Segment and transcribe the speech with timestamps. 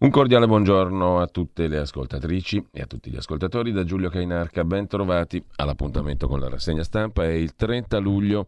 [0.00, 3.72] Un cordiale buongiorno a tutte le ascoltatrici e a tutti gli ascoltatori.
[3.72, 8.46] Da Giulio Cainarca, ben trovati all'appuntamento con la rassegna stampa, è il 30 luglio,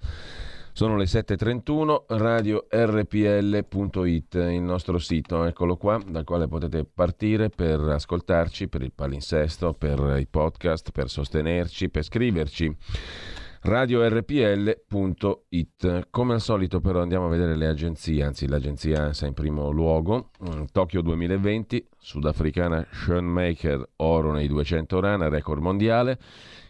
[0.70, 7.80] sono le 7.31, radio rpl.it, il nostro sito, eccolo qua, dal quale potete partire per
[7.80, 12.76] ascoltarci, per il palinsesto, per i podcast, per sostenerci, per scriverci
[13.62, 14.78] radiorpl.it.
[16.10, 20.30] Come al solito però andiamo a vedere le agenzie, anzi l'agenzia ANSA in primo luogo.
[20.42, 26.18] Mm, Tokyo 2020, sudafricana Schoenmaker, oro nei 200 rana, record mondiale.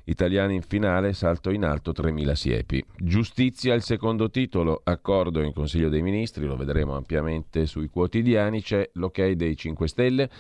[0.05, 2.85] Italiani in finale, salto in alto 3.000 siepi.
[2.97, 8.91] Giustizia il secondo titolo, accordo in Consiglio dei Ministri, lo vedremo ampiamente sui quotidiani, c'è
[8.95, 10.31] l'ok dei 5 Stelle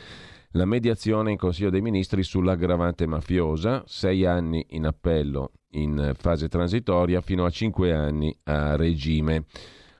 [0.52, 7.20] la mediazione in Consiglio dei Ministri sull'aggravante mafiosa, sei anni in appello in fase transitoria
[7.20, 9.44] fino a cinque anni a regime.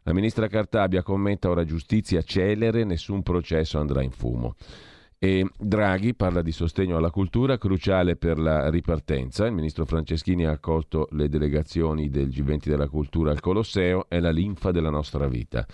[0.03, 4.57] La ministra Cartabia commenta ora giustizia celere, nessun processo andrà in fumo.
[5.19, 9.47] E Draghi parla di sostegno alla cultura, cruciale per la ripartenza.
[9.47, 14.31] Il ministro Franceschini ha accolto le delegazioni del G20 della cultura al Colosseo, è la
[14.31, 15.65] linfa della nostra vita.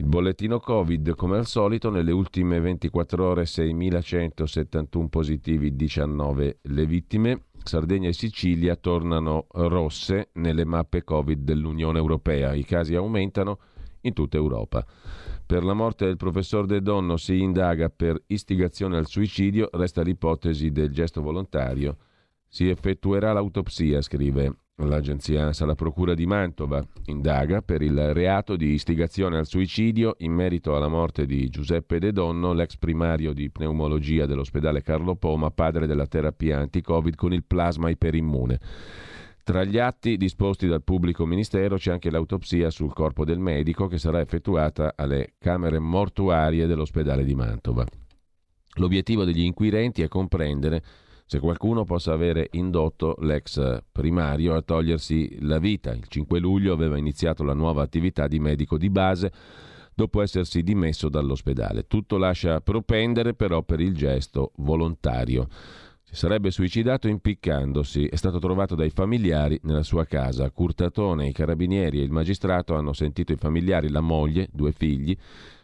[0.00, 7.48] Il bollettino Covid, come al solito, nelle ultime 24 ore 6.171 positivi, 19 le vittime.
[7.62, 12.54] Sardegna e Sicilia tornano rosse nelle mappe Covid dell'Unione Europea.
[12.54, 13.58] I casi aumentano
[14.00, 14.86] in tutta Europa.
[15.44, 20.70] Per la morte del professor De Donno si indaga per istigazione al suicidio, resta l'ipotesi
[20.70, 21.98] del gesto volontario.
[22.48, 28.72] Si effettuerà l'autopsia, scrive L'agenzia ANSA, la Procura di Mantova, indaga per il reato di
[28.72, 34.26] istigazione al suicidio in merito alla morte di Giuseppe De Donno, l'ex primario di pneumologia
[34.26, 38.58] dell'ospedale Carlo Poma, padre della terapia anti-Covid con il plasma iperimmune.
[39.42, 43.98] Tra gli atti disposti dal pubblico ministero c'è anche l'autopsia sul corpo del medico che
[43.98, 47.84] sarà effettuata alle camere mortuarie dell'ospedale di Mantova.
[48.74, 50.82] L'obiettivo degli inquirenti è comprendere
[51.30, 55.92] se qualcuno possa avere indotto l'ex primario a togliersi la vita.
[55.92, 59.30] Il 5 luglio aveva iniziato la nuova attività di medico di base
[59.94, 61.86] dopo essersi dimesso dall'ospedale.
[61.86, 65.46] Tutto lascia propendere però per il gesto volontario.
[66.02, 70.50] Si sarebbe suicidato impiccandosi, è stato trovato dai familiari nella sua casa.
[70.50, 75.16] Curtatone, i carabinieri e il magistrato hanno sentito i familiari, la moglie, due figli,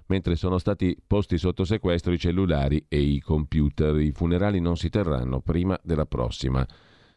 [0.07, 3.97] mentre sono stati posti sotto sequestro i cellulari e i computer.
[3.97, 6.67] I funerali non si terranno prima della prossima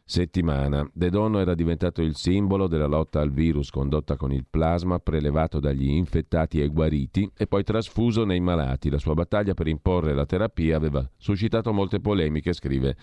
[0.04, 0.88] settimana.
[0.92, 5.60] De Donno era diventato il simbolo della lotta al virus condotta con il plasma prelevato
[5.60, 8.90] dagli infettati e guariti e poi trasfuso nei malati.
[8.90, 12.96] La sua battaglia per imporre la terapia aveva suscitato molte polemiche, scrive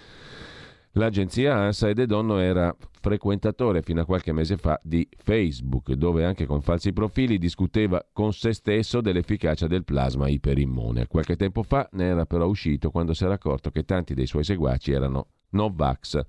[0.97, 2.75] L'agenzia ANSA e De Donno era
[3.07, 8.33] frequentatore fino a qualche mese fa di Facebook, dove anche con falsi profili discuteva con
[8.33, 11.07] se stesso dell'efficacia del plasma iperimmune.
[11.07, 14.43] Qualche tempo fa ne era però uscito quando si era accorto che tanti dei suoi
[14.43, 16.19] seguaci erano Novax.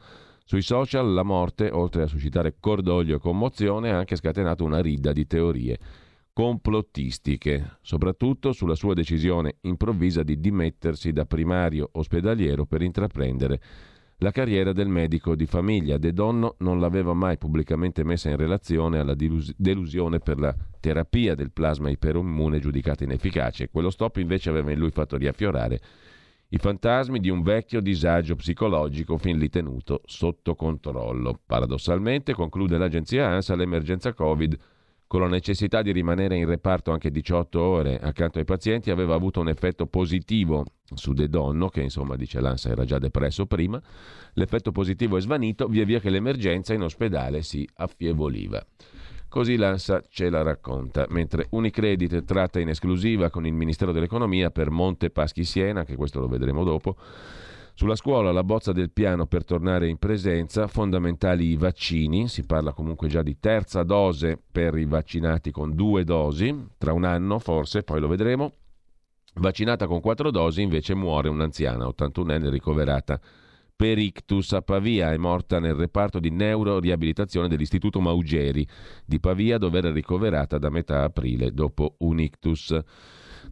[0.45, 5.13] Sui social la morte, oltre a suscitare cordoglio e commozione, ha anche scatenato una rida
[5.13, 5.79] di teorie
[6.33, 13.61] complottistiche, soprattutto sulla sua decisione improvvisa di dimettersi da primario ospedaliero per intraprendere
[14.19, 15.99] la carriera del medico di famiglia.
[15.99, 21.53] De Donno non l'aveva mai pubblicamente messa in relazione alla delusione per la terapia del
[21.53, 23.69] plasma iperimmune giudicata inefficace.
[23.71, 25.81] Quello stop invece aveva in lui fatto riaffiorare
[26.51, 31.39] i fantasmi di un vecchio disagio psicologico fin lì tenuto sotto controllo.
[31.45, 34.57] Paradossalmente, conclude l'agenzia ANSA, l'emergenza Covid
[35.09, 39.41] con la necessità di rimanere in reparto anche 18 ore accanto ai pazienti, aveva avuto
[39.41, 43.81] un effetto positivo su De Donno, che insomma dice l'ANSA era già depresso prima.
[44.35, 48.65] L'effetto positivo è svanito via via che l'emergenza in ospedale si affievoliva.
[49.29, 54.71] Così l'ANSA ce la racconta, mentre Unicredit tratta in esclusiva con il Ministero dell'Economia per
[54.71, 56.97] Monte Paschi Siena, che questo lo vedremo dopo,
[57.79, 62.73] sulla scuola la bozza del piano per tornare in presenza, fondamentali i vaccini, si parla
[62.73, 67.85] comunque già di terza dose per i vaccinati con due dosi, tra un anno forse,
[67.85, 68.53] poi lo vedremo.
[69.35, 73.21] Vaccinata con quattro dosi invece muore un'anziana, 81enne ricoverata
[73.77, 78.67] per ictus a Pavia, è morta nel reparto di neuroriabilitazione dell'Istituto Maugeri
[79.05, 82.77] di Pavia dove era ricoverata da metà aprile dopo un ictus.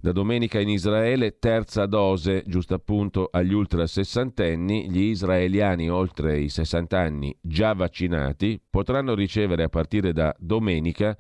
[0.01, 6.49] Da domenica in Israele, terza dose, giusto appunto agli ultra sessantenni, gli israeliani oltre i
[6.49, 11.17] 60 anni già vaccinati potranno ricevere a partire da domenica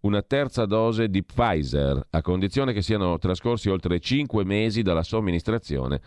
[0.00, 6.00] una terza dose di Pfizer, a condizione che siano trascorsi oltre 5 mesi dalla somministrazione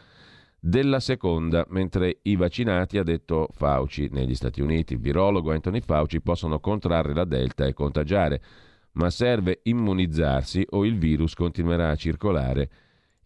[0.60, 6.22] della seconda, mentre i vaccinati, ha detto Fauci, negli Stati Uniti, il virologo Anthony Fauci,
[6.22, 8.42] possono contrarre la Delta e contagiare
[8.96, 12.70] ma serve immunizzarsi o il virus continuerà a circolare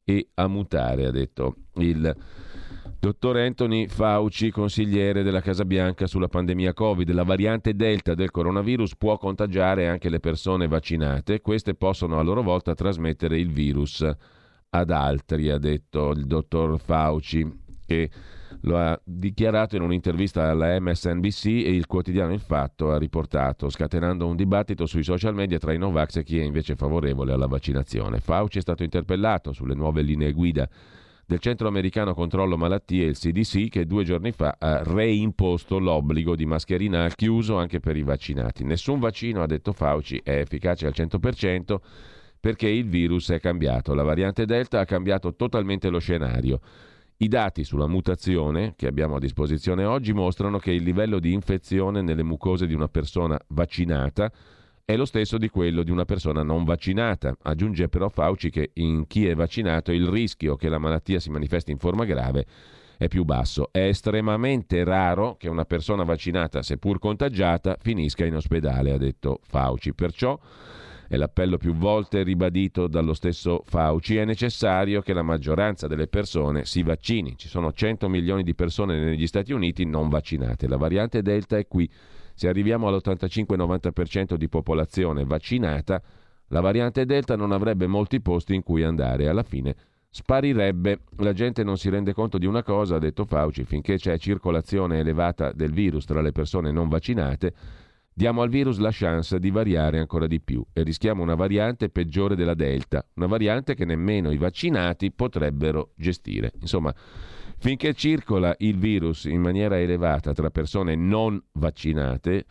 [0.04, 2.16] e a mutare, ha detto il
[3.00, 8.98] Dottor Anthony Fauci, consigliere della Casa Bianca sulla pandemia Covid, la variante Delta del coronavirus
[8.98, 14.06] può contagiare anche le persone vaccinate, queste possono a loro volta trasmettere il virus
[14.72, 17.50] ad altri, ha detto il dottor Fauci,
[17.86, 18.10] che
[18.62, 24.28] lo ha dichiarato in un'intervista alla MSNBC e il quotidiano Il Fatto ha riportato, scatenando
[24.28, 28.20] un dibattito sui social media tra i Novax e chi è invece favorevole alla vaccinazione.
[28.20, 30.68] Fauci è stato interpellato sulle nuove linee guida
[31.30, 36.48] del Centro Americano Controllo Malattie, il CDC, che due giorni fa ha reimposto l'obbligo di
[36.48, 38.64] mascherina al chiuso anche per i vaccinati.
[38.64, 41.76] Nessun vaccino, ha detto Fauci, è efficace al 100%
[42.40, 43.94] perché il virus è cambiato.
[43.94, 46.62] La variante Delta ha cambiato totalmente lo scenario.
[47.22, 52.02] I dati sulla mutazione che abbiamo a disposizione oggi mostrano che il livello di infezione
[52.02, 54.32] nelle mucose di una persona vaccinata
[54.86, 57.36] è lo stesso di quello di una persona non vaccinata.
[57.42, 61.72] Aggiunge però Fauci che in chi è vaccinato il rischio che la malattia si manifesti
[61.72, 62.46] in forma grave
[62.98, 63.68] è più basso.
[63.70, 69.94] È estremamente raro che una persona vaccinata, seppur contagiata, finisca in ospedale, ha detto Fauci.
[69.94, 70.40] Perciò
[71.10, 76.66] è l'appello più volte ribadito dallo stesso Fauci, è necessario che la maggioranza delle persone
[76.66, 77.36] si vaccini.
[77.36, 80.68] Ci sono 100 milioni di persone negli Stati Uniti non vaccinate.
[80.68, 81.90] La variante Delta è qui
[82.36, 86.00] se arriviamo all'85-90% di popolazione vaccinata,
[86.50, 89.28] la variante Delta non avrebbe molti posti in cui andare.
[89.28, 89.76] Alla fine
[90.12, 91.00] sparirebbe.
[91.18, 95.00] La gente non si rende conto di una cosa, ha detto Fauci, finché c'è circolazione
[95.00, 97.54] elevata del virus tra le persone non vaccinate,
[98.20, 102.36] diamo al virus la chance di variare ancora di più e rischiamo una variante peggiore
[102.36, 106.52] della Delta, una variante che nemmeno i vaccinati potrebbero gestire.
[106.60, 106.94] Insomma,
[107.62, 112.46] Finché circola il virus in maniera elevata tra persone non vaccinate,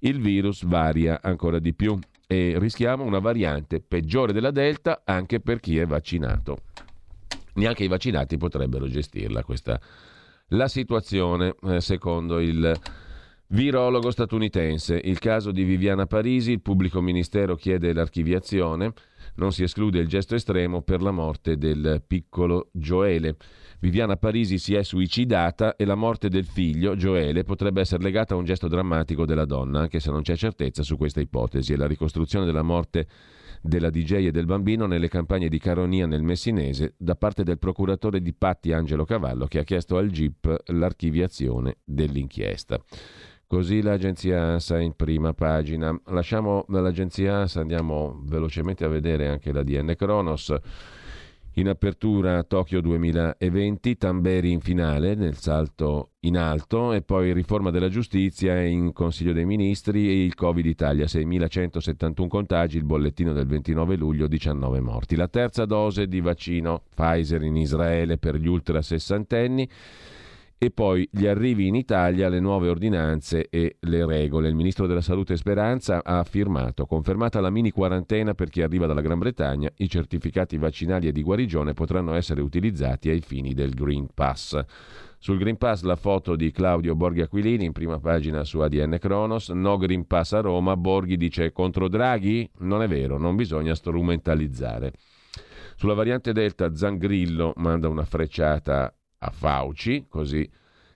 [0.00, 1.98] il virus varia ancora di più
[2.28, 6.62] e rischiamo una variante peggiore della Delta anche per chi è vaccinato.
[7.54, 9.80] Neanche i vaccinati potrebbero gestirla questa
[10.48, 12.80] la situazione, eh, secondo il
[13.52, 15.00] virologo statunitense.
[15.02, 18.92] Il caso di Viviana Parisi, il pubblico ministero chiede l'archiviazione,
[19.34, 23.36] non si esclude il gesto estremo per la morte del piccolo Gioele.
[23.80, 28.36] Viviana Parisi si è suicidata e la morte del figlio, Gioele, potrebbe essere legata a
[28.36, 31.72] un gesto drammatico della donna, anche se non c'è certezza su questa ipotesi.
[31.72, 33.06] E la ricostruzione della morte
[33.60, 38.20] della DJ e del bambino nelle campagne di caronia nel Messinese da parte del procuratore
[38.20, 42.82] di Patti Angelo Cavallo che ha chiesto al GIP l'archiviazione dell'inchiesta.
[43.52, 45.94] Così l'agenzia ANSA in prima pagina.
[46.06, 50.56] Lasciamo l'agenzia ANSA, andiamo velocemente a vedere anche la DN Kronos.
[51.56, 57.90] In apertura Tokyo 2020, Tamberi in finale nel salto in alto e poi riforma della
[57.90, 63.96] giustizia in Consiglio dei Ministri e il Covid Italia, 6.171 contagi, il bollettino del 29
[63.96, 65.14] luglio, 19 morti.
[65.14, 69.68] La terza dose di vaccino Pfizer in Israele per gli ultra sessantenni
[70.62, 74.46] e poi gli arrivi in Italia, le nuove ordinanze e le regole.
[74.46, 79.00] Il ministro della Salute Speranza ha affermato, confermata la mini quarantena per chi arriva dalla
[79.00, 84.06] Gran Bretagna, i certificati vaccinali e di guarigione potranno essere utilizzati ai fini del Green
[84.14, 84.64] Pass.
[85.18, 89.48] Sul Green Pass la foto di Claudio Borghi Aquilini in prima pagina su ADN Kronos.
[89.48, 92.48] No Green Pass a Roma, Borghi dice contro Draghi?
[92.58, 94.92] Non è vero, non bisogna strumentalizzare.
[95.74, 100.48] Sulla variante Delta Zangrillo manda una frecciata a Fauci, così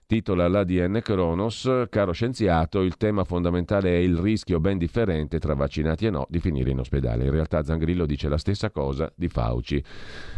[0.07, 6.05] titola l'ADN Kronos, caro scienziato, il tema fondamentale è il rischio ben differente tra vaccinati
[6.05, 7.25] e no di finire in ospedale.
[7.25, 9.83] In realtà Zangrillo dice la stessa cosa di Fauci.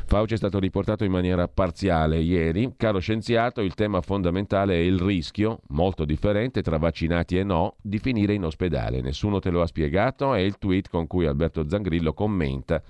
[0.06, 2.74] Fauci è stato riportato in maniera parziale ieri.
[2.78, 8.00] Caro scienziato, il tema fondamentale è il rischio, molto differente tra vaccinati e no, di
[8.00, 9.02] finire in ospedale.
[9.02, 12.82] Nessuno te lo ha spiegato, è il tweet con cui Alberto Zangrillo commenta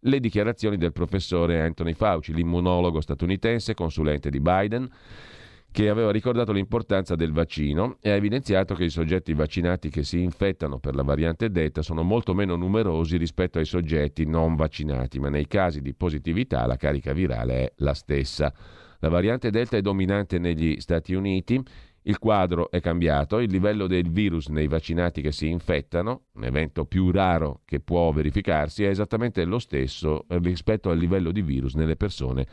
[0.00, 4.88] le dichiarazioni del professore Anthony Fauci, l'immunologo statunitense, consulente di Biden,
[5.76, 10.22] che aveva ricordato l'importanza del vaccino e ha evidenziato che i soggetti vaccinati che si
[10.22, 15.28] infettano per la variante Delta sono molto meno numerosi rispetto ai soggetti non vaccinati, ma
[15.28, 18.50] nei casi di positività la carica virale è la stessa.
[19.00, 21.62] La variante Delta è dominante negli Stati Uniti
[22.06, 26.84] il quadro è cambiato, il livello del virus nei vaccinati che si infettano, un evento
[26.84, 31.96] più raro che può verificarsi, è esattamente lo stesso rispetto al livello di virus nelle
[31.96, 32.46] persone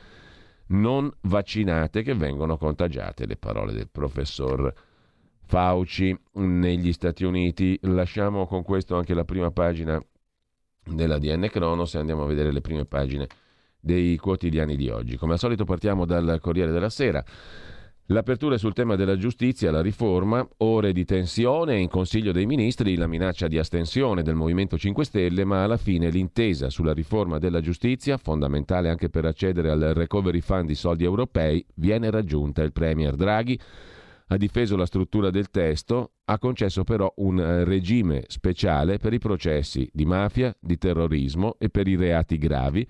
[0.66, 3.28] non vaccinate che vengono contagiate.
[3.28, 4.74] Le parole del professor
[5.46, 7.78] Fauci negli Stati Uniti.
[7.84, 10.04] Lasciamo con questo anche la prima pagina
[10.84, 13.28] della DN Cronos e andiamo a vedere le prime pagine
[13.80, 15.18] dei quotidiani di oggi.
[15.18, 17.24] Come al solito partiamo dal Corriere della Sera
[18.08, 23.08] L'apertura sul tema della giustizia, la riforma, ore di tensione in Consiglio dei Ministri, la
[23.08, 28.18] minaccia di astensione del Movimento 5 Stelle, ma alla fine l'intesa sulla riforma della giustizia,
[28.18, 32.62] fondamentale anche per accedere al recovery fund di soldi europei, viene raggiunta.
[32.62, 33.58] Il Premier Draghi
[34.28, 39.20] ha difeso la struttura del testo, ha concesso però un eh, regime speciale per i
[39.20, 42.86] processi di mafia, di terrorismo e per i reati gravi,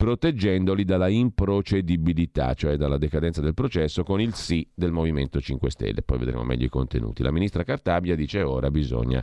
[0.00, 6.00] proteggendoli dalla improcedibilità, cioè dalla decadenza del processo, con il sì del Movimento 5 Stelle.
[6.00, 7.22] Poi vedremo meglio i contenuti.
[7.22, 9.22] La ministra Cartabia dice ora bisogna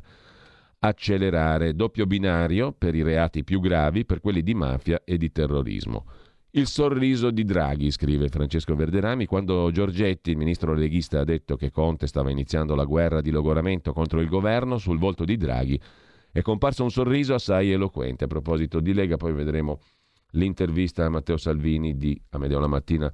[0.78, 6.06] accelerare doppio binario per i reati più gravi, per quelli di mafia e di terrorismo.
[6.52, 11.72] Il sorriso di Draghi, scrive Francesco Verderami, quando Giorgetti, il ministro leghista, ha detto che
[11.72, 15.82] Conte stava iniziando la guerra di logoramento contro il governo, sul volto di Draghi
[16.38, 18.26] è comparso un sorriso assai eloquente.
[18.26, 19.80] A proposito di Lega, poi vedremo
[20.32, 23.12] l'intervista a Matteo Salvini di A Media Mattina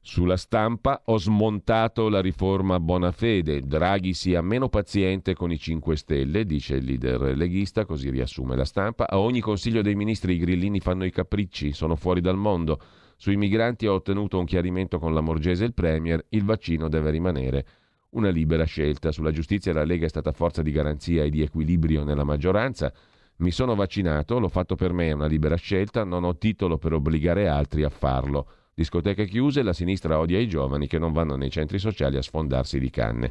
[0.00, 1.02] sulla stampa.
[1.06, 3.62] Ho smontato la riforma Bonafede.
[3.62, 8.64] Draghi sia meno paziente con i 5 Stelle, dice il leader leghista, così riassume la
[8.64, 9.08] stampa.
[9.08, 12.80] A ogni consiglio dei ministri i grillini fanno i capricci, sono fuori dal mondo.
[13.16, 17.10] Sui migranti ho ottenuto un chiarimento con la Morgese e il Premier, il vaccino deve
[17.10, 17.66] rimanere
[18.10, 19.12] una libera scelta.
[19.12, 22.92] Sulla giustizia la Lega è stata forza di garanzia e di equilibrio nella maggioranza.
[23.38, 26.92] Mi sono vaccinato, l'ho fatto per me, è una libera scelta, non ho titolo per
[26.92, 28.48] obbligare altri a farlo.
[28.74, 32.80] Discoteche chiuse, la sinistra odia i giovani che non vanno nei centri sociali a sfondarsi
[32.80, 33.30] di canne.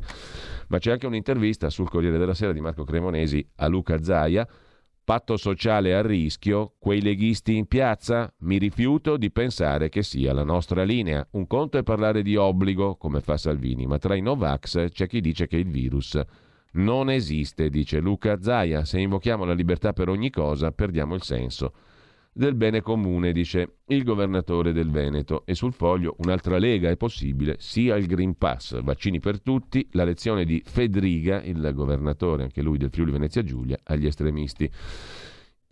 [0.69, 4.47] Ma c'è anche un'intervista sul Corriere della Sera di Marco Cremonesi a Luca Zaia.
[5.03, 8.33] Patto sociale a rischio, quei leghisti in piazza?
[8.39, 11.27] Mi rifiuto di pensare che sia la nostra linea.
[11.31, 15.19] Un conto è parlare di obbligo, come fa Salvini, ma tra i Novax c'è chi
[15.19, 16.21] dice che il virus
[16.77, 18.85] non esiste, dice Luca Zaia.
[18.85, 21.73] Se invochiamo la libertà per ogni cosa, perdiamo il senso
[22.31, 25.43] del bene comune, dice il governatore del Veneto.
[25.45, 30.03] E sul foglio un'altra lega è possibile, sia il Green Pass, vaccini per tutti, la
[30.03, 34.71] lezione di Fedriga, il governatore, anche lui del Friuli Venezia Giulia, agli estremisti.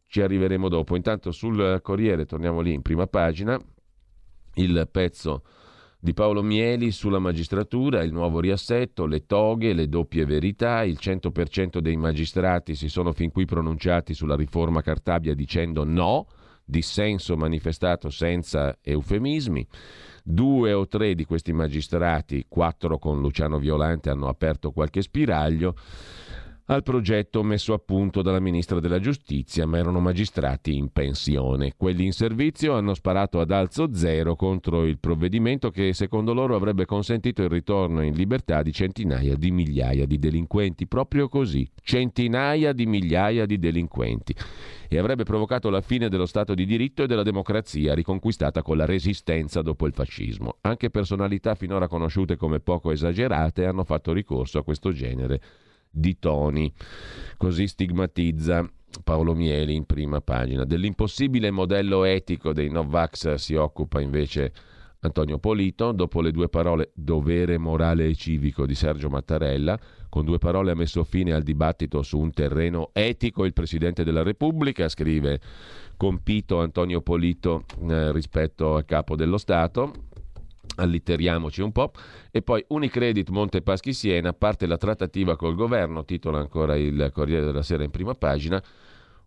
[0.08, 0.96] Ci arriveremo dopo.
[0.96, 3.60] Intanto sul Corriere, torniamo lì in prima pagina,
[4.56, 5.44] il pezzo
[6.06, 11.80] di Paolo Mieli sulla magistratura, il nuovo riassetto, le toghe, le doppie verità, il 100%
[11.80, 16.28] dei magistrati si sono fin qui pronunciati sulla riforma Cartabia dicendo no,
[16.64, 19.66] dissenso manifestato senza eufemismi.
[20.24, 25.74] Due o tre di questi magistrati, quattro con Luciano Violante, hanno aperto qualche spiraglio
[26.68, 31.74] al progetto messo a punto dalla ministra della giustizia, ma erano magistrati in pensione.
[31.78, 36.86] Quelli in servizio hanno sparato ad alzo zero contro il provvedimento che secondo loro avrebbe
[36.86, 42.88] consentito il ritorno in libertà di centinaia di migliaia di delinquenti, proprio così, centinaia di
[42.88, 44.34] migliaia di delinquenti
[44.88, 48.86] e avrebbe provocato la fine dello Stato di diritto e della democrazia riconquistata con la
[48.86, 50.58] resistenza dopo il fascismo.
[50.62, 55.42] Anche personalità finora conosciute come poco esagerate hanno fatto ricorso a questo genere
[55.96, 56.72] di toni.
[57.38, 58.70] Così stigmatizza
[59.04, 60.66] Paolo Mieli in prima pagina.
[60.66, 64.52] Dell'impossibile modello etico dei Novax si occupa invece
[65.00, 70.40] Antonio Polito, dopo le due parole dovere morale e civico di Sergio Mattarella, con due
[70.40, 75.40] parole ha messo fine al dibattito su un terreno etico il Presidente della Repubblica, scrive
[75.96, 79.94] compito Antonio Polito eh, rispetto al capo dello Stato,
[80.76, 81.92] allitteriamoci un po',
[82.32, 87.64] e poi Unicredit Montepaschi Siena, parte la trattativa col governo, titola ancora il Corriere della
[87.64, 88.62] Sera in prima pagina,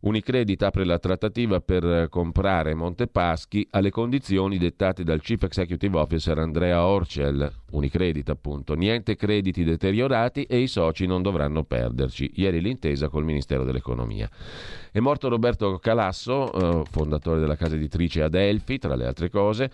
[0.01, 6.87] Unicredit apre la trattativa per comprare Montepaschi alle condizioni dettate dal Chief Executive Officer Andrea
[6.87, 7.53] Orcel.
[7.73, 8.75] Unicredit, appunto.
[8.75, 12.31] Niente crediti deteriorati e i soci non dovranno perderci.
[12.35, 14.31] Ieri l'intesa col Ministero dell'Economia.
[14.93, 19.71] È morto Roberto Calasso, eh, fondatore della casa editrice Adelphi, tra le altre cose.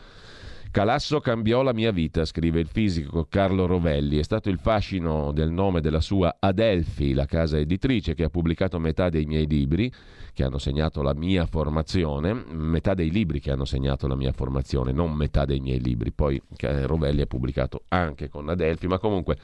[0.75, 4.19] Calasso cambiò la mia vita, scrive il fisico Carlo Rovelli.
[4.19, 8.81] È stato il fascino del nome della sua Adelphi, la casa editrice che ha pubblicato
[8.81, 9.89] metà dei miei libri
[10.33, 14.91] che hanno segnato la mia formazione, metà dei libri che hanno segnato la mia formazione,
[14.91, 16.11] non metà dei miei libri.
[16.11, 19.39] Poi eh, Rovelli ha pubblicato anche con Adelphi, ma comunque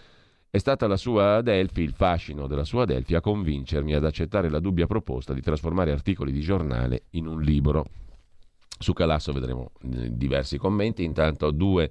[0.51, 4.59] è stata la sua Adelphi, il fascino della sua Adelphi, a convincermi ad accettare la
[4.59, 7.85] dubbia proposta di trasformare articoli di giornale in un libro.
[8.83, 11.91] Su Calasso vedremo eh, diversi commenti, intanto due,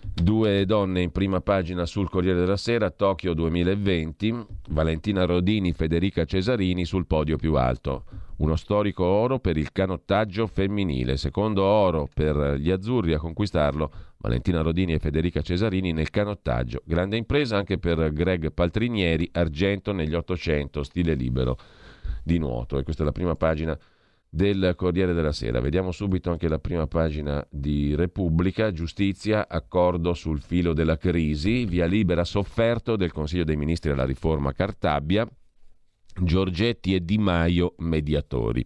[0.00, 6.86] due donne in prima pagina sul Corriere della Sera, Tokyo 2020, Valentina Rodini, Federica Cesarini
[6.86, 8.04] sul podio più alto.
[8.38, 14.62] Uno storico oro per il canottaggio femminile, secondo oro per gli azzurri a conquistarlo Valentina
[14.62, 16.80] Rodini e Federica Cesarini nel canottaggio.
[16.86, 21.58] Grande impresa anche per Greg Paltrinieri, argento negli 800, stile libero
[22.22, 22.78] di nuoto.
[22.78, 23.78] E questa è la prima pagina
[24.30, 25.60] del Corriere della Sera.
[25.60, 31.86] Vediamo subito anche la prima pagina di Repubblica, giustizia, accordo sul filo della crisi, via
[31.86, 35.28] libera sofferto del Consiglio dei Ministri alla riforma Cartabia,
[36.22, 38.64] Giorgetti e Di Maio mediatori.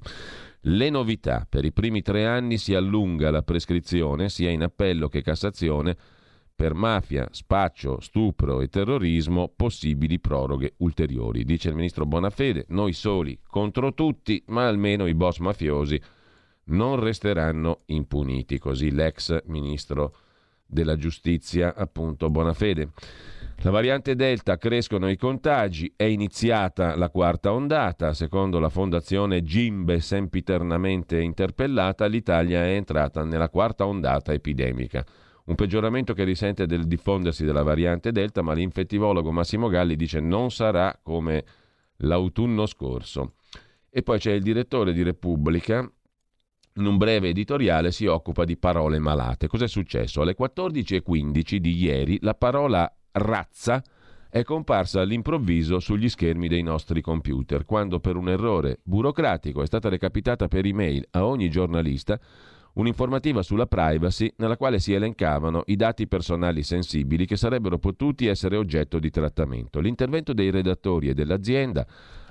[0.67, 5.23] Le novità, per i primi tre anni si allunga la prescrizione sia in appello che
[5.23, 5.97] Cassazione
[6.55, 11.45] per mafia, spaccio, stupro e terrorismo possibili proroghe ulteriori.
[11.45, 16.01] Dice il ministro Bonafede, noi soli contro tutti, ma almeno i boss mafiosi
[16.67, 18.59] non resteranno impuniti.
[18.59, 20.17] Così l'ex ministro
[20.65, 22.91] della giustizia, appunto Bonafede.
[23.59, 30.01] La variante Delta crescono i contagi, è iniziata la quarta ondata, secondo la fondazione Gimbe
[30.01, 35.05] sempiternamente interpellata, l'Italia è entrata nella quarta ondata epidemica.
[35.47, 40.51] Un peggioramento che risente del diffondersi della variante Delta, ma l'infettivologo Massimo Galli dice non
[40.51, 41.45] sarà come
[41.99, 43.35] l'autunno scorso.
[43.91, 45.87] E poi c'è il direttore di Repubblica,
[46.77, 49.47] in un breve editoriale si occupa di parole malate.
[49.47, 50.23] Cos'è successo?
[50.23, 53.83] Alle 14.15 di ieri la parola razza
[54.31, 59.89] è comparsa all'improvviso sugli schermi dei nostri computer, quando per un errore burocratico è stata
[59.89, 62.19] recapitata per email a ogni giornalista
[62.75, 68.57] un'informativa sulla privacy nella quale si elencavano i dati personali sensibili che sarebbero potuti essere
[68.57, 69.81] oggetto di trattamento.
[69.81, 71.87] L'intervento dei redattori e dell'azienda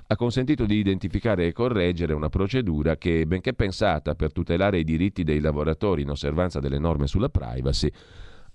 [0.06, 5.22] ha consentito di identificare e correggere una procedura che, benché pensata per tutelare i diritti
[5.22, 7.90] dei lavoratori in osservanza delle norme sulla privacy,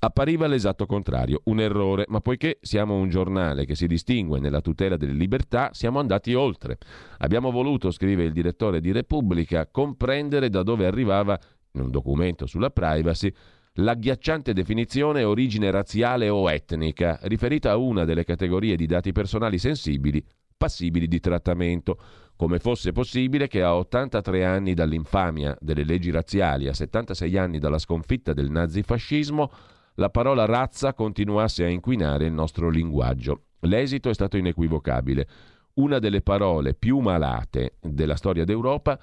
[0.02, 4.96] appariva l'esatto contrario, un errore, ma poiché siamo un giornale che si distingue nella tutela
[4.96, 6.78] delle libertà, siamo andati oltre.
[7.18, 11.38] Abbiamo voluto, scrive il direttore di Repubblica, comprendere da dove arrivava
[11.74, 13.32] in un documento sulla privacy,
[13.74, 20.24] l'agghiacciante definizione origine razziale o etnica, riferita a una delle categorie di dati personali sensibili
[20.60, 21.98] passibili di trattamento,
[22.36, 27.80] come fosse possibile che a 83 anni dall'infamia delle leggi razziali, a 76 anni dalla
[27.80, 29.50] sconfitta del nazifascismo,
[29.96, 33.44] la parola razza continuasse a inquinare il nostro linguaggio.
[33.62, 35.28] L'esito è stato inequivocabile.
[35.76, 39.00] Una delle parole più malate della storia d'Europa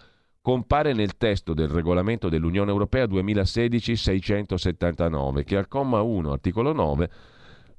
[0.47, 7.11] compare nel testo del regolamento dell'Unione Europea 2016-679, che al comma 1, articolo 9,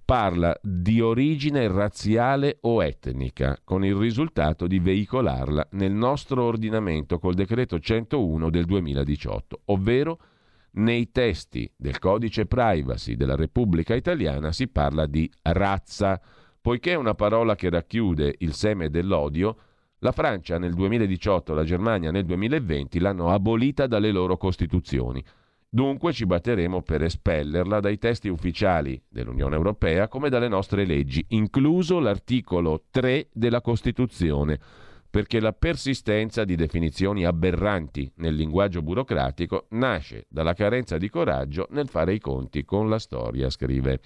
[0.03, 7.35] parla di origine razziale o etnica, con il risultato di veicolarla nel nostro ordinamento col
[7.35, 10.19] decreto 101 del 2018, ovvero
[10.71, 16.19] nei testi del codice privacy della Repubblica Italiana si parla di razza,
[16.59, 19.55] poiché è una parola che racchiude il seme dell'odio,
[19.99, 25.23] la Francia nel 2018 e la Germania nel 2020 l'hanno abolita dalle loro costituzioni.
[25.69, 31.99] Dunque ci batteremo per espellerla dai testi ufficiali dell'Unione Europea come dalle nostre leggi, incluso
[31.99, 34.59] l'articolo 3 della Costituzione,
[35.09, 41.89] perché la persistenza di definizioni aberranti nel linguaggio burocratico nasce dalla carenza di coraggio nel
[41.89, 43.99] fare i conti con la storia, scrive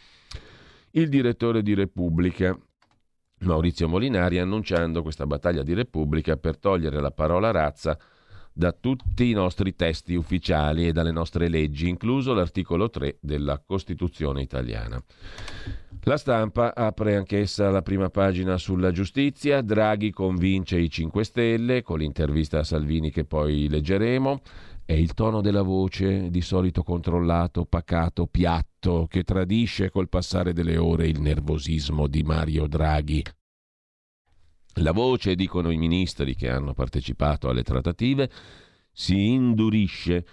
[0.91, 2.57] il direttore di Repubblica.
[3.41, 7.97] Maurizio Molinari annunciando questa battaglia di Repubblica per togliere la parola razza
[8.53, 14.41] da tutti i nostri testi ufficiali e dalle nostre leggi, incluso l'articolo 3 della Costituzione
[14.41, 15.01] italiana.
[16.03, 21.99] La stampa apre anch'essa la prima pagina sulla giustizia, Draghi convince i 5 Stelle con
[21.99, 24.41] l'intervista a Salvini che poi leggeremo.
[24.83, 30.77] È il tono della voce, di solito controllato, pacato, piatto, che tradisce col passare delle
[30.77, 33.23] ore il nervosismo di Mario Draghi.
[34.75, 38.29] La voce, dicono i ministri che hanno partecipato alle trattative,
[38.91, 40.25] si indurisce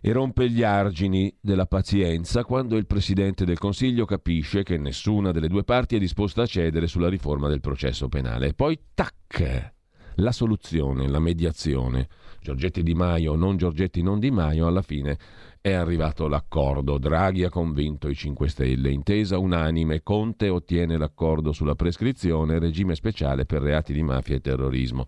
[0.00, 5.48] e rompe gli argini della pazienza quando il Presidente del Consiglio capisce che nessuna delle
[5.48, 8.48] due parti è disposta a cedere sulla riforma del processo penale.
[8.48, 9.74] E poi, tac,
[10.16, 12.08] la soluzione, la mediazione.
[12.40, 15.18] Giorgetti Di Maio, non Giorgetti non Di Maio, alla fine
[15.60, 16.98] è arrivato l'accordo.
[16.98, 18.90] Draghi ha convinto i 5 Stelle.
[18.90, 25.04] Intesa unanime, Conte ottiene l'accordo sulla prescrizione, regime speciale per reati di mafia e terrorismo.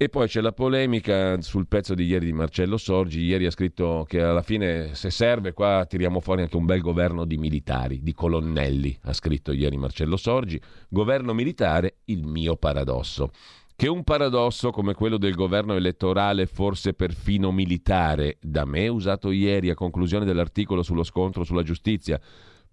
[0.00, 3.24] E poi c'è la polemica sul pezzo di ieri di Marcello Sorgi.
[3.24, 7.24] Ieri ha scritto che alla fine, se serve, qua tiriamo fuori anche un bel governo
[7.24, 8.96] di militari, di colonnelli.
[9.02, 10.60] Ha scritto ieri Marcello Sorgi.
[10.88, 13.32] Governo militare, il mio paradosso
[13.78, 19.70] che un paradosso come quello del governo elettorale, forse perfino militare, da me usato ieri
[19.70, 22.20] a conclusione dell'articolo sullo scontro sulla giustizia,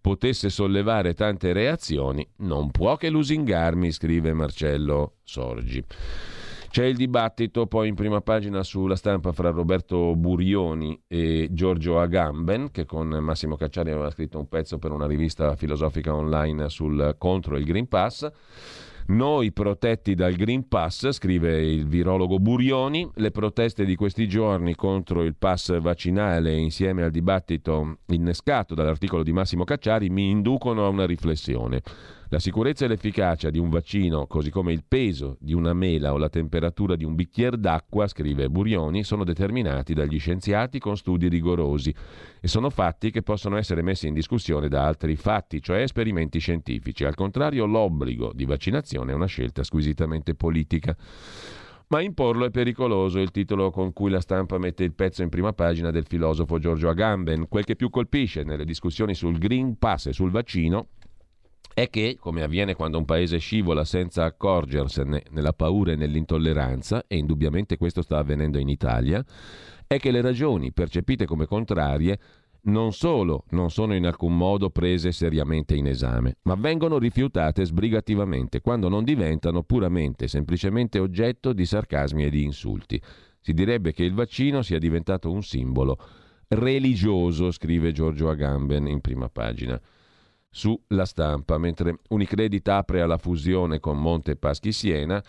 [0.02, 5.84] potesse sollevare tante reazioni, non può che lusingarmi, scrive Marcello Sorgi.
[6.70, 12.72] C'è il dibattito poi in prima pagina sulla stampa fra Roberto Burioni e Giorgio Agamben,
[12.72, 17.58] che con Massimo Cacciari aveva scritto un pezzo per una rivista filosofica online sul contro
[17.58, 18.28] il Green Pass.
[19.08, 25.22] Noi protetti dal Green Pass, scrive il virologo Burioni, le proteste di questi giorni contro
[25.22, 31.06] il pass vaccinale insieme al dibattito innescato dall'articolo di Massimo Cacciari mi inducono a una
[31.06, 31.84] riflessione.
[32.36, 36.18] La sicurezza e l'efficacia di un vaccino, così come il peso di una mela o
[36.18, 41.96] la temperatura di un bicchiere d'acqua, scrive Burioni, sono determinati dagli scienziati con studi rigorosi
[42.42, 47.06] e sono fatti che possono essere messi in discussione da altri fatti, cioè esperimenti scientifici.
[47.06, 50.94] Al contrario, l'obbligo di vaccinazione è una scelta squisitamente politica.
[51.88, 55.54] Ma imporlo è pericoloso, il titolo con cui la stampa mette il pezzo in prima
[55.54, 57.48] pagina del filosofo Giorgio Agamben.
[57.48, 60.88] Quel che più colpisce nelle discussioni sul Green Pass e sul vaccino
[61.74, 67.18] è che, come avviene quando un paese scivola senza accorgersene nella paura e nell'intolleranza, e
[67.18, 69.24] indubbiamente questo sta avvenendo in Italia,
[69.88, 72.20] è che le ragioni percepite come contrarie
[72.66, 78.62] non solo non sono in alcun modo prese seriamente in esame, ma vengono rifiutate sbrigativamente
[78.62, 83.00] quando non diventano puramente semplicemente oggetto di sarcasmi e di insulti.
[83.40, 86.00] Si direbbe che il vaccino sia diventato un simbolo
[86.48, 89.80] religioso, scrive Giorgio Agamben in prima pagina
[90.56, 95.22] sulla stampa, mentre Unicredit apre alla fusione con Monte Paschi Siena.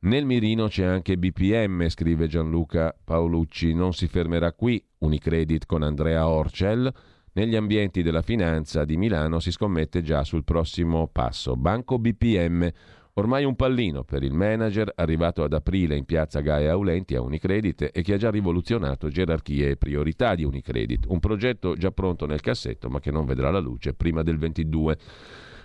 [0.00, 3.72] Nel mirino c'è anche BPM, scrive Gianluca Paolucci.
[3.72, 6.92] Non si fermerà qui Unicredit con Andrea Orcel.
[7.34, 11.54] Negli ambienti della finanza di Milano si scommette già sul prossimo passo.
[11.54, 12.68] Banco BPM,
[13.16, 17.90] Ormai un pallino per il manager arrivato ad aprile in piazza Gaia Aulenti a Unicredit
[17.92, 21.06] e che ha già rivoluzionato gerarchie e priorità di Unicredit.
[21.06, 24.98] Un progetto già pronto nel cassetto ma che non vedrà la luce prima del 22.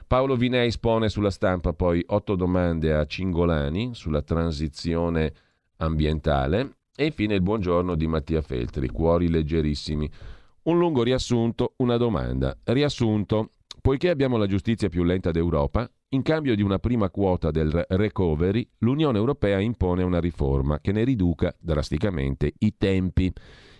[0.05, 5.33] Paolo Vinei spone sulla stampa poi otto domande a Cingolani sulla transizione
[5.77, 10.07] ambientale e infine il buongiorno di Mattia Feltri, cuori leggerissimi.
[10.63, 12.55] Un lungo riassunto, una domanda.
[12.63, 13.49] Riassunto.
[13.81, 18.67] Poiché abbiamo la giustizia più lenta d'Europa, in cambio di una prima quota del recovery,
[18.80, 23.32] l'Unione Europea impone una riforma che ne riduca drasticamente i tempi.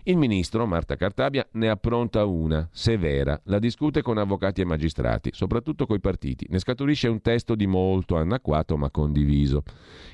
[0.04, 5.88] Il ministro Marta Cartabia ne appronta una, severa, la discute con avvocati e magistrati, soprattutto
[5.88, 6.46] coi partiti.
[6.50, 9.64] Ne scaturisce un testo di molto anacquato ma condiviso.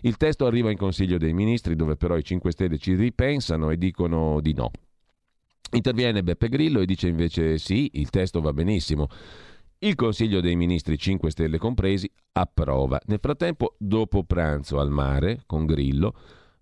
[0.01, 3.78] Il testo arriva in Consiglio dei Ministri dove però i 5 Stelle ci ripensano e
[3.78, 4.71] dicono di no.
[5.71, 9.10] Interviene Beppe Grillo e dice invece sì, il testo va benissimo.
[9.79, 12.99] Il Consiglio dei Ministri 5 Stelle compresi approva.
[13.07, 16.13] Nel frattempo, dopo pranzo al mare con Grillo,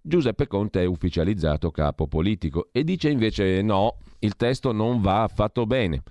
[0.02, 5.68] Giuseppe Conte è ufficializzato capo politico e dice invece no, il testo non va affatto
[5.68, 6.02] bene.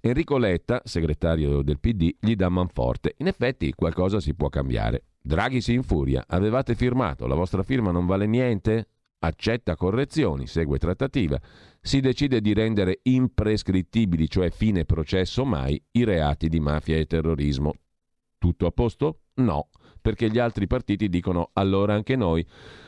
[0.00, 3.14] Enrico Letta, segretario del PD, gli dà manforte.
[3.18, 5.02] In effetti qualcosa si può cambiare.
[5.20, 6.24] Draghi si infuria.
[6.28, 8.86] Avevate firmato, la vostra firma non vale niente?
[9.24, 11.40] Accetta correzioni, segue trattativa
[11.84, 17.74] si decide di rendere imprescrittibili, cioè fine processo mai, i reati di mafia e terrorismo.
[18.38, 19.22] Tutto a posto?
[19.34, 19.68] No,
[20.00, 22.46] perché gli altri partiti dicono allora anche noi.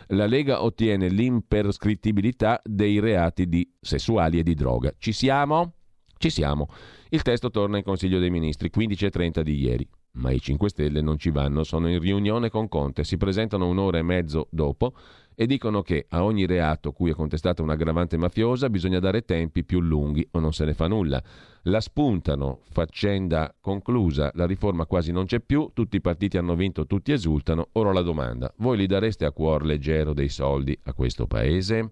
[0.08, 4.94] La Lega ottiene l'imprescrittibilità dei reati di sessuali e di droga.
[4.96, 5.74] Ci siamo?
[6.16, 6.68] Ci siamo.
[7.08, 9.88] Il testo torna in Consiglio dei Ministri, 15.30 di ieri.
[10.12, 13.98] Ma i 5 Stelle non ci vanno, sono in riunione con Conte, si presentano un'ora
[13.98, 14.94] e mezzo dopo
[15.34, 19.80] e dicono che a ogni reato cui è contestata un'aggravante mafiosa bisogna dare tempi più
[19.80, 21.22] lunghi o non se ne fa nulla.
[21.62, 26.86] La spuntano, faccenda conclusa, la riforma quasi non c'è più, tutti i partiti hanno vinto,
[26.86, 27.68] tutti esultano.
[27.72, 31.88] Ora la domanda, voi li dareste a cuor leggero dei soldi a questo paese?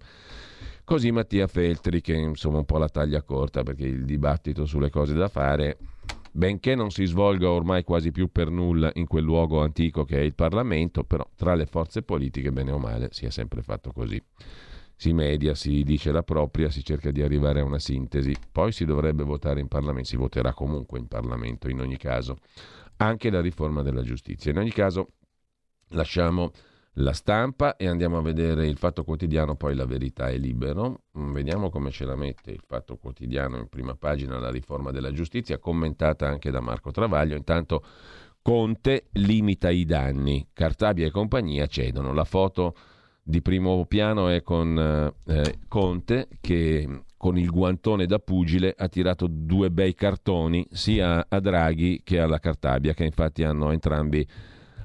[0.85, 5.15] Così Mattia Feltri, che insomma un po' la taglia corta perché il dibattito sulle cose
[5.15, 5.79] da fare
[6.33, 10.23] benché non si svolga ormai quasi più per nulla in quel luogo antico che è
[10.23, 14.21] il Parlamento, però tra le forze politiche, bene o male, si è sempre fatto così.
[14.97, 18.85] Si media, si dice la propria, si cerca di arrivare a una sintesi, poi si
[18.85, 22.39] dovrebbe votare in Parlamento, si voterà comunque in Parlamento in ogni caso,
[22.97, 24.51] anche la riforma della giustizia.
[24.53, 25.09] In ogni caso
[25.89, 26.53] lasciamo
[26.97, 31.05] la stampa e andiamo a vedere il Fatto Quotidiano, poi la verità è libero.
[31.19, 35.13] Mm, vediamo come ce la mette il Fatto Quotidiano in prima pagina, la riforma della
[35.13, 37.37] giustizia, commentata anche da Marco Travaglio.
[37.37, 37.83] Intanto
[38.43, 42.13] Conte limita i danni, Cartabia e compagnia cedono.
[42.13, 42.75] La foto
[43.23, 44.77] di primo piano è con
[45.27, 51.39] eh, Conte che con il guantone da pugile ha tirato due bei cartoni sia a
[51.39, 54.27] Draghi che alla Cartabia, che infatti hanno entrambi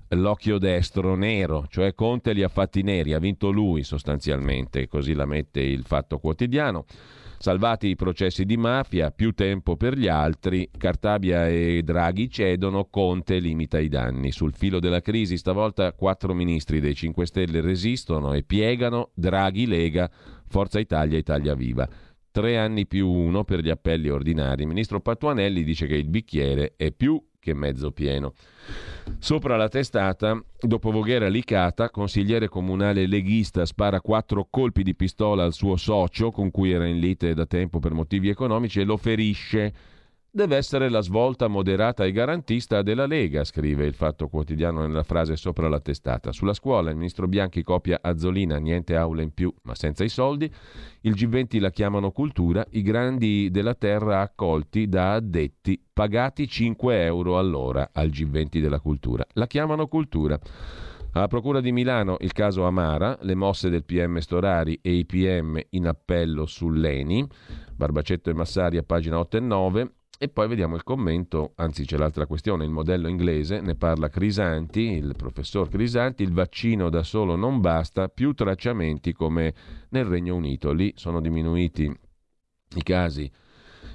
[0.10, 5.26] l'occhio destro nero, cioè Conte li ha fatti neri, ha vinto lui sostanzialmente, così la
[5.26, 6.86] mette il fatto quotidiano.
[7.40, 13.38] Salvati i processi di mafia, più tempo per gli altri, Cartabia e Draghi cedono, Conte
[13.38, 14.32] limita i danni.
[14.32, 20.10] Sul filo della crisi stavolta quattro ministri dei 5 Stelle resistono e piegano, Draghi Lega,
[20.48, 21.88] Forza Italia, Italia Viva.
[22.32, 24.64] Tre anni più uno per gli appelli ordinari.
[24.64, 28.34] Il ministro Patuanelli dice che il bicchiere è più che mezzo pieno.
[29.20, 35.54] Sopra la testata, dopo Voghera Licata, consigliere comunale leghista spara quattro colpi di pistola al
[35.54, 39.74] suo socio, con cui era in lite da tempo per motivi economici, e lo ferisce
[40.30, 45.36] deve essere la svolta moderata e garantista della Lega, scrive il Fatto Quotidiano nella frase
[45.36, 46.32] sopra la testata.
[46.32, 50.52] Sulla scuola il ministro Bianchi copia Azzolina, niente aula in più, ma senza i soldi.
[51.02, 57.40] Il G20 la chiamano cultura, i grandi della terra accolti da addetti, pagati 5 euro
[57.40, 59.26] all'ora al G20 della cultura.
[59.34, 60.40] La chiamano cultura.
[61.14, 65.60] Alla Procura di Milano il caso Amara, le mosse del PM Storari e i PM
[65.72, 67.28] in appello sull'ENI,
[67.76, 71.98] Barbacetto e Massari a pagina 8 e 9, e poi vediamo il commento, anzi c'è
[71.98, 77.36] l'altra questione, il modello inglese, ne parla Crisanti, il professor Crisanti, il vaccino da solo
[77.36, 79.54] non basta, più tracciamenti come
[79.90, 81.84] nel Regno Unito, lì sono diminuiti
[82.76, 83.32] i casi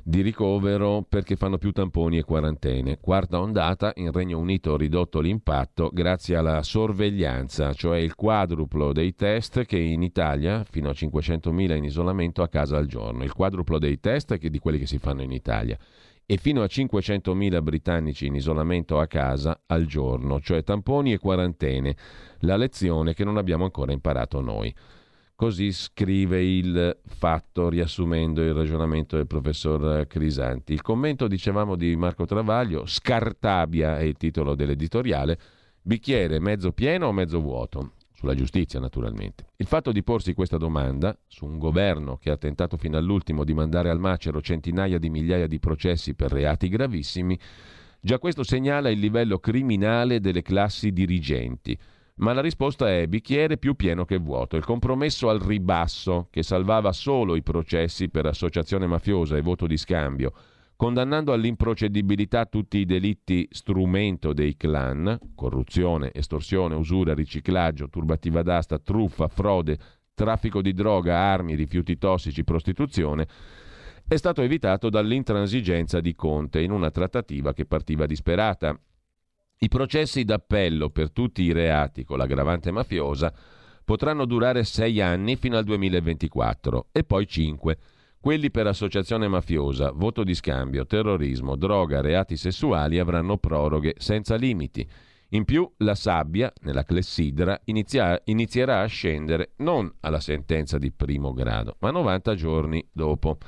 [0.05, 2.99] di ricovero perché fanno più tamponi e quarantene.
[2.99, 9.65] Quarta ondata, in Regno Unito ridotto l'impatto grazie alla sorveglianza, cioè il quadruplo dei test
[9.65, 14.01] che in Italia, fino a 500.000 in isolamento a casa al giorno, il quadruplo dei
[14.01, 15.79] test che di quelli che si fanno in Italia
[16.27, 21.97] e fino a 500.000 britannici in isolamento a casa al giorno, cioè tamponi e quarantene,
[22.41, 24.75] la lezione che non abbiamo ancora imparato noi.
[25.35, 30.73] Così scrive il fatto riassumendo il ragionamento del professor Crisanti.
[30.73, 35.39] Il commento, dicevamo, di Marco Travaglio, Scartabia è il titolo dell'editoriale,
[35.83, 37.95] bicchiere mezzo pieno o mezzo vuoto?
[38.23, 39.47] Sulla giustizia naturalmente.
[39.57, 43.53] Il fatto di porsi questa domanda su un governo che ha tentato fino all'ultimo di
[43.53, 47.37] mandare al macero centinaia di migliaia di processi per reati gravissimi,
[48.01, 51.77] già questo segnala il livello criminale delle classi dirigenti.
[52.17, 54.57] Ma la risposta è bicchiere più pieno che vuoto.
[54.57, 59.77] Il compromesso al ribasso, che salvava solo i processi per associazione mafiosa e voto di
[59.77, 60.33] scambio,
[60.83, 69.29] condannando all'improcedibilità tutti i delitti strumento dei clan, corruzione, estorsione, usura, riciclaggio, turbativa d'asta, truffa,
[69.29, 69.79] frode,
[70.13, 73.29] traffico di droga, armi, rifiuti tossici, prostituzione,
[74.09, 78.77] è stato evitato dall'intransigenza di Conte in una trattativa che partiva disperata.
[79.59, 83.33] I processi d'appello per tutti i reati con l'aggravante mafiosa
[83.85, 87.79] potranno durare sei anni fino al 2024 e poi cinque
[88.23, 94.89] quelli per associazione mafiosa, voto di scambio, terrorismo, droga, reati sessuali avranno proroghe senza limiti.
[95.31, 101.33] In più, la sabbia, nella clessidra, inizia- inizierà a scendere non alla sentenza di primo
[101.33, 103.39] grado, ma 90 giorni dopo.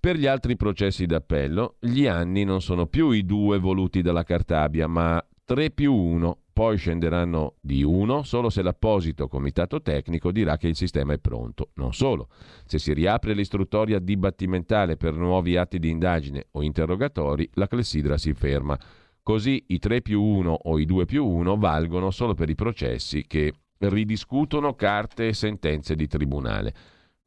[0.00, 4.88] Per gli altri processi d'appello, gli anni non sono più i due voluti dalla Cartabia,
[4.88, 10.68] ma 3 più 1, poi scenderanno di uno solo se l'apposito comitato tecnico dirà che
[10.68, 11.70] il sistema è pronto.
[11.76, 12.28] Non solo,
[12.66, 18.34] se si riapre l'istruttoria dibattimentale per nuovi atti di indagine o interrogatori, la clessidra si
[18.34, 18.78] ferma.
[19.22, 23.26] Così i 3 più 1 o i 2 più 1 valgono solo per i processi
[23.26, 26.74] che ridiscutono carte e sentenze di tribunale.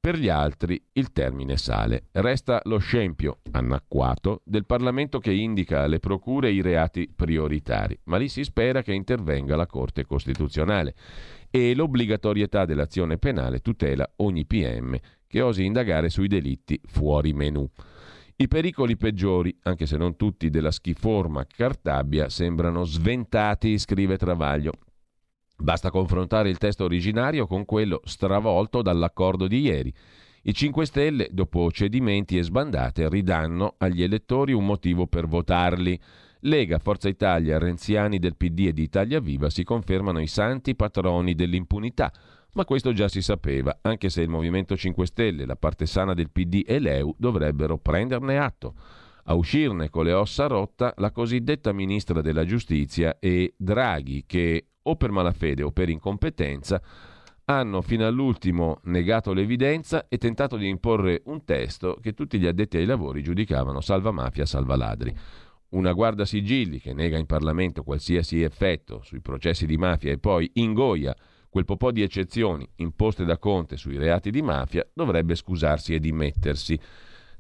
[0.06, 2.08] Per gli altri il termine sale.
[2.12, 8.28] Resta lo scempio, anacquato, del Parlamento che indica alle procure i reati prioritari, ma lì
[8.28, 10.94] si spera che intervenga la Corte Costituzionale
[11.50, 17.66] e l'obbligatorietà dell'azione penale tutela ogni PM che osi indagare sui delitti fuori menù.
[18.36, 24.74] I pericoli peggiori, anche se non tutti della schiforma Cartabia, sembrano sventati, scrive Travaglio.
[25.64, 29.94] Basta confrontare il testo originario con quello stravolto dall'accordo di ieri.
[30.42, 35.98] I 5 Stelle, dopo cedimenti e sbandate, ridanno agli elettori un motivo per votarli.
[36.42, 41.34] Lega, Forza Italia, Renziani del PD e di Italia Viva si confermano i santi patroni
[41.34, 42.12] dell'impunità.
[42.56, 46.30] Ma questo già si sapeva, anche se il Movimento 5 Stelle, la parte sana del
[46.30, 48.76] PD e l'EU dovrebbero prenderne atto.
[49.26, 54.96] A uscirne con le ossa rotta la cosiddetta ministra della giustizia e Draghi, che o
[54.98, 56.82] per malafede o per incompetenza,
[57.46, 62.78] hanno fino all'ultimo negato l'evidenza e tentato di imporre un testo che tutti gli addetti
[62.78, 65.16] ai lavori giudicavano salva mafia, salva ladri.
[65.70, 70.50] Una guarda sigilli che nega in Parlamento qualsiasi effetto sui processi di mafia e poi
[70.56, 71.16] ingoia
[71.50, 76.80] quel po' di eccezioni imposte da Conte sui reati di mafia dovrebbe scusarsi e dimettersi.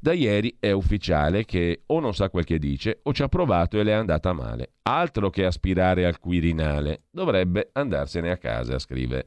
[0.04, 3.80] Da ieri è ufficiale che o non sa quel che dice o ci ha provato
[3.80, 4.74] e le è andata male.
[4.82, 7.04] Altro che aspirare al Quirinale.
[7.10, 9.26] Dovrebbe andarsene a casa, scrive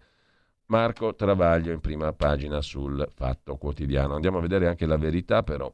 [0.67, 4.17] Marco Travaglio in prima pagina sul Fatto Quotidiano.
[4.17, 5.73] Andiamo a vedere anche la verità però.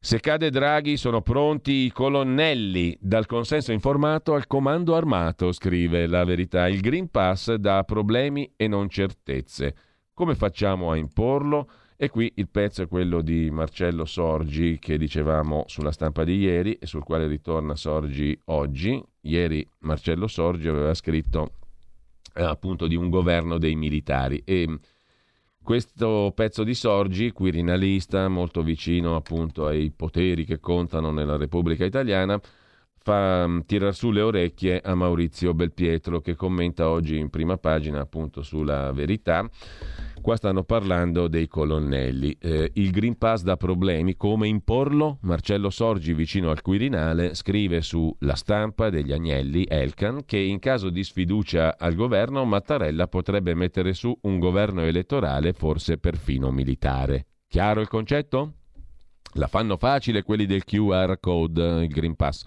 [0.00, 6.24] Se cade Draghi sono pronti i colonnelli, dal consenso informato al comando armato, scrive la
[6.24, 6.66] verità.
[6.66, 9.72] Il Green Pass dà problemi e non certezze.
[10.12, 11.70] Come facciamo a imporlo?
[12.02, 16.72] E qui il pezzo è quello di Marcello Sorgi che dicevamo sulla stampa di ieri
[16.76, 18.98] e sul quale ritorna Sorgi oggi.
[19.20, 21.56] Ieri Marcello Sorgi aveva scritto
[22.36, 24.78] eh, appunto di un governo dei militari e
[25.62, 32.40] questo pezzo di Sorgi, quirinalista, molto vicino appunto ai poteri che contano nella Repubblica Italiana,
[33.10, 38.00] fa um, tirar su le orecchie a Maurizio Belpietro che commenta oggi in prima pagina
[38.00, 39.48] appunto sulla verità
[40.20, 42.36] Qua stanno parlando dei colonnelli.
[42.38, 45.16] Eh, il Green Pass dà problemi, come imporlo?
[45.22, 50.90] Marcello Sorgi, vicino al Quirinale, scrive su La Stampa degli Agnelli, Elkan, che in caso
[50.90, 57.28] di sfiducia al governo Mattarella potrebbe mettere su un governo elettorale, forse perfino militare.
[57.48, 58.56] Chiaro il concetto?
[59.34, 62.44] La fanno facile quelli del QR code, il Green Pass.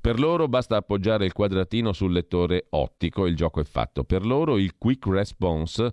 [0.00, 4.04] Per loro basta appoggiare il quadratino sul lettore ottico e il gioco è fatto.
[4.04, 5.92] Per loro il quick response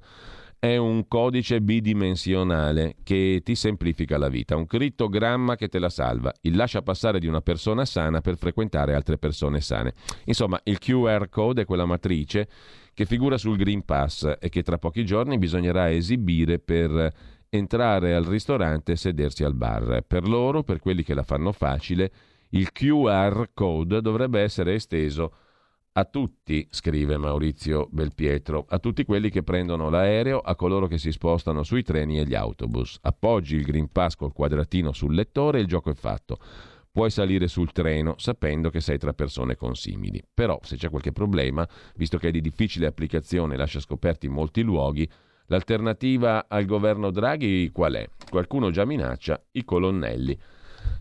[0.58, 6.34] è un codice bidimensionale che ti semplifica la vita, un crittogramma che te la salva,
[6.41, 9.94] il lascia passare di una persona sana per frequentare altre persone sane.
[10.26, 12.48] Insomma, il QR code è quella matrice
[12.94, 17.13] che figura sul Green Pass e che tra pochi giorni bisognerà esibire per
[17.50, 20.04] entrare al ristorante e sedersi al bar.
[20.08, 22.12] Per loro, per quelli che la fanno facile,
[22.56, 25.34] il QR code dovrebbe essere esteso
[25.98, 31.12] a tutti, scrive Maurizio Belpietro, a tutti quelli che prendono l'aereo, a coloro che si
[31.12, 32.98] spostano sui treni e gli autobus.
[33.02, 36.38] Appoggi il Green Pass col quadratino sul lettore e il gioco è fatto.
[36.91, 40.24] Puoi salire sul treno sapendo che sei tra persone consimili.
[40.34, 44.62] Però, se c'è qualche problema, visto che è di difficile applicazione e lascia scoperti molti
[44.62, 45.10] luoghi,
[45.48, 48.10] l'alternativa al governo Draghi qual è?
[48.30, 50.38] Qualcuno già minaccia i colonnelli.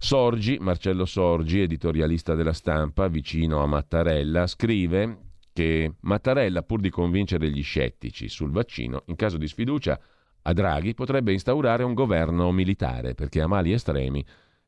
[0.04, 7.50] Sorgi, Marcello Sorgi, editorialista della stampa, vicino a Mattarella, scrive che Mattarella, pur di convincere
[7.50, 9.98] gli scettici sul vaccino, in caso di sfiducia
[10.42, 14.22] a Draghi potrebbe instaurare un governo militare, perché a mali estremi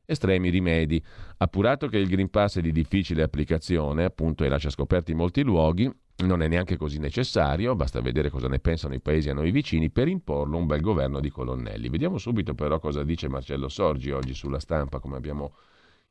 [0.05, 0.99] estremi rimedi.
[1.37, 5.87] Appurato che il Green Pass è di difficile applicazione, appunto, e lascia scoperti molti luoghi,
[6.25, 9.91] non è neanche così necessario, basta vedere cosa ne pensano i paesi a noi vicini
[9.91, 11.89] per imporlo un bel governo di colonnelli.
[11.89, 15.53] Vediamo subito però cosa dice Marcello Sorgi oggi sulla stampa, come abbiamo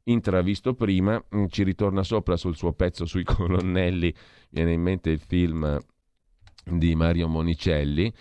[0.05, 4.14] intravisto prima, mm, ci ritorna sopra sul suo pezzo sui colonnelli,
[4.51, 5.79] viene in mente il film
[6.64, 8.12] di Mario Monicelli,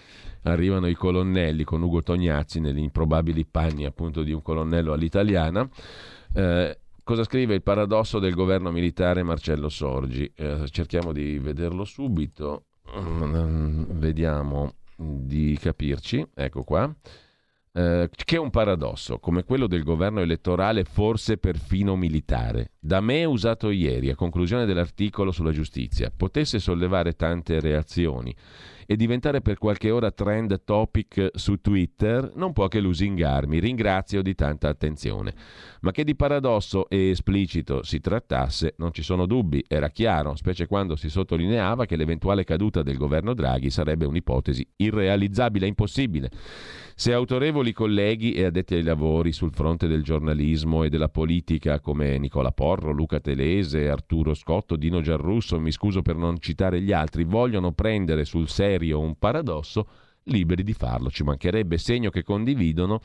[0.44, 5.68] arrivano i colonnelli con Ugo Tognazzi negli improbabili panni appunto di un colonnello all'italiana.
[6.34, 10.28] Eh, Cosa scrive il paradosso del governo militare Marcello Sorgi?
[10.36, 12.64] Eh, cerchiamo di vederlo subito,
[12.98, 16.92] mm, vediamo di capirci, ecco qua.
[17.78, 22.72] Eh, che è un paradosso, come quello del governo elettorale, forse perfino militare.
[22.80, 28.34] Da me usato ieri, a conclusione dell'articolo sulla giustizia, potesse sollevare tante reazioni
[28.86, 33.60] e diventare per qualche ora trend topic su Twitter, non può che lusingarmi.
[33.60, 35.34] Ringrazio di tanta attenzione.
[35.82, 40.66] Ma che di paradosso e esplicito si trattasse, non ci sono dubbi, era chiaro, specie
[40.68, 46.30] quando si sottolineava che l'eventuale caduta del governo Draghi sarebbe un'ipotesi irrealizzabile, impossibile.
[46.98, 52.18] Se autorevoli colleghi e addetti ai lavori sul fronte del giornalismo e della politica come
[52.18, 57.26] Nicola Porro, Luca Telese, Arturo Scotto, Dino Giarrusso, mi scuso per non citare gli altri,
[57.26, 59.90] vogliono prendere sul serio un paradosso,
[60.24, 63.02] liberi di farlo, ci mancherebbe segno che condividono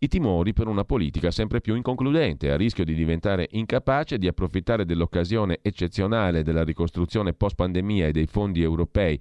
[0.00, 4.84] i timori per una politica sempre più inconcludente, a rischio di diventare incapace di approfittare
[4.84, 9.18] dell'occasione eccezionale della ricostruzione post-pandemia e dei fondi europei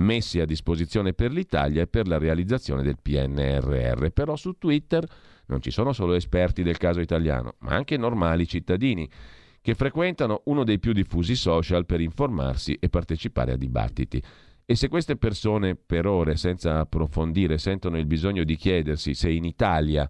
[0.00, 4.08] messi a disposizione per l'Italia e per la realizzazione del PNRR.
[4.08, 5.06] Però su Twitter
[5.46, 9.08] non ci sono solo esperti del caso italiano, ma anche normali cittadini
[9.62, 14.22] che frequentano uno dei più diffusi social per informarsi e partecipare a dibattiti.
[14.64, 19.44] E se queste persone per ore, senza approfondire, sentono il bisogno di chiedersi se in
[19.44, 20.08] Italia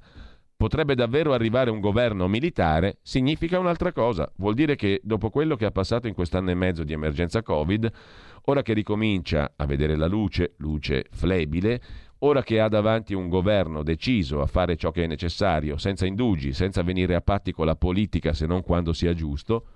[0.61, 4.31] potrebbe davvero arrivare un governo militare, significa un'altra cosa.
[4.37, 7.91] Vuol dire che dopo quello che ha passato in quest'anno e mezzo di emergenza Covid,
[8.45, 11.81] ora che ricomincia a vedere la luce, luce flebile,
[12.19, 16.53] ora che ha davanti un governo deciso a fare ciò che è necessario, senza indugi,
[16.53, 19.67] senza venire a patti con la politica se non quando sia giusto,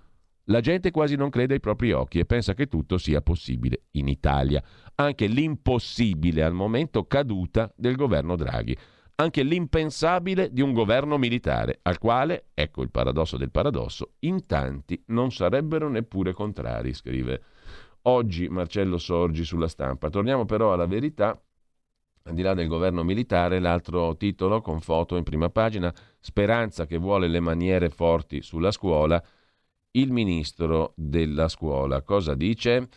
[0.49, 4.09] la gente quasi non crede ai propri occhi e pensa che tutto sia possibile in
[4.09, 4.63] Italia.
[4.97, 8.77] Anche l'impossibile al momento caduta del governo Draghi
[9.17, 15.01] anche l'impensabile di un governo militare, al quale, ecco il paradosso del paradosso, in tanti
[15.09, 17.43] non sarebbero neppure contrari, scrive
[18.07, 20.11] oggi Marcello Sorgi sulla stampa.
[20.11, 21.41] Torniamo però alla verità.
[22.27, 26.97] Al di là del governo militare, l'altro titolo con foto in prima pagina, Speranza che
[26.97, 29.23] vuole le maniere forti sulla scuola,
[29.91, 32.01] il ministro della scuola.
[32.03, 32.89] Cosa dice?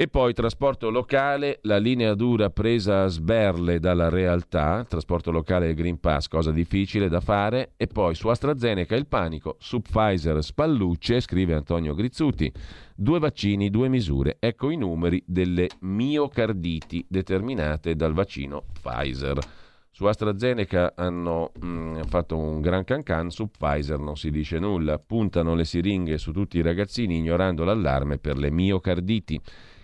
[0.00, 5.74] E poi trasporto locale, la linea dura presa a sberle dalla realtà, trasporto locale e
[5.74, 7.72] Green Pass, cosa difficile da fare.
[7.76, 12.50] E poi su AstraZeneca il panico, su Pfizer spallucce, scrive Antonio Grizzuti.
[12.96, 14.38] Due vaccini, due misure.
[14.40, 19.38] Ecco i numeri delle miocarditi determinate dal vaccino Pfizer.
[19.90, 24.98] Su AstraZeneca hanno mh, mm, fatto un gran cancan, su Pfizer non si dice nulla.
[24.98, 29.38] Puntano le siringhe su tutti i ragazzini ignorando l'allarme per le miocarditi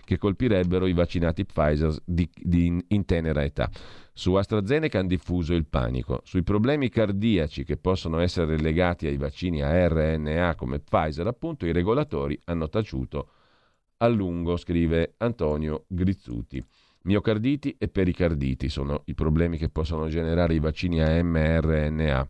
[0.07, 3.69] che colpirebbero i vaccinati Pfizer di, di, in tenera età.
[4.13, 6.21] Su AstraZeneca hanno diffuso il panico.
[6.23, 11.73] Sui problemi cardiaci che possono essere legati ai vaccini a RNA come Pfizer, appunto, i
[11.73, 13.31] regolatori hanno taciuto
[13.97, 16.63] a lungo, scrive Antonio Grizzuti.
[17.07, 22.27] Miocarditi e pericarditi sono i problemi che possono generare i vaccini a mRNA,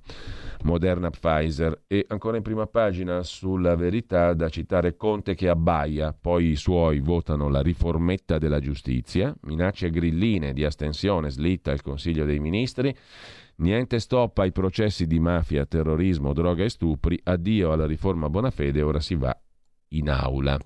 [0.65, 1.85] Moderna Pfizer.
[1.87, 6.99] E ancora in prima pagina sulla verità da citare Conte che abbaia, poi i suoi
[6.99, 12.95] votano la riformetta della giustizia, minacce grilline di astensione slitta al Consiglio dei Ministri.
[13.55, 17.19] Niente stop ai processi di mafia, terrorismo, droga e stupri.
[17.23, 19.35] Addio alla riforma Bonafede, ora si va
[19.89, 20.59] in aula.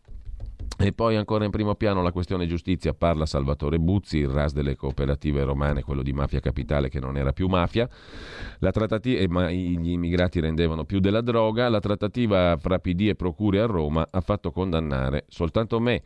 [0.77, 2.93] E poi ancora in primo piano la questione giustizia.
[2.93, 7.33] Parla Salvatore Buzzi, il RAS delle cooperative romane, quello di mafia capitale che non era
[7.33, 7.87] più mafia,
[8.59, 13.15] la trattativa, eh, ma gli immigrati rendevano più della droga, la trattativa fra PD e
[13.15, 16.01] procure a Roma ha fatto condannare soltanto me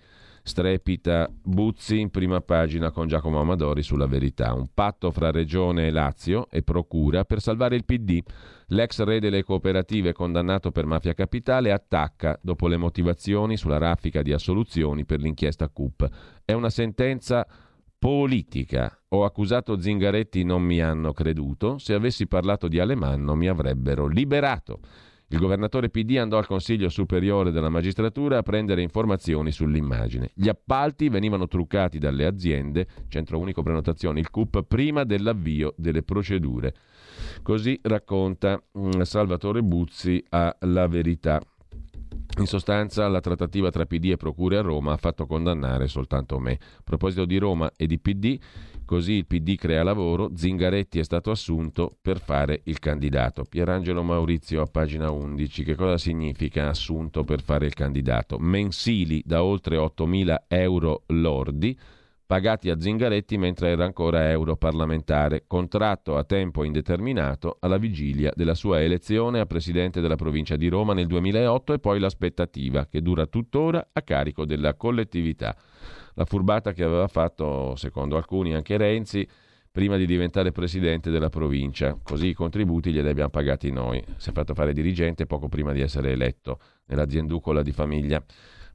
[0.46, 4.54] strepita Buzzi in prima pagina con Giacomo Amadori sulla verità.
[4.54, 8.22] Un patto fra Regione e Lazio e Procura per salvare il PD.
[8.68, 14.34] L'ex re delle cooperative condannato per mafia capitale attacca dopo le motivazioni sulla raffica di
[14.34, 16.08] assoluzioni per l'inchiesta CUP.
[16.46, 17.48] È una sentenza
[17.98, 18.96] politica.
[19.10, 21.80] Ho accusato Zingaretti, non mi hanno creduto.
[21.80, 24.80] Se avessi parlato di Alemanno mi avrebbero liberato.
[25.30, 30.30] Il governatore PD andò al Consiglio Superiore della Magistratura a prendere informazioni sull'immagine.
[30.36, 36.76] Gli appalti venivano truccati dalle aziende, Centro Unico Prenotazioni, il CUP, prima dell'avvio delle procedure.
[37.42, 41.42] Così racconta mm, Salvatore Buzzi a La Verità.
[42.38, 46.52] In sostanza, la trattativa tra PD e Procure a Roma ha fatto condannare soltanto me.
[46.52, 48.38] A proposito di Roma e di PD,
[48.86, 53.44] Così il PD crea lavoro, Zingaretti è stato assunto per fare il candidato.
[53.44, 58.38] Pierangelo Maurizio a pagina 11, che cosa significa assunto per fare il candidato?
[58.38, 61.76] Mensili da oltre 8.000 euro lordi
[62.28, 68.82] pagati a Zingaretti mentre era ancora europarlamentare, contratto a tempo indeterminato alla vigilia della sua
[68.82, 73.90] elezione a presidente della provincia di Roma nel 2008 e poi l'aspettativa, che dura tuttora
[73.94, 75.56] a carico della collettività
[76.16, 79.28] la furbata che aveva fatto, secondo alcuni, anche Renzi
[79.72, 82.00] prima di diventare presidente della provincia.
[82.02, 84.02] Così i contributi glieli abbiamo pagati noi.
[84.16, 88.24] Si è fatto fare dirigente poco prima di essere eletto nell'azienducola di famiglia.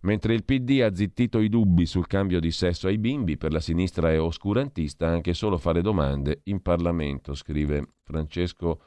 [0.02, 3.60] Mentre il PD ha zittito i dubbi sul cambio di sesso ai bimbi, per la
[3.60, 8.80] sinistra è oscurantista anche solo fare domande in Parlamento, scrive Francesco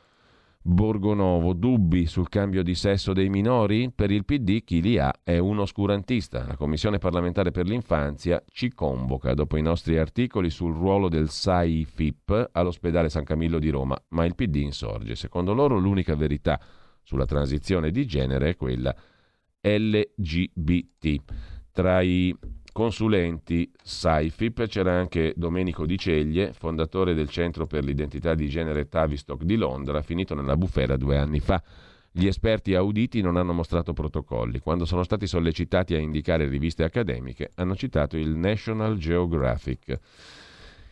[0.65, 3.91] Borgonovo, dubbi sul cambio di sesso dei minori?
[3.93, 6.45] Per il PD chi li ha è un oscurantista.
[6.47, 12.51] La Commissione parlamentare per l'infanzia ci convoca dopo i nostri articoli sul ruolo del SAI-FIP
[12.53, 15.15] all'ospedale San Camillo di Roma, ma il PD insorge.
[15.15, 16.57] Secondo loro l'unica verità
[17.01, 18.95] sulla transizione di genere è quella
[19.59, 21.15] LGBT.
[21.73, 22.33] Tra i
[22.73, 29.43] consulenti SAIFIP c'era anche Domenico Di Ceglie, fondatore del Centro per l'Identità di Genere Tavistock
[29.43, 31.63] di Londra, finito nella bufera due anni fa.
[32.11, 34.59] Gli esperti auditi non hanno mostrato protocolli.
[34.59, 39.99] Quando sono stati sollecitati a indicare riviste accademiche, hanno citato il National Geographic.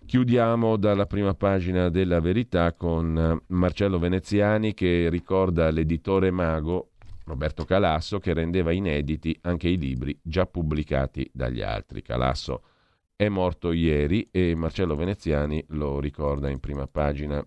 [0.05, 6.90] Chiudiamo dalla prima pagina della verità con Marcello Veneziani che ricorda l'editore mago
[7.25, 12.01] Roberto Calasso che rendeva inediti anche i libri già pubblicati dagli altri.
[12.01, 12.63] Calasso
[13.15, 17.43] è morto ieri e Marcello Veneziani lo ricorda in prima pagina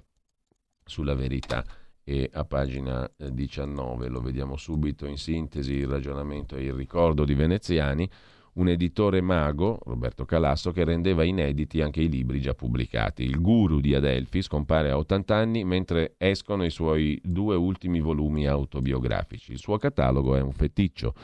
[0.85, 1.65] sulla verità
[2.05, 7.35] e a pagina 19 lo vediamo subito in sintesi il ragionamento e il ricordo di
[7.35, 8.09] Veneziani
[8.55, 13.25] un editore mago, Roberto Calasso, che rendeva inediti anche i libri già pubblicati.
[13.25, 18.47] Il guru di Adelphi scompare a 80 anni mentre escono i suoi due ultimi volumi
[18.47, 19.53] autobiografici.
[19.53, 21.15] Il suo catalogo è un feticcio.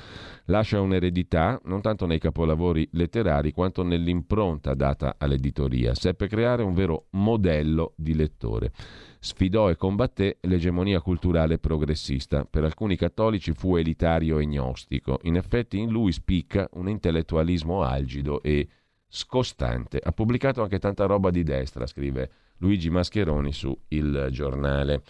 [0.46, 5.94] Lascia un'eredità non tanto nei capolavori letterari quanto nell'impronta data all'editoria.
[5.94, 8.72] Seppe creare un vero modello di lettore
[9.20, 12.44] sfidò e combatté l'egemonia culturale progressista.
[12.44, 15.20] Per alcuni cattolici fu elitario e gnostico.
[15.22, 18.66] In effetti in lui spicca un intellettualismo algido e
[19.06, 20.00] scostante.
[20.02, 25.02] Ha pubblicato anche tanta roba di destra, scrive Luigi Mascheroni su Il Giornale.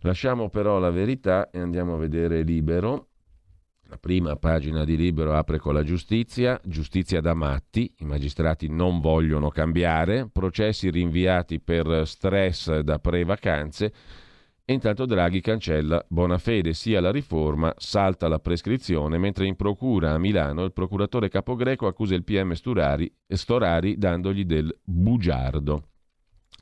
[0.00, 3.08] Lasciamo però la verità e andiamo a vedere Libero
[3.88, 9.00] La prima pagina di Libero apre con la giustizia, giustizia da matti, i magistrati non
[9.00, 13.92] vogliono cambiare, processi rinviati per stress da pre-vacanze
[14.64, 20.10] e intanto Draghi cancella buona fede sia la riforma, salta la prescrizione, mentre in procura
[20.10, 25.90] a Milano il procuratore capogreco accusa il PM Sturari, Storari dandogli del bugiardo.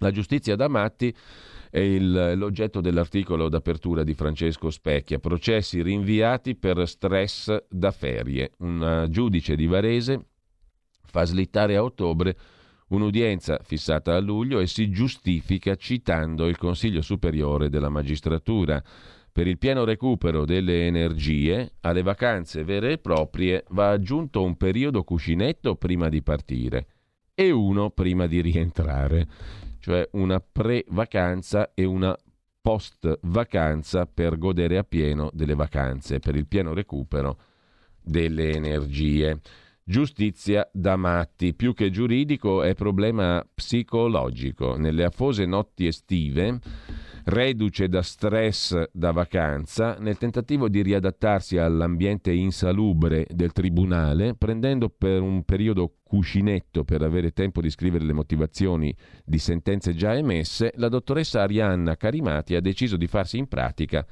[0.01, 1.17] La giustizia da matti
[1.75, 8.53] è il, l'oggetto dell'articolo d'apertura di Francesco Specchia, processi rinviati per stress da ferie.
[8.59, 10.27] Un giudice di Varese
[11.05, 12.37] fa slittare a ottobre
[12.91, 18.81] un'udienza fissata a luglio e si giustifica citando il Consiglio Superiore della Magistratura.
[19.33, 25.03] Per il pieno recupero delle energie, alle vacanze vere e proprie va aggiunto un periodo
[25.03, 26.87] cuscinetto prima di partire
[27.35, 29.27] e uno prima di rientrare
[29.85, 32.17] cioè una pre-vacanza e una
[32.63, 37.37] post-vacanza per godere appieno delle vacanze, per il pieno recupero
[38.01, 39.43] delle energie.
[39.83, 44.79] Giustizia da matti, più che giuridico è problema psicologico.
[44.79, 46.61] Nelle afose notti estive
[47.25, 55.21] reduce da stress da vacanza, nel tentativo di riadattarsi all'ambiente insalubre del tribunale, prendendo per
[55.21, 58.95] un periodo cuscinetto per avere tempo di scrivere le motivazioni
[59.25, 64.07] di sentenze già emesse, la dottoressa Arianna Carimati ha deciso di farsi in pratica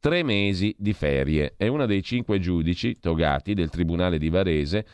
[0.00, 1.54] tre mesi di ferie.
[1.56, 4.86] È una dei cinque giudici togati del Tribunale di Varese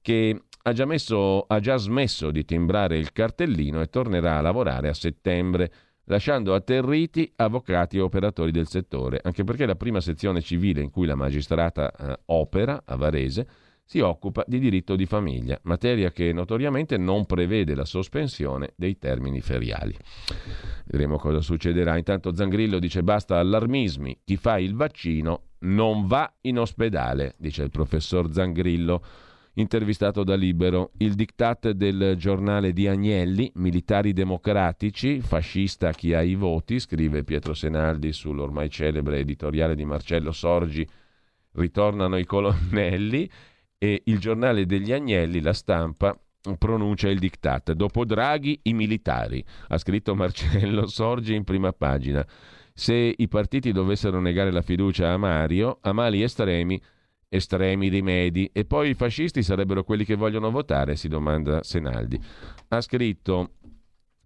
[0.00, 4.88] che ha già, messo, ha già smesso di timbrare il cartellino e tornerà a lavorare
[4.88, 5.72] a settembre
[6.12, 11.06] lasciando atterriti avvocati e operatori del settore, anche perché la prima sezione civile in cui
[11.06, 13.46] la magistrata eh, opera, a Varese,
[13.84, 19.40] si occupa di diritto di famiglia, materia che notoriamente non prevede la sospensione dei termini
[19.40, 19.94] feriali.
[20.86, 21.96] Vedremo cosa succederà.
[21.96, 27.70] Intanto Zangrillo dice basta allarmismi, chi fa il vaccino non va in ospedale, dice il
[27.70, 29.02] professor Zangrillo
[29.54, 30.92] intervistato da Libero.
[30.98, 37.54] Il diktat del giornale di Agnelli, militari democratici, fascista chi ha i voti, scrive Pietro
[37.54, 40.88] Senaldi sull'ormai celebre editoriale di Marcello Sorgi,
[41.52, 43.28] ritornano i colonnelli
[43.78, 46.18] e il giornale degli Agnelli, la stampa,
[46.58, 47.72] pronuncia il diktat.
[47.72, 52.26] Dopo Draghi i militari, ha scritto Marcello Sorgi in prima pagina.
[52.74, 56.80] Se i partiti dovessero negare la fiducia a Mario, a mali estremi
[57.34, 62.20] estremi rimedi e poi i fascisti sarebbero quelli che vogliono votare, si domanda Senaldi.
[62.68, 63.52] Ha scritto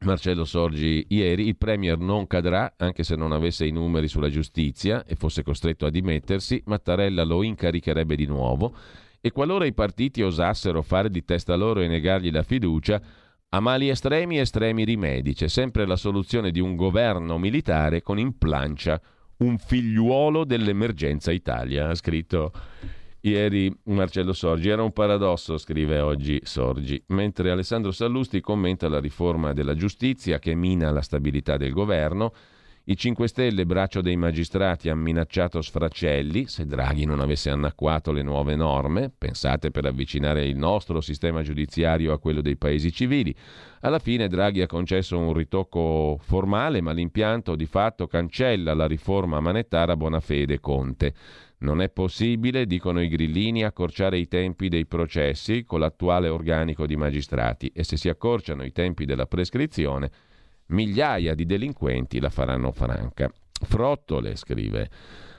[0.01, 5.05] Marcello Sorgi ieri, il Premier non cadrà anche se non avesse i numeri sulla giustizia
[5.05, 8.75] e fosse costretto a dimettersi, Mattarella lo incaricherebbe di nuovo
[9.21, 13.01] e qualora i partiti osassero fare di testa loro e negargli la fiducia,
[13.51, 18.37] a mali estremi estremi rimedi, c'è sempre la soluzione di un governo militare con in
[18.37, 19.01] plancia
[19.39, 22.53] un figliuolo dell'emergenza Italia, ha scritto
[23.21, 24.69] ieri Marcello Sorgi.
[24.69, 30.55] Era un paradosso, scrive oggi Sorgi, mentre Alessandro Sallusti commenta la riforma della giustizia che
[30.55, 32.33] mina la stabilità del governo.
[32.89, 38.23] I 5 Stelle, braccio dei magistrati, hanno minacciato sfracelli se Draghi non avesse annacquato le
[38.23, 43.35] nuove norme, pensate per avvicinare il nostro sistema giudiziario a quello dei paesi civili.
[43.81, 49.41] Alla fine Draghi ha concesso un ritocco formale, ma l'impianto di fatto cancella la riforma
[49.41, 51.13] manettara Bonafede Conte.
[51.59, 56.95] Non è possibile, dicono i grillini, accorciare i tempi dei processi con l'attuale organico di
[56.95, 60.09] magistrati e se si accorciano i tempi della prescrizione,
[60.69, 63.31] migliaia di delinquenti la faranno franca.
[63.53, 64.89] Frottole, scrive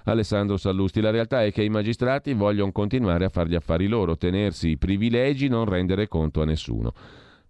[0.06, 4.18] Alessandro Sallusti, la realtà è che i magistrati vogliono continuare a fare gli affari loro,
[4.18, 6.94] tenersi i privilegi, non rendere conto a nessuno.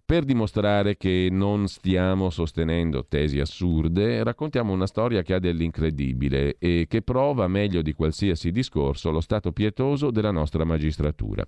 [0.04, 6.86] Per dimostrare che non stiamo sostenendo tesi assurde, raccontiamo una storia che ha dell'incredibile e
[6.88, 11.44] che prova meglio di qualsiasi discorso lo stato pietoso della nostra magistratura.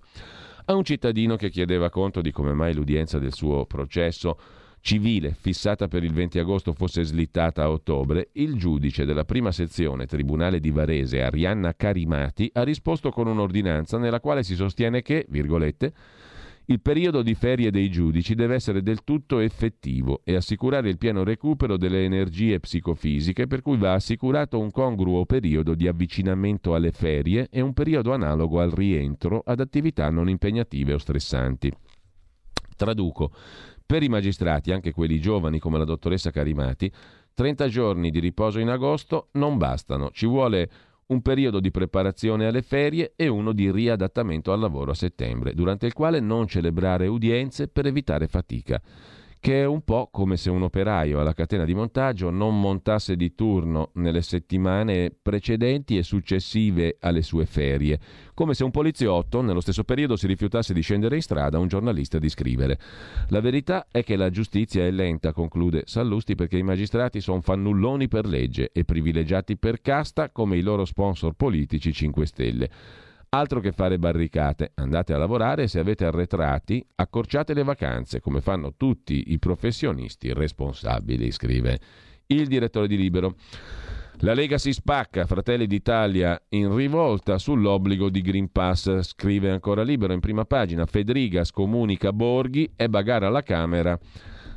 [0.65, 4.37] A un cittadino che chiedeva conto di come mai l'udienza del suo processo
[4.81, 10.07] civile fissata per il 20 agosto fosse slittata a ottobre, il giudice della prima sezione
[10.07, 15.93] Tribunale di Varese, Arianna Carimati, ha risposto con un'ordinanza nella quale si sostiene che, virgolette,
[16.65, 21.23] il periodo di ferie dei giudici deve essere del tutto effettivo e assicurare il pieno
[21.23, 27.47] recupero delle energie psicofisiche per cui va assicurato un congruo periodo di avvicinamento alle ferie
[27.51, 31.71] e un periodo analogo al rientro ad attività non impegnative o stressanti.
[32.77, 33.31] Traduco.
[33.91, 36.89] Per i magistrati, anche quelli giovani come la dottoressa Carimati,
[37.33, 40.69] 30 giorni di riposo in agosto non bastano, ci vuole
[41.07, 45.87] un periodo di preparazione alle ferie e uno di riadattamento al lavoro a settembre, durante
[45.87, 48.81] il quale non celebrare udienze per evitare fatica.
[49.41, 53.33] Che è un po' come se un operaio alla catena di montaggio non montasse di
[53.33, 57.99] turno nelle settimane precedenti e successive alle sue ferie,
[58.35, 61.67] come se un poliziotto nello stesso periodo si rifiutasse di scendere in strada a un
[61.67, 62.77] giornalista di scrivere.
[63.29, 68.07] La verità è che la giustizia è lenta, conclude Sallusti, perché i magistrati sono fannulloni
[68.07, 72.69] per legge e privilegiati per casta come i loro sponsor politici 5 Stelle.
[73.33, 78.41] Altro che fare barricate, andate a lavorare e se avete arretrati accorciate le vacanze, come
[78.41, 81.79] fanno tutti i professionisti responsabili, scrive
[82.25, 83.35] il direttore di Libero.
[84.17, 90.11] La Lega si spacca, Fratelli d'Italia in rivolta sull'obbligo di Green Pass, scrive ancora Libero
[90.11, 90.85] in prima pagina.
[90.85, 93.97] Federica scomunica Borghi e bagara alla Camera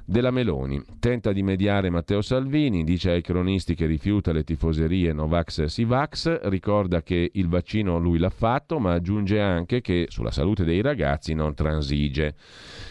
[0.05, 0.83] della Meloni.
[0.99, 7.03] Tenta di mediare Matteo Salvini, dice ai cronisti che rifiuta le tifoserie Novax Sivax, ricorda
[7.03, 11.55] che il vaccino lui l'ha fatto, ma aggiunge anche che sulla salute dei ragazzi non
[11.55, 12.35] transige.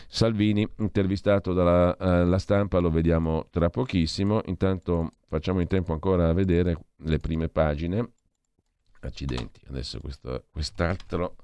[0.07, 4.41] Salvini, intervistato dalla uh, stampa, lo vediamo tra pochissimo.
[4.45, 8.11] Intanto facciamo in tempo ancora a vedere le prime pagine.
[9.01, 11.35] Accidenti, adesso questo, quest'altro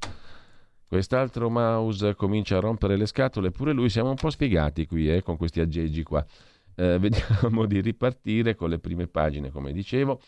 [0.90, 5.22] Quest'altro mouse comincia a rompere le scatole, pure lui siamo un po' spiegati qui eh,
[5.22, 6.26] con questi aggeggi qua.
[6.74, 10.20] Eh, vediamo di ripartire con le prime pagine, come dicevo.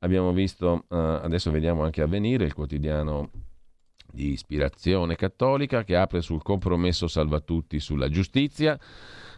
[0.00, 3.30] Abbiamo visto, eh, adesso vediamo anche Avvenire, il quotidiano
[4.12, 8.78] di ispirazione cattolica che apre sul compromesso salvatutti sulla giustizia.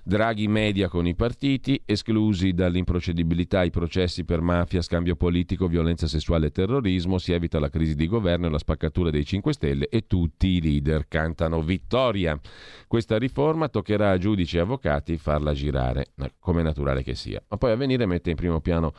[0.03, 6.47] Draghi media con i partiti, esclusi dall'improcedibilità i processi per mafia, scambio politico, violenza sessuale
[6.47, 10.07] e terrorismo, si evita la crisi di governo e la spaccatura dei 5 Stelle e
[10.07, 12.41] tutti i leader cantano vittoria.
[12.87, 17.43] Questa riforma toccherà a giudici e avvocati farla girare, come naturale che sia.
[17.49, 18.95] Ma poi Avvenire mette in primo piano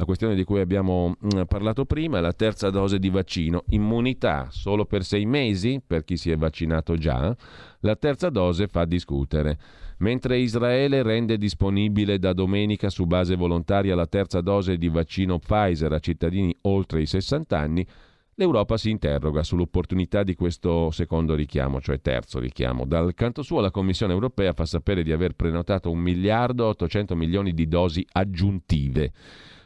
[0.00, 4.86] la questione di cui abbiamo mm, parlato prima, la terza dose di vaccino, immunità solo
[4.86, 7.36] per sei mesi per chi si è vaccinato già,
[7.80, 9.58] la terza dose fa discutere.
[9.98, 15.92] Mentre Israele rende disponibile da domenica su base volontaria la terza dose di vaccino Pfizer
[15.92, 17.86] a cittadini oltre i 60 anni,
[18.36, 22.86] l'Europa si interroga sull'opportunità di questo secondo richiamo, cioè terzo richiamo.
[22.86, 27.52] Dal canto suo la Commissione europea fa sapere di aver prenotato 1 miliardo 800 milioni
[27.52, 29.12] di dosi aggiuntive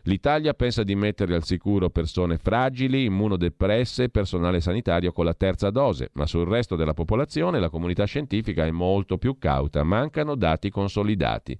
[0.06, 5.70] L'Italia pensa di mettere al sicuro persone fragili, immunodepresse e personale sanitario con la terza
[5.70, 10.68] dose, ma sul resto della popolazione la comunità scientifica è molto più cauta, mancano dati
[10.68, 11.58] consolidati.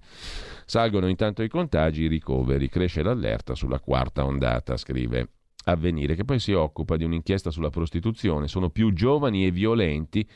[0.65, 5.29] Salgono intanto i contagi, i ricoveri, cresce l'allerta sulla quarta ondata, scrive
[5.63, 8.47] Avvenire, che poi si occupa di un'inchiesta sulla prostituzione.
[8.47, 10.27] Sono più giovani e violenti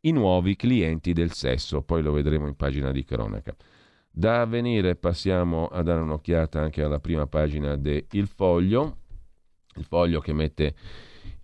[0.00, 3.54] i nuovi clienti del sesso, poi lo vedremo in pagina di cronaca.
[4.14, 8.98] Da avvenire passiamo a dare un'occhiata anche alla prima pagina del Foglio,
[9.76, 10.74] il Foglio che mette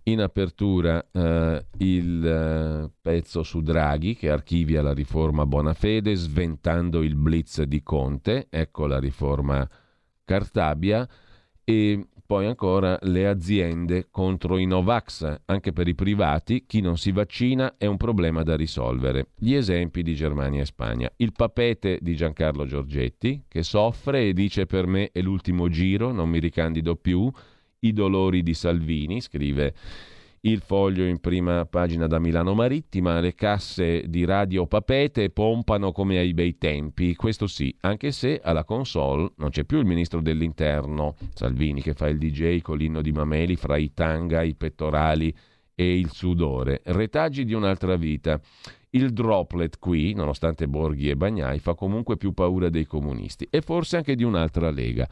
[0.03, 7.15] in apertura eh, il eh, pezzo su Draghi che archivia la riforma Bonafede sventando il
[7.15, 9.67] blitz di Conte, ecco la riforma
[10.23, 11.07] Cartabia.
[11.63, 17.11] E poi ancora le aziende contro i Novax, anche per i privati, chi non si
[17.11, 19.29] vaccina è un problema da risolvere.
[19.35, 21.11] Gli esempi di Germania e Spagna.
[21.15, 26.29] Il papete di Giancarlo Giorgetti, che soffre e dice per me è l'ultimo giro, non
[26.29, 27.31] mi ricandido più.
[27.79, 29.73] I dolori di Salvini, scrive
[30.41, 36.17] il foglio in prima pagina da Milano Marittima, le casse di Radio Papete pompano come
[36.17, 41.15] ai bei tempi, questo sì, anche se alla console non c'è più il ministro dell'interno,
[41.33, 45.35] Salvini, che fa il DJ con l'inno di Mameli fra i tanga, i pettorali
[45.75, 48.39] e il sudore, retaggi di un'altra vita.
[48.91, 53.97] Il droplet qui, nonostante Borghi e Bagnai, fa comunque più paura dei comunisti e forse
[53.97, 55.07] anche di un'altra lega.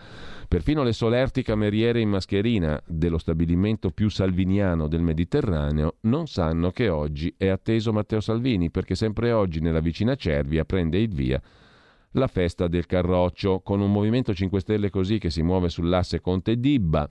[0.47, 6.89] Perfino le solerti cameriere in mascherina dello stabilimento più salviniano del Mediterraneo non sanno che
[6.89, 11.39] oggi è atteso Matteo Salvini perché sempre oggi nella vicina Cervia prende il via
[12.11, 16.59] la festa del Carroccio con un Movimento 5 Stelle così che si muove sull'asse Conte
[16.59, 17.05] Dibba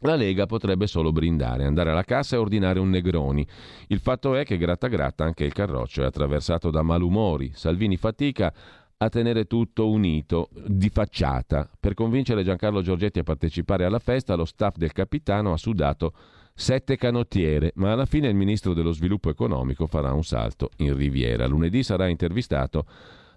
[0.00, 3.46] la Lega potrebbe solo brindare, andare alla cassa e ordinare un Negroni.
[3.88, 7.52] Il fatto è che gratta gratta anche il carroccio è attraversato da malumori.
[7.54, 8.52] Salvini fatica
[8.98, 11.68] a tenere tutto unito, di facciata.
[11.78, 16.12] Per convincere Giancarlo Giorgetti a partecipare alla festa, lo staff del capitano ha sudato
[16.54, 21.46] sette canottiere, ma alla fine il ministro dello sviluppo economico farà un salto in riviera.
[21.46, 22.86] Lunedì sarà intervistato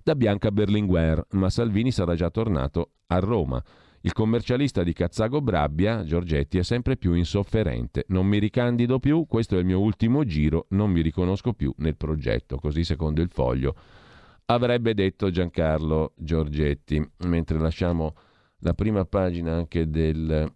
[0.04, 3.62] da Bianca Berlinguer, ma Salvini sarà già tornato a Roma.
[4.02, 8.06] Il commercialista di Cazzago Brabbia, Giorgetti, è sempre più insofferente.
[8.08, 11.98] Non mi ricandido più, questo è il mio ultimo giro, non mi riconosco più nel
[11.98, 13.76] progetto, così secondo il foglio
[14.46, 17.06] avrebbe detto Giancarlo Giorgetti.
[17.26, 18.16] Mentre lasciamo
[18.60, 20.52] la prima pagina anche del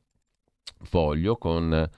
[0.82, 1.90] foglio con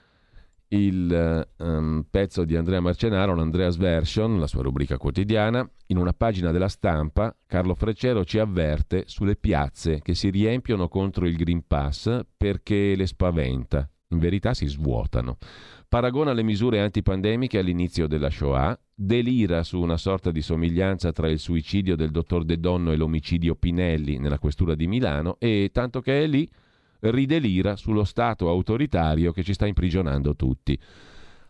[0.68, 6.50] il um, pezzo di Andrea Marcenaro, l'Andreas Version, la sua rubrica quotidiana, in una pagina
[6.50, 12.20] della stampa, Carlo Freccero ci avverte sulle piazze che si riempiono contro il Green Pass
[12.36, 13.88] perché le spaventa.
[14.10, 15.36] In verità si svuotano.
[15.88, 21.38] Paragona le misure antipandemiche all'inizio della Shoah, delira su una sorta di somiglianza tra il
[21.38, 26.22] suicidio del dottor De Donno e l'omicidio Pinelli nella questura di Milano e, tanto che
[26.22, 26.48] è lì,
[27.00, 30.78] ridelira sullo Stato autoritario che ci sta imprigionando tutti.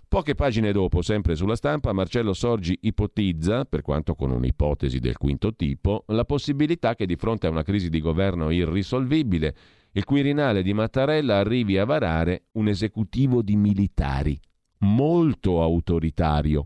[0.09, 5.55] Poche pagine dopo, sempre sulla stampa, Marcello Sorgi ipotizza, per quanto con un'ipotesi del quinto
[5.55, 9.57] tipo, la possibilità che di fronte a una crisi di governo irrisolvibile,
[9.92, 14.38] il Quirinale di Mattarella arrivi a varare un esecutivo di militari,
[14.80, 16.64] molto autoritario.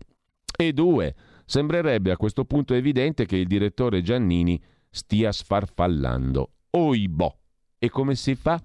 [0.55, 1.15] E due,
[1.47, 4.61] sembrerebbe a questo punto evidente che il direttore Giannini
[4.91, 6.51] stia sfarfallando.
[6.71, 7.35] Oibò!
[7.79, 8.61] E come si fa?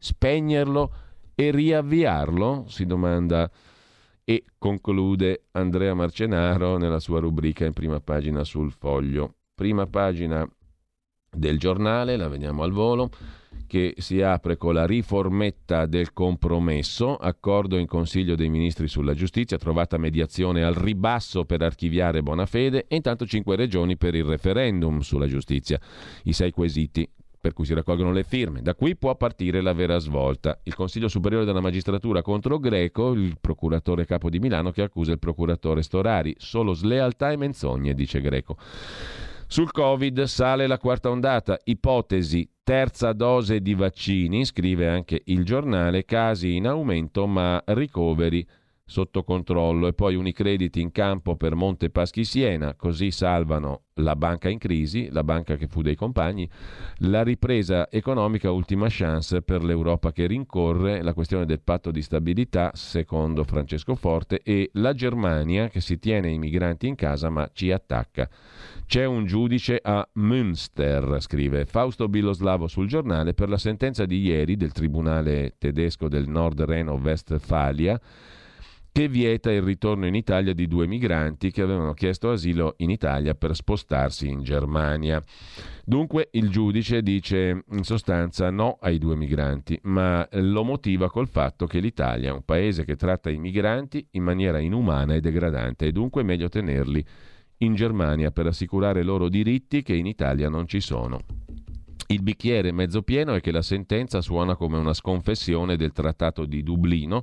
[0.00, 0.92] Spegnerlo
[1.34, 2.64] e riavviarlo?
[2.68, 3.50] si domanda
[4.24, 9.34] e conclude Andrea Marcenaro nella sua rubrica in prima pagina sul foglio.
[9.54, 10.48] Prima pagina
[11.30, 13.10] del giornale, la vediamo al volo,
[13.66, 19.58] che si apre con la riformetta del compromesso, accordo in Consiglio dei Ministri sulla giustizia,
[19.58, 25.00] trovata mediazione al ribasso per archiviare buona fede e intanto cinque regioni per il referendum
[25.00, 25.78] sulla giustizia.
[26.24, 27.08] I sei quesiti
[27.40, 28.60] per cui si raccolgono le firme.
[28.60, 30.58] Da qui può partire la vera svolta.
[30.64, 35.18] Il Consiglio Superiore della Magistratura contro Greco, il procuratore capo di Milano che accusa il
[35.18, 36.34] procuratore Storari.
[36.38, 38.56] Solo slealtà e menzogne, dice Greco.
[39.46, 46.04] Sul Covid sale la quarta ondata, ipotesi terza dose di vaccini, scrive anche il giornale,
[46.04, 48.46] casi in aumento ma ricoveri
[48.90, 54.48] sotto controllo e poi Unicredit in campo per Monte Paschi Siena, così salvano la banca
[54.48, 56.48] in crisi, la banca che fu dei compagni,
[56.98, 62.72] la ripresa economica ultima chance per l'Europa che rincorre, la questione del patto di stabilità
[62.74, 67.70] secondo Francesco Forte e la Germania che si tiene i migranti in casa ma ci
[67.70, 68.28] attacca.
[68.86, 74.56] C'è un giudice a Münster, scrive Fausto Biloslavo sul giornale, per la sentenza di ieri
[74.56, 78.00] del Tribunale tedesco del Nord Reno-Westfalia
[78.92, 83.34] che vieta il ritorno in Italia di due migranti che avevano chiesto asilo in Italia
[83.34, 85.22] per spostarsi in Germania.
[85.84, 91.66] Dunque il giudice dice in sostanza no ai due migranti, ma lo motiva col fatto
[91.66, 95.92] che l'Italia è un paese che tratta i migranti in maniera inumana e degradante e
[95.92, 97.04] dunque è meglio tenerli
[97.58, 101.20] in Germania per assicurare loro diritti che in Italia non ci sono.
[102.06, 106.64] Il bicchiere mezzo pieno è che la sentenza suona come una sconfessione del Trattato di
[106.64, 107.22] Dublino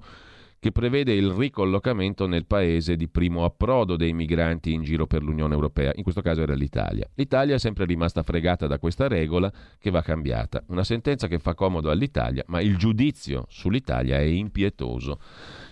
[0.67, 5.53] che prevede il ricollocamento nel paese di primo approdo dei migranti in giro per l'Unione
[5.53, 7.07] Europea, in questo caso era l'Italia.
[7.13, 9.49] L'Italia è sempre rimasta fregata da questa regola
[9.79, 10.61] che va cambiata.
[10.67, 15.21] Una sentenza che fa comodo all'Italia, ma il giudizio sull'Italia è impietoso.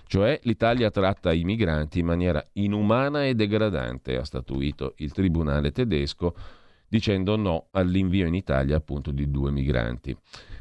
[0.08, 6.34] Cioè l'Italia tratta i migranti in maniera inumana e degradante, ha statuito il tribunale tedesco
[6.88, 10.16] dicendo no all'invio in Italia appunto di due migranti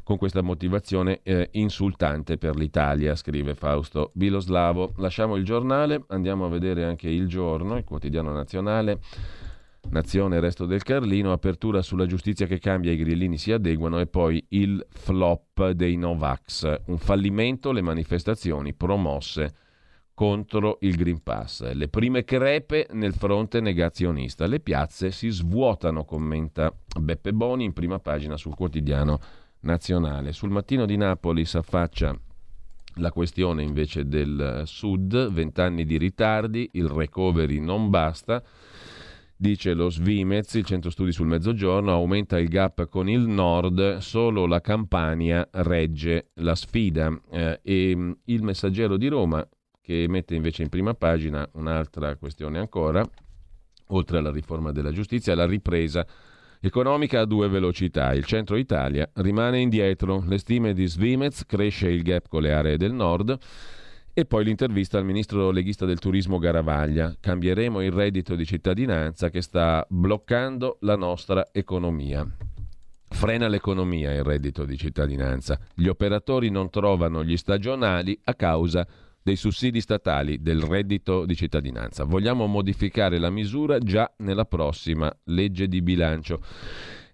[0.05, 4.93] con questa motivazione eh, insultante per l'Italia, scrive Fausto Biloslavo.
[4.97, 8.99] Lasciamo il giornale, andiamo a vedere anche il giorno, il quotidiano nazionale.
[9.89, 14.45] Nazione, resto del Carlino, apertura sulla giustizia che cambia, i grillini si adeguano e poi
[14.49, 19.55] il flop dei Novax, un fallimento, le manifestazioni promosse
[20.13, 21.71] contro il Green Pass.
[21.71, 24.45] Le prime crepe nel fronte negazionista.
[24.45, 29.19] Le piazze si svuotano, commenta Beppe Boni in prima pagina sul quotidiano
[29.65, 30.31] nazionale.
[30.31, 32.17] Sul mattino di Napoli si affaccia
[32.99, 38.41] la questione invece del sud, vent'anni di ritardi, il recovery non basta.
[39.37, 44.45] Dice lo Svimez, il centro studi sul mezzogiorno, aumenta il gap con il nord, solo
[44.45, 47.11] la Campania regge la sfida.
[47.29, 49.45] Eh, e mm, il messaggero di Roma,
[49.81, 53.05] che mette invece in prima pagina un'altra questione ancora,
[53.87, 56.07] oltre alla riforma della giustizia, la ripresa
[56.65, 58.11] Economica a due velocità.
[58.15, 60.23] Il centro Italia rimane indietro.
[60.25, 63.37] Le stime di Svimez cresce il gap con le aree del nord.
[64.11, 67.15] E poi l'intervista al ministro leghista del turismo Garavaglia.
[67.19, 72.27] Cambieremo il reddito di cittadinanza che sta bloccando la nostra economia.
[73.09, 75.59] Frena l'economia il reddito di cittadinanza.
[75.75, 81.35] Gli operatori non trovano gli stagionali a causa di dei sussidi statali del reddito di
[81.35, 82.03] cittadinanza.
[82.03, 86.43] Vogliamo modificare la misura già nella prossima legge di bilancio.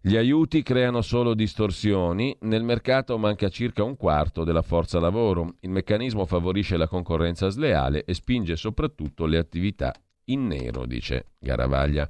[0.01, 5.70] Gli aiuti creano solo distorsioni, nel mercato manca circa un quarto della forza lavoro, il
[5.70, 9.93] meccanismo favorisce la concorrenza sleale e spinge soprattutto le attività
[10.26, 12.09] in nero, dice Garavaglia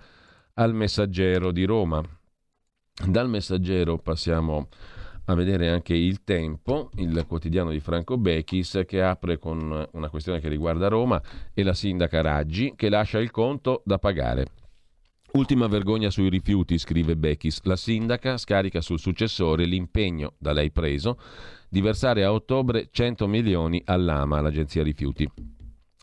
[0.55, 2.01] al messaggero di Roma.
[3.05, 4.67] Dal messaggero passiamo
[5.31, 10.39] a vedere anche il Tempo, il quotidiano di Franco Bechis, che apre con una questione
[10.39, 11.21] che riguarda Roma
[11.53, 14.47] e la sindaca Raggi, che lascia il conto da pagare.
[15.33, 17.61] Ultima vergogna sui rifiuti, scrive Bechis.
[17.63, 21.17] La sindaca scarica sul successore l'impegno da lei preso
[21.69, 25.29] di versare a ottobre 100 milioni all'AMA, l'agenzia rifiuti.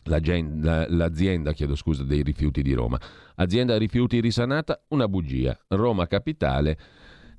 [0.05, 2.99] L'azienda, l'azienda chiedo scusa, dei rifiuti di Roma.
[3.35, 5.55] Azienda rifiuti risanata, una bugia.
[5.67, 6.77] Roma Capitale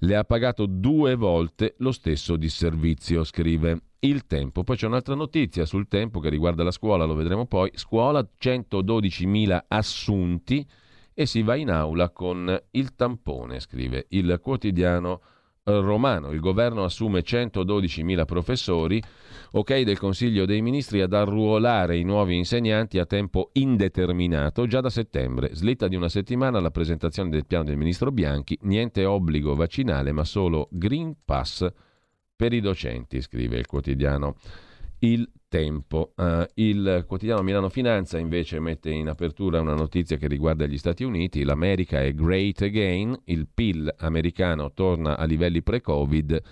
[0.01, 4.65] le ha pagato due volte lo stesso disservizio, scrive il tempo.
[4.65, 7.71] Poi c'è un'altra notizia sul tempo che riguarda la scuola, lo vedremo poi.
[7.75, 10.67] Scuola, 112.000 assunti
[11.13, 15.21] e si va in aula con il tampone, scrive il quotidiano
[15.65, 16.31] romano.
[16.33, 19.03] Il governo assume 112.000 professori,
[19.53, 24.91] ok del Consiglio dei Ministri ad arruolare i nuovi insegnanti a tempo indeterminato già da
[24.91, 25.55] settembre.
[25.55, 30.25] Slitta di una settimana la presentazione del piano del ministro Bianchi, niente obbligo vaccinale ma
[30.25, 31.67] solo Green Pass
[32.35, 34.37] per i docenti, scrive il quotidiano
[35.01, 36.13] Il tempo.
[36.17, 41.03] Uh, il quotidiano Milano Finanza invece mette in apertura una notizia che riguarda gli Stati
[41.03, 41.43] Uniti.
[41.43, 46.43] L'America è great again, il PIL americano torna a livelli pre-Covid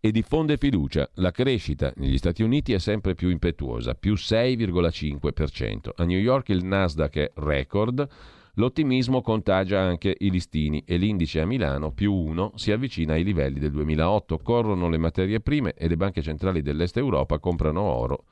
[0.00, 1.08] e diffonde fiducia.
[1.16, 5.90] La crescita negli Stati Uniti è sempre più impetuosa, più 6,5%.
[5.94, 8.08] A New York il Nasdaq è record.
[8.54, 13.58] L'ottimismo contagia anche i listini e l'indice a Milano, più 1, si avvicina ai livelli
[13.58, 14.38] del 2008.
[14.38, 18.24] Corrono le materie prime e le banche centrali dell'Est Europa comprano oro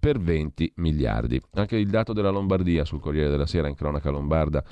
[0.00, 1.40] per 20 miliardi.
[1.52, 4.64] Anche il dato della Lombardia sul Corriere della Sera in cronaca lombarda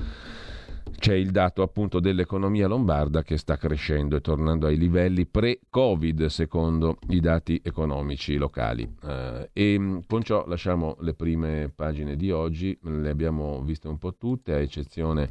[0.96, 6.98] c'è il dato appunto dell'economia lombarda che sta crescendo e tornando ai livelli pre-Covid secondo
[7.10, 8.88] i dati economici locali.
[9.04, 14.16] Eh, e con ciò lasciamo le prime pagine di oggi, le abbiamo viste un po'
[14.16, 15.28] tutte, a eccezione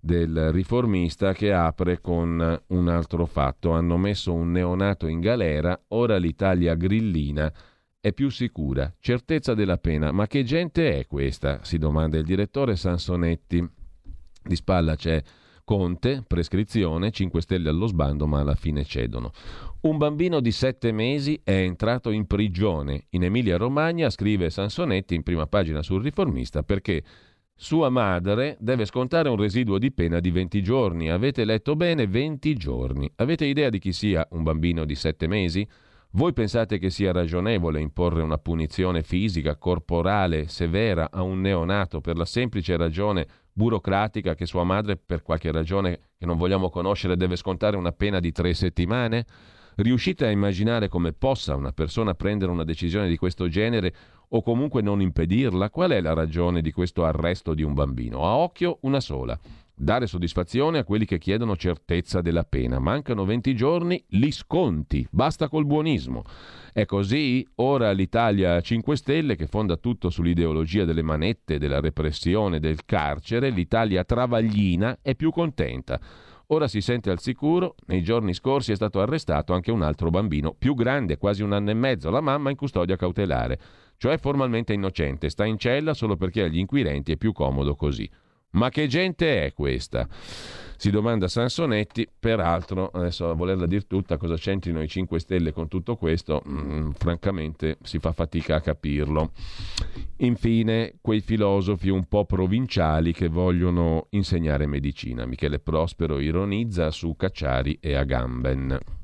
[0.00, 3.70] del riformista che apre con un altro fatto.
[3.70, 7.52] Hanno messo un neonato in galera, ora l'Italia grillina
[8.04, 8.92] è più sicura.
[9.00, 10.12] Certezza della pena.
[10.12, 11.60] Ma che gente è questa?
[11.62, 13.66] si domanda il direttore Sansonetti.
[14.42, 15.22] Di spalla c'è
[15.64, 19.32] Conte, prescrizione, 5 stelle allo sbando, ma alla fine cedono.
[19.80, 25.46] Un bambino di 7 mesi è entrato in prigione in Emilia-Romagna, scrive Sansonetti in prima
[25.46, 27.02] pagina sul riformista, perché
[27.54, 31.08] sua madre deve scontare un residuo di pena di 20 giorni.
[31.08, 32.06] Avete letto bene?
[32.06, 33.10] 20 giorni.
[33.16, 35.66] Avete idea di chi sia un bambino di 7 mesi?
[36.16, 42.16] Voi pensate che sia ragionevole imporre una punizione fisica, corporale, severa a un neonato per
[42.16, 47.34] la semplice ragione burocratica che sua madre, per qualche ragione che non vogliamo conoscere, deve
[47.34, 49.26] scontare una pena di tre settimane?
[49.74, 53.92] Riuscite a immaginare come possa una persona prendere una decisione di questo genere
[54.28, 55.68] o comunque non impedirla?
[55.68, 58.24] Qual è la ragione di questo arresto di un bambino?
[58.24, 59.36] A occhio una sola
[59.74, 62.78] dare soddisfazione a quelli che chiedono certezza della pena.
[62.78, 66.22] Mancano 20 giorni, li sconti, basta col buonismo.
[66.72, 72.84] È così, ora l'Italia 5 Stelle, che fonda tutto sull'ideologia delle manette, della repressione, del
[72.84, 76.00] carcere, l'Italia travaglina, è più contenta.
[76.48, 80.52] Ora si sente al sicuro, nei giorni scorsi è stato arrestato anche un altro bambino,
[80.52, 83.58] più grande, quasi un anno e mezzo, la mamma in custodia cautelare,
[83.96, 88.08] cioè formalmente innocente, sta in cella solo perché agli inquirenti è più comodo così.
[88.54, 90.08] Ma che gente è questa?
[90.76, 95.68] Si domanda Sansonetti, peraltro, adesso a volerla dir tutta, cosa c'entrino i 5 Stelle con
[95.68, 99.32] tutto questo, mm, francamente si fa fatica a capirlo.
[100.18, 105.26] Infine, quei filosofi un po' provinciali che vogliono insegnare medicina.
[105.26, 109.03] Michele Prospero ironizza su Cacciari e Agamben.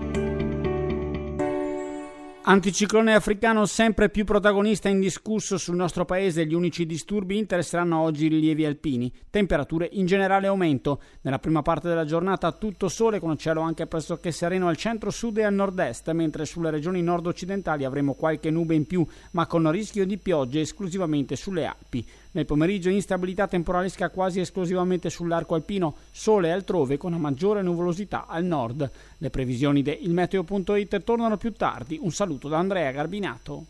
[2.48, 8.28] Anticiclone africano sempre più protagonista indiscusso sul nostro paese, gli unici disturbi interesseranno oggi i
[8.28, 9.10] rilievi alpini.
[9.30, 11.02] Temperature in generale aumento.
[11.22, 15.44] Nella prima parte della giornata tutto sole con cielo anche pressoché sereno al centro-sud e
[15.44, 20.18] al nord-est, mentre sulle regioni nord-occidentali avremo qualche nube in più, ma con rischio di
[20.18, 22.06] piogge esclusivamente sulle Alpi.
[22.36, 28.44] Nel pomeriggio instabilità temporalesca quasi esclusivamente sull'arco alpino, sole altrove con una maggiore nuvolosità al
[28.44, 28.92] nord.
[29.20, 31.98] Le previsioni di ilmeteo.it tornano più tardi.
[32.02, 33.66] Un saluto da Andrea Garbinato.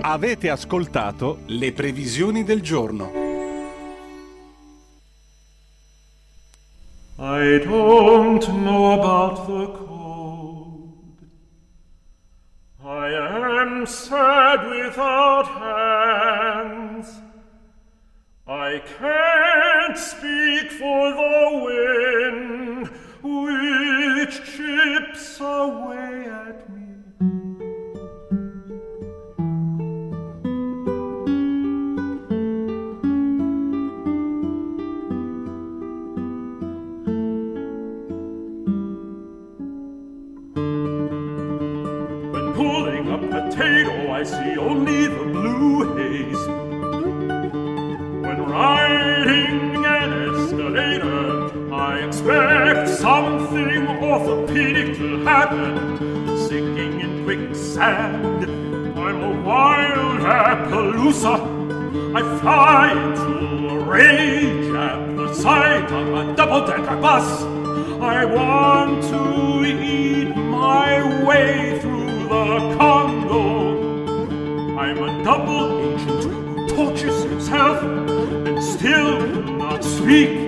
[0.00, 3.12] Avete ascoltato le previsioni del giorno.
[7.16, 10.94] I don't know about the cold.
[12.84, 16.51] I am sad without hands.
[18.52, 22.86] I can't speak for the wind
[23.22, 26.81] which chips away at me.
[52.22, 56.38] Expect something orthopedic to happen.
[56.48, 58.44] Sinking in quicksand,
[58.96, 62.14] I'm a wild Appaloosa.
[62.14, 67.42] I fly into a rage at the sight of a double-decker bus.
[68.00, 74.78] I want to eat my way through the Congo.
[74.78, 80.41] I'm a double agent who tortures himself and still will not speak.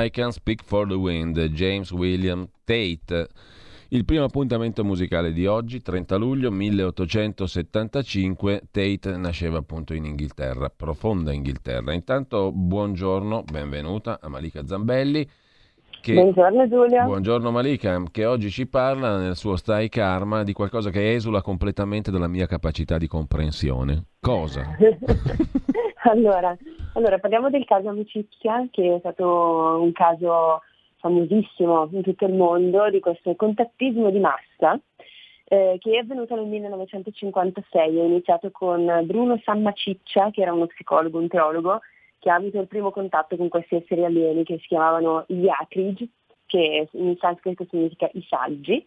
[0.00, 3.26] I Can Speak for the Wind, James William Tate.
[3.88, 11.32] Il primo appuntamento musicale di oggi, 30 luglio 1875, Tate nasceva appunto in Inghilterra, profonda
[11.32, 11.92] Inghilterra.
[11.94, 15.28] Intanto buongiorno, benvenuta a Malika Zambelli.
[16.00, 17.02] Che, Buongiorno Giulia.
[17.04, 22.12] buongiorno Malika, che oggi ci parla nel suo Stai Karma di qualcosa che esula completamente
[22.12, 24.04] dalla mia capacità di comprensione.
[24.20, 24.76] Cosa?
[26.10, 26.56] allora,
[26.94, 30.62] allora, parliamo del caso Amicizia, che è stato un caso
[30.98, 34.80] famosissimo in tutto il mondo di questo contattismo di massa
[35.48, 37.98] eh, che è avvenuta nel 1956.
[37.98, 41.80] È iniziato con Bruno Sammaciccia, che era uno psicologo, un teologo,
[42.18, 46.06] che ha avuto il primo contatto con questi esseri alieni che si chiamavano gli Akrij,
[46.46, 48.84] che in sanscrito significa i saggi.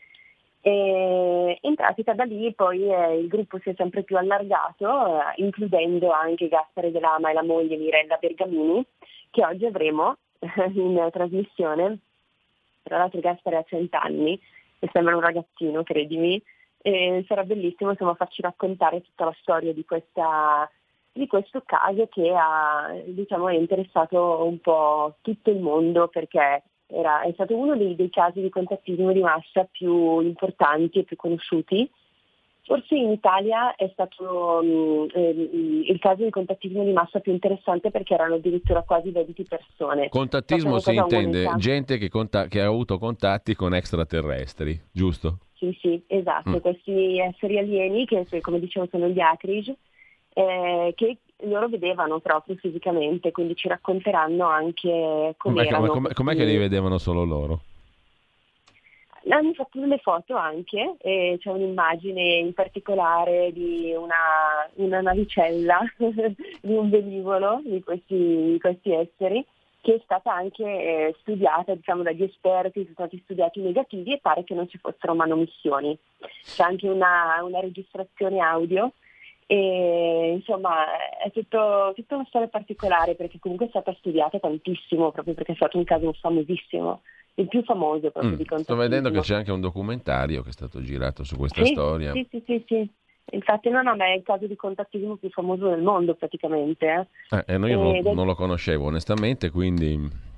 [0.64, 5.34] E in pratica da lì poi eh, il gruppo si è sempre più allargato, eh,
[5.38, 8.86] includendo anche Gaspare Dell'Ama e la moglie Mirella Bergamini,
[9.32, 10.18] che oggi avremo
[10.76, 11.99] in trasmissione.
[12.84, 14.39] Tra l'altro Gaspare ha 100 anni
[14.80, 16.41] e sembra un ragazzino, credimi,
[16.82, 20.70] e sarà bellissimo insomma, farci raccontare tutta la storia di, questa,
[21.12, 27.31] di questo caso che ha diciamo, interessato un po' tutto il mondo perché era, è
[27.33, 31.89] stato uno dei, dei casi di contattismo di massa più importanti e più conosciuti
[32.63, 37.89] Forse in Italia è stato um, eh, il caso di contattismo di massa più interessante
[37.89, 40.09] perché erano addirittura quasi 20 persone.
[40.09, 41.55] Contattismo si intende unica.
[41.57, 45.39] gente che, conta- che, ha avuto contatti con extraterrestri, giusto?
[45.55, 46.49] Sì, sì, esatto.
[46.51, 46.57] Mm.
[46.57, 49.73] Questi esseri alieni, che come dicevo sono gli Acrij,
[50.33, 56.45] eh, che loro vedevano proprio fisicamente, quindi ci racconteranno anche come com'è, com'è, com'è che
[56.45, 57.61] li vedevano solo loro?
[59.29, 66.73] Hanno fatto delle foto anche, e c'è un'immagine in particolare di una, una navicella, di
[66.73, 69.45] un velivolo di questi, di questi, esseri,
[69.81, 74.19] che è stata anche eh, studiata diciamo, dagli esperti, sono stati studiati i negativi e
[74.19, 75.95] pare che non ci fossero manomissioni.
[76.43, 78.93] C'è anche una, una registrazione audio
[79.52, 80.86] e insomma
[81.22, 85.56] è tutto, tutta una storia particolare perché comunque è stata studiata tantissimo proprio perché è
[85.56, 87.02] stato un caso famosissimo
[87.34, 90.54] il più famoso proprio mm, di Sto vedendo che c'è anche un documentario che è
[90.54, 92.14] stato girato su questa sì, storia.
[92.14, 92.89] Sì, sì, sì, sì.
[93.34, 97.08] Infatti no, no, ma è il caso di contattismo più famoso del mondo praticamente.
[97.30, 97.43] Eh.
[97.47, 98.02] Eh, no, io e...
[98.02, 100.30] non, non lo conoscevo onestamente, quindi...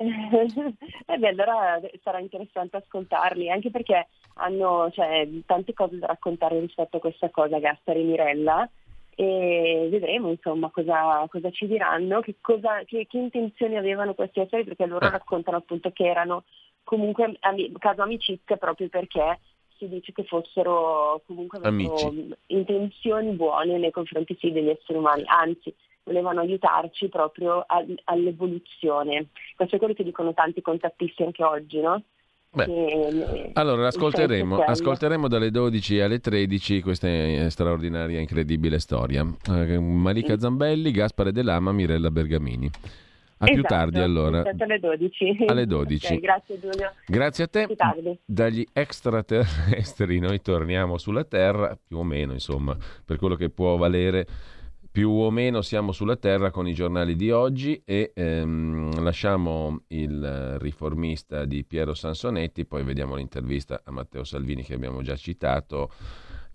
[0.00, 6.98] eh beh, allora sarà interessante ascoltarli, anche perché hanno cioè, tante cose da raccontare rispetto
[6.98, 8.70] a questa cosa, Gaspare e Mirella,
[9.16, 14.62] e vedremo insomma cosa, cosa ci diranno, che, cosa, che, che, intenzioni avevano questi esseri,
[14.62, 15.10] perché loro eh.
[15.10, 16.44] raccontano appunto che erano
[16.84, 19.40] comunque ami, caso amicizia proprio perché
[19.76, 21.58] si dice che fossero comunque
[22.46, 25.74] intenzioni buone nei confronti sì, degli esseri umani, anzi
[26.08, 29.28] volevano aiutarci proprio a, all'evoluzione.
[29.54, 32.02] Questo è quello che dicono tanti contattisti anche oggi, no?
[32.50, 39.22] Beh, allora ascolteremo, ascolteremo, dalle 12 alle 13 questa straordinaria, incredibile storia.
[39.22, 42.70] Uh, Malika Zambelli, Gaspare Dell'Ama, Mirella Bergamini.
[43.40, 44.42] A esatto, più tardi allora.
[44.56, 45.44] Alle 12.
[45.46, 46.06] Alle 12.
[46.06, 46.92] Okay, grazie Giulio.
[47.06, 47.68] Grazie a te.
[48.24, 54.26] Dagli extraterrestri noi torniamo sulla Terra, più o meno insomma, per quello che può valere
[54.90, 60.56] più o meno siamo sulla terra con i giornali di oggi e ehm, lasciamo il
[60.58, 65.90] riformista di Piero Sansonetti, poi vediamo l'intervista a Matteo Salvini che abbiamo già citato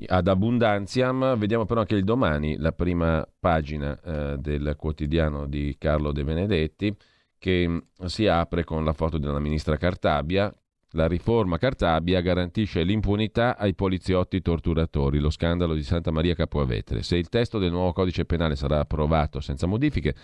[0.07, 1.37] ad Abundanziam.
[1.37, 6.95] Vediamo però anche il domani, la prima pagina eh, del quotidiano di Carlo De Benedetti
[7.37, 10.53] che si apre con la foto della ministra Cartabia
[10.93, 17.03] la riforma Cartabia garantisce l'impunità ai poliziotti torturatori, lo scandalo di Santa Maria Capovetere.
[17.03, 20.15] Se il testo del nuovo codice penale sarà approvato senza modifiche,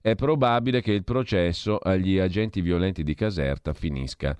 [0.00, 4.36] è probabile che il processo agli agenti violenti di Caserta finisca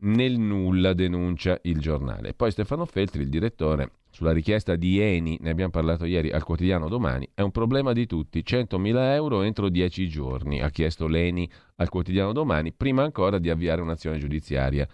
[0.00, 2.34] nel nulla, denuncia il giornale.
[2.34, 6.88] Poi Stefano Feltri, il direttore, sulla richiesta di Eni, ne abbiamo parlato ieri al quotidiano
[6.88, 11.88] domani, è un problema di tutti, 100.000 euro entro 10 giorni, ha chiesto l'Eni al
[11.88, 14.86] quotidiano domani, prima ancora di avviare un'azione giudiziaria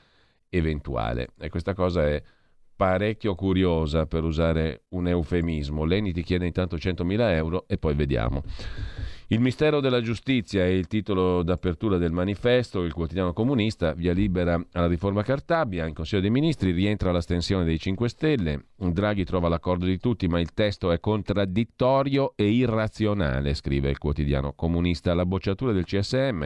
[0.51, 1.28] eventuale.
[1.38, 2.22] E questa cosa è
[2.80, 5.84] parecchio curiosa per usare un eufemismo.
[5.84, 8.42] Leni ti chiede intanto 100.000 euro e poi vediamo.
[9.32, 14.61] Il mistero della giustizia è il titolo d'apertura del manifesto, il quotidiano comunista, via libera
[14.72, 19.84] alla riforma Cartabia, in Consiglio dei Ministri rientra l'astensione dei 5 Stelle, Draghi trova l'accordo
[19.84, 25.72] di tutti ma il testo è contraddittorio e irrazionale, scrive il quotidiano comunista, la bocciatura
[25.72, 26.44] del CSM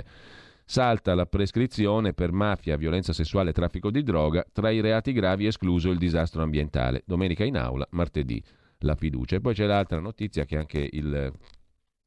[0.67, 5.47] Salta la prescrizione per mafia, violenza sessuale e traffico di droga, tra i reati gravi
[5.47, 7.03] escluso il disastro ambientale.
[7.07, 8.43] Domenica in aula, martedì
[8.79, 9.37] la fiducia.
[9.37, 11.33] E poi c'è l'altra notizia che anche il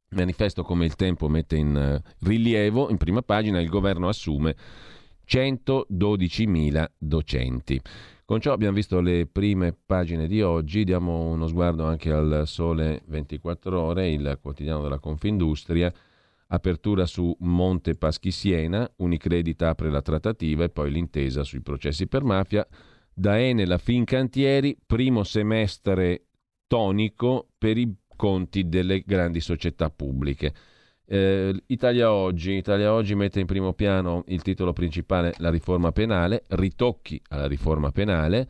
[0.09, 4.55] manifesto come il tempo mette in eh, rilievo, in prima pagina il governo assume
[5.27, 7.81] 112.000 docenti.
[8.25, 13.01] Con ciò abbiamo visto le prime pagine di oggi, diamo uno sguardo anche al Sole
[13.05, 15.93] 24 ore, il quotidiano della Confindustria
[16.47, 22.23] apertura su Monte Paschi Siena, Unicredit apre la trattativa e poi l'intesa sui processi per
[22.23, 22.65] mafia.
[23.13, 26.27] Da Enel a Fincantieri, primo semestre
[26.67, 30.53] tonico per i conti delle grandi società pubbliche.
[31.05, 32.51] Eh, Italia, Oggi.
[32.53, 37.91] Italia Oggi mette in primo piano il titolo principale La riforma penale, ritocchi alla riforma
[37.91, 38.47] penale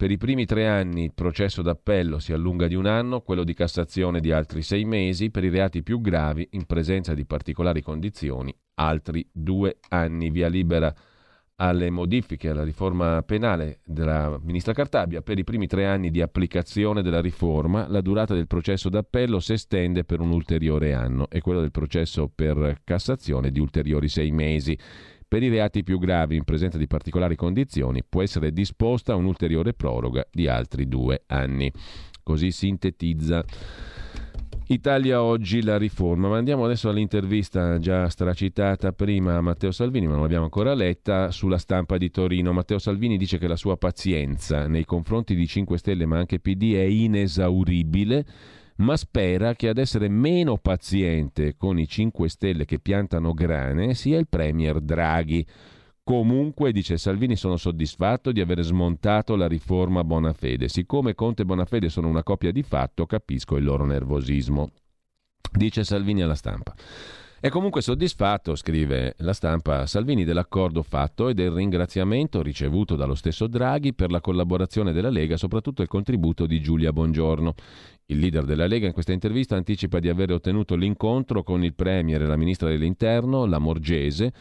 [0.00, 3.52] Per i primi tre anni il processo d'appello si allunga di un anno, quello di
[3.52, 8.50] Cassazione di altri sei mesi, per i reati più gravi, in presenza di particolari condizioni,
[8.76, 10.30] altri due anni.
[10.30, 10.90] Via libera
[11.56, 17.02] alle modifiche alla riforma penale della ministra Cartabia, per i primi tre anni di applicazione
[17.02, 21.60] della riforma la durata del processo d'appello si estende per un ulteriore anno e quello
[21.60, 24.78] del processo per Cassazione di ulteriori sei mesi.
[25.30, 30.26] Per i reati più gravi in presenza di particolari condizioni può essere disposta un'ulteriore proroga
[30.28, 31.70] di altri due anni.
[32.20, 33.44] Così sintetizza
[34.66, 36.26] Italia oggi la riforma.
[36.26, 41.30] Ma andiamo adesso all'intervista già stracitata prima a Matteo Salvini, ma non l'abbiamo ancora letta,
[41.30, 42.52] sulla stampa di Torino.
[42.52, 46.74] Matteo Salvini dice che la sua pazienza nei confronti di 5 Stelle ma anche PD
[46.74, 48.26] è inesauribile,
[48.80, 54.18] ma spera che ad essere meno paziente con i 5 Stelle che piantano grane sia
[54.18, 55.46] il Premier Draghi
[56.10, 60.68] Comunque, dice Salvini, sono soddisfatto di aver smontato la riforma Bonafede.
[60.68, 64.70] Siccome Conte e Bonafede sono una coppia di fatto, capisco il loro nervosismo.
[65.52, 66.74] Dice Salvini alla stampa.
[67.42, 73.46] È comunque soddisfatto, scrive la stampa Salvini, dell'accordo fatto e del ringraziamento ricevuto dallo stesso
[73.46, 77.54] Draghi per la collaborazione della Lega, soprattutto il contributo di Giulia Bongiorno.
[78.04, 82.20] Il leader della Lega in questa intervista anticipa di aver ottenuto l'incontro con il Premier
[82.20, 84.34] e la Ministra dell'Interno, la Morgese,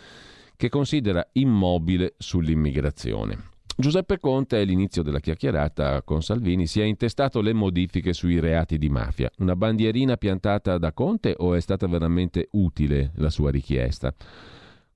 [0.57, 3.58] che considera immobile sull'immigrazione.
[3.79, 8.89] Giuseppe Conte all'inizio della chiacchierata con Salvini si è intestato le modifiche sui reati di
[8.89, 9.31] mafia.
[9.37, 14.13] Una bandierina piantata da Conte o è stata veramente utile la sua richiesta?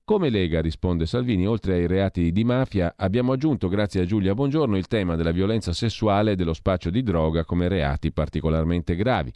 [0.06, 4.76] Come Lega, risponde Salvini, oltre ai reati di mafia abbiamo aggiunto, grazie a Giulia Buongiorno,
[4.76, 9.32] il tema della violenza sessuale e dello spaccio di droga come reati particolarmente gravi.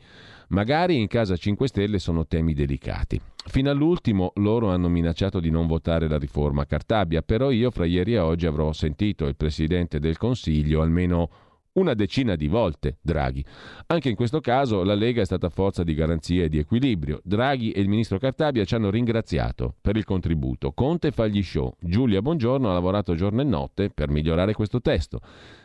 [0.49, 3.19] Magari in casa 5 Stelle sono temi delicati.
[3.47, 8.13] Fino all'ultimo loro hanno minacciato di non votare la riforma Cartabia, però io fra ieri
[8.13, 11.31] e oggi avrò sentito il Presidente del Consiglio almeno
[11.79, 13.45] una decina di volte Draghi.
[13.87, 17.21] Anche in questo caso la Lega è stata forza di garanzia e di equilibrio.
[17.23, 20.73] Draghi e il ministro Cartabia ci hanno ringraziato per il contributo.
[20.73, 21.75] Conte fa gli show.
[21.79, 25.21] Giulia Buongiorno ha lavorato giorno e notte per migliorare questo testo.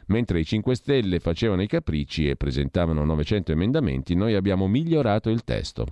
[0.08, 5.44] Mentre i 5 Stelle facevano i capricci e presentavano 900 emendamenti, noi abbiamo migliorato il
[5.44, 5.88] testo.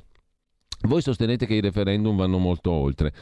[0.83, 3.13] Voi sostenete che i referendum vanno molto oltre.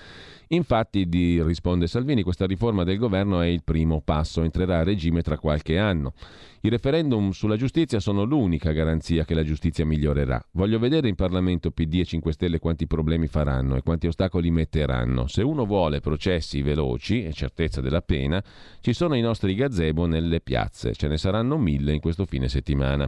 [0.52, 5.22] Infatti, di, risponde Salvini, questa riforma del governo è il primo passo, entrerà a regime
[5.22, 6.14] tra qualche anno.
[6.62, 10.44] I referendum sulla giustizia sono l'unica garanzia che la giustizia migliorerà.
[10.54, 15.28] Voglio vedere in Parlamento PD e 5 Stelle quanti problemi faranno e quanti ostacoli metteranno.
[15.28, 18.44] Se uno vuole processi veloci e certezza della pena,
[18.82, 20.94] ci sono i nostri gazebo nelle piazze.
[20.94, 23.08] Ce ne saranno mille in questo fine settimana.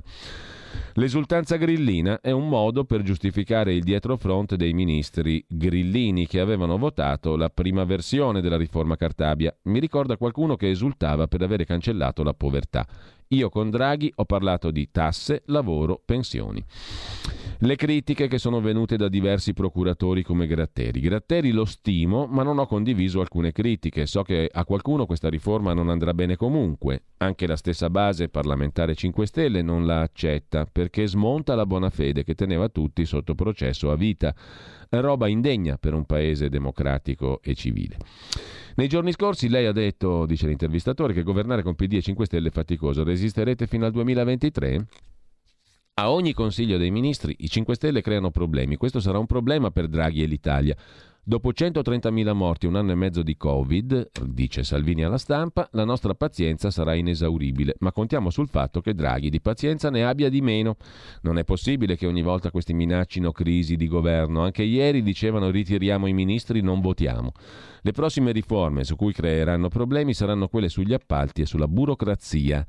[0.94, 7.36] L'esultanza grillina è un modo per giustificare il dietrofront dei ministri grillini che avevano votato
[7.36, 9.56] la prima versione della riforma Cartabia.
[9.64, 12.86] Mi ricorda qualcuno che esultava per avere cancellato la povertà.
[13.30, 16.64] Io con Draghi ho parlato di tasse, lavoro, pensioni.
[17.64, 21.00] Le critiche che sono venute da diversi procuratori come Gratteri.
[21.00, 24.08] Gratteri lo stimo, ma non ho condiviso alcune critiche.
[24.08, 27.04] So che a qualcuno questa riforma non andrà bene comunque.
[27.18, 32.24] Anche la stessa base parlamentare 5 Stelle non la accetta perché smonta la buona fede
[32.24, 34.34] che teneva tutti sotto processo a vita.
[34.90, 37.98] Roba indegna per un paese democratico e civile.
[38.74, 42.48] Nei giorni scorsi lei ha detto, dice l'intervistatore, che governare con PD e 5 Stelle
[42.48, 43.04] è faticoso.
[43.04, 44.88] Resisterete fino al 2023?
[45.94, 48.78] A ogni Consiglio dei Ministri i 5 Stelle creano problemi.
[48.78, 50.76] Questo sarà un problema per Draghi e l'Italia.
[51.22, 56.16] Dopo 130.000 morti un anno e mezzo di Covid, dice Salvini alla stampa, la nostra
[56.16, 60.78] pazienza sarà inesauribile, ma contiamo sul fatto che Draghi di pazienza ne abbia di meno.
[61.24, 64.42] Non è possibile che ogni volta questi minaccino crisi di governo.
[64.42, 67.34] Anche ieri dicevano ritiriamo i ministri, non votiamo.
[67.82, 72.66] Le prossime riforme su cui creeranno problemi saranno quelle sugli appalti e sulla burocrazia.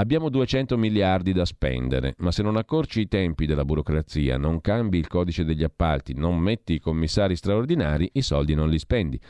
[0.00, 4.96] Abbiamo 200 miliardi da spendere, ma se non accorci i tempi della burocrazia, non cambi
[4.96, 9.20] il codice degli appalti, non metti i commissari straordinari, i soldi non li spendi.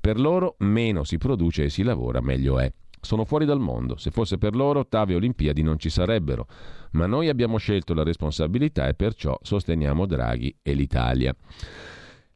[0.00, 2.72] Per loro meno si produce e si lavora, meglio è.
[3.02, 3.98] Sono fuori dal mondo.
[3.98, 6.46] Se fosse per loro, Tave Olimpiadi non ci sarebbero.
[6.92, 11.36] Ma noi abbiamo scelto la responsabilità e perciò sosteniamo Draghi e l'Italia.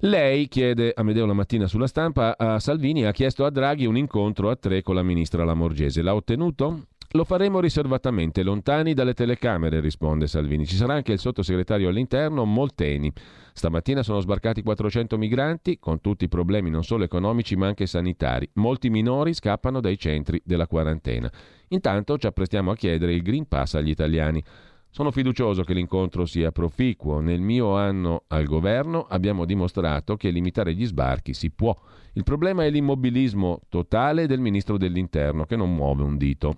[0.02, 4.50] Lei chiede, Amedeo la mattina sulla stampa, a Salvini ha chiesto a Draghi un incontro
[4.50, 6.02] a tre con la ministra Lamorgese.
[6.02, 6.88] L'ha ottenuto?
[7.12, 10.66] Lo faremo riservatamente, lontani dalle telecamere, risponde Salvini.
[10.66, 13.10] Ci sarà anche il sottosegretario all'interno Molteni.
[13.54, 18.46] Stamattina sono sbarcati 400 migranti, con tutti i problemi non solo economici ma anche sanitari.
[18.54, 21.32] Molti minori scappano dai centri della quarantena.
[21.68, 24.44] Intanto ci apprestiamo a chiedere il Green Pass agli italiani.
[24.90, 27.20] Sono fiducioso che l'incontro sia proficuo.
[27.20, 31.74] Nel mio anno al governo abbiamo dimostrato che limitare gli sbarchi si può.
[32.12, 36.54] Il problema è l'immobilismo totale del ministro dell'Interno che non muove un dito.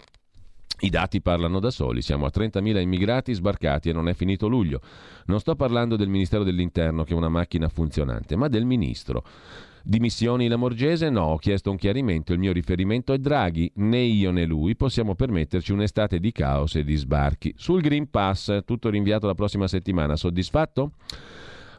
[0.82, 4.80] I dati parlano da soli, siamo a 30.000 immigrati sbarcati e non è finito luglio.
[5.26, 9.22] Non sto parlando del Ministero dell'Interno che è una macchina funzionante, ma del Ministro.
[9.82, 11.10] Dimissioni Lamorgese?
[11.10, 15.14] No, ho chiesto un chiarimento, il mio riferimento è Draghi, né io né lui possiamo
[15.14, 17.52] permetterci un'estate di caos e di sbarchi.
[17.56, 20.92] Sul Green Pass, tutto rinviato la prossima settimana, soddisfatto?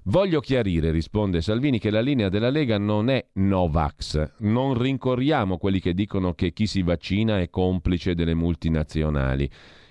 [0.05, 4.31] Voglio chiarire, risponde Salvini, che la linea della Lega non è Novax.
[4.39, 9.47] Non rincorriamo quelli che dicono che chi si vaccina è complice delle multinazionali.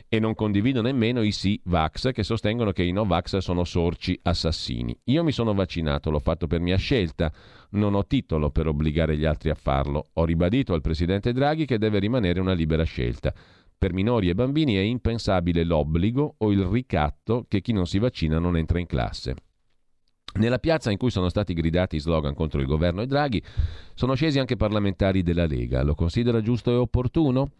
[0.08, 4.98] E non condivido nemmeno i sì Vax che sostengono che i Novax sono sorci assassini.
[5.04, 7.32] Io mi sono vaccinato, l'ho fatto per mia scelta,
[7.70, 10.08] non ho titolo per obbligare gli altri a farlo.
[10.14, 13.32] Ho ribadito al presidente Draghi che deve rimanere una libera scelta.
[13.78, 18.40] Per minori e bambini è impensabile l'obbligo o il ricatto che chi non si vaccina
[18.40, 19.36] non entra in classe.
[20.34, 23.42] Nella piazza in cui sono stati gridati slogan contro il governo e Draghi
[23.94, 25.82] sono scesi anche parlamentari della Lega.
[25.82, 27.50] Lo considera giusto e opportuno?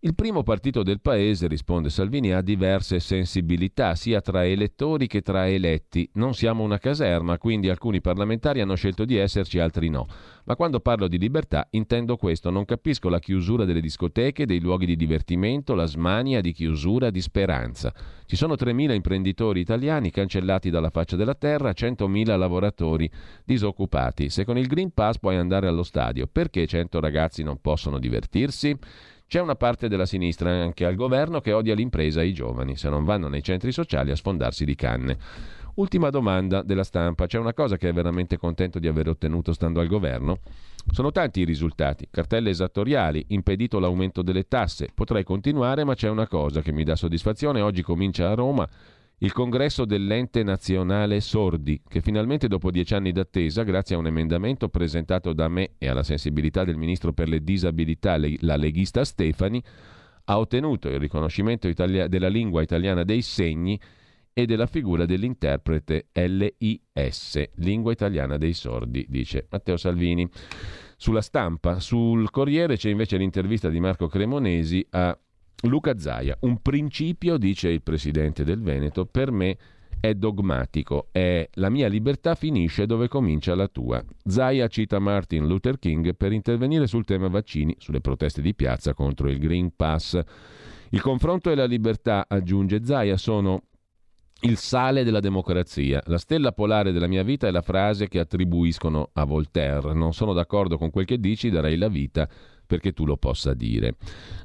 [0.00, 5.48] Il primo partito del paese, risponde Salvini, ha diverse sensibilità, sia tra elettori che tra
[5.48, 6.08] eletti.
[6.12, 10.06] Non siamo una caserma, quindi alcuni parlamentari hanno scelto di esserci, altri no.
[10.44, 14.86] Ma quando parlo di libertà intendo questo, non capisco la chiusura delle discoteche, dei luoghi
[14.86, 17.92] di divertimento, la smania di chiusura, di speranza.
[18.24, 23.10] Ci sono 3.000 imprenditori italiani cancellati dalla faccia della terra, 100.000 lavoratori
[23.44, 24.30] disoccupati.
[24.30, 28.78] Se con il Green Pass puoi andare allo stadio, perché 100 ragazzi non possono divertirsi?
[29.28, 32.88] C'è una parte della sinistra anche al governo che odia l'impresa e i giovani, se
[32.88, 35.18] non vanno nei centri sociali a sfondarsi di canne.
[35.74, 37.26] Ultima domanda della stampa.
[37.26, 40.38] C'è una cosa che è veramente contento di aver ottenuto stando al governo?
[40.90, 42.08] Sono tanti i risultati.
[42.10, 44.88] Cartelle esattoriali, impedito l'aumento delle tasse.
[44.94, 47.60] Potrei continuare, ma c'è una cosa che mi dà soddisfazione.
[47.60, 48.66] Oggi comincia a Roma
[49.18, 54.68] il congresso dell'ente nazionale sordi, che finalmente dopo dieci anni d'attesa, grazie a un emendamento
[54.68, 59.62] presentato da me e alla sensibilità del ministro per le disabilità, la leghista Stefani,
[60.24, 63.80] ha ottenuto il riconoscimento italia- della lingua italiana dei segni
[64.32, 70.28] e della figura dell'interprete LIS, lingua italiana dei sordi, dice Matteo Salvini.
[70.96, 75.18] Sulla stampa, sul Corriere c'è invece l'intervista di Marco Cremonesi a
[75.62, 79.56] Luca Zaia, un principio, dice il presidente del Veneto, per me
[79.98, 84.00] è dogmatico, è la mia libertà finisce dove comincia la tua.
[84.24, 89.28] Zaia cita Martin Luther King per intervenire sul tema vaccini, sulle proteste di piazza contro
[89.28, 90.20] il Green Pass.
[90.90, 93.62] Il confronto e la libertà, aggiunge Zaia, sono
[94.42, 96.00] il sale della democrazia.
[96.06, 99.92] La stella polare della mia vita è la frase che attribuiscono a Voltaire.
[99.92, 102.28] Non sono d'accordo con quel che dici, darei la vita
[102.68, 103.96] perché tu lo possa dire.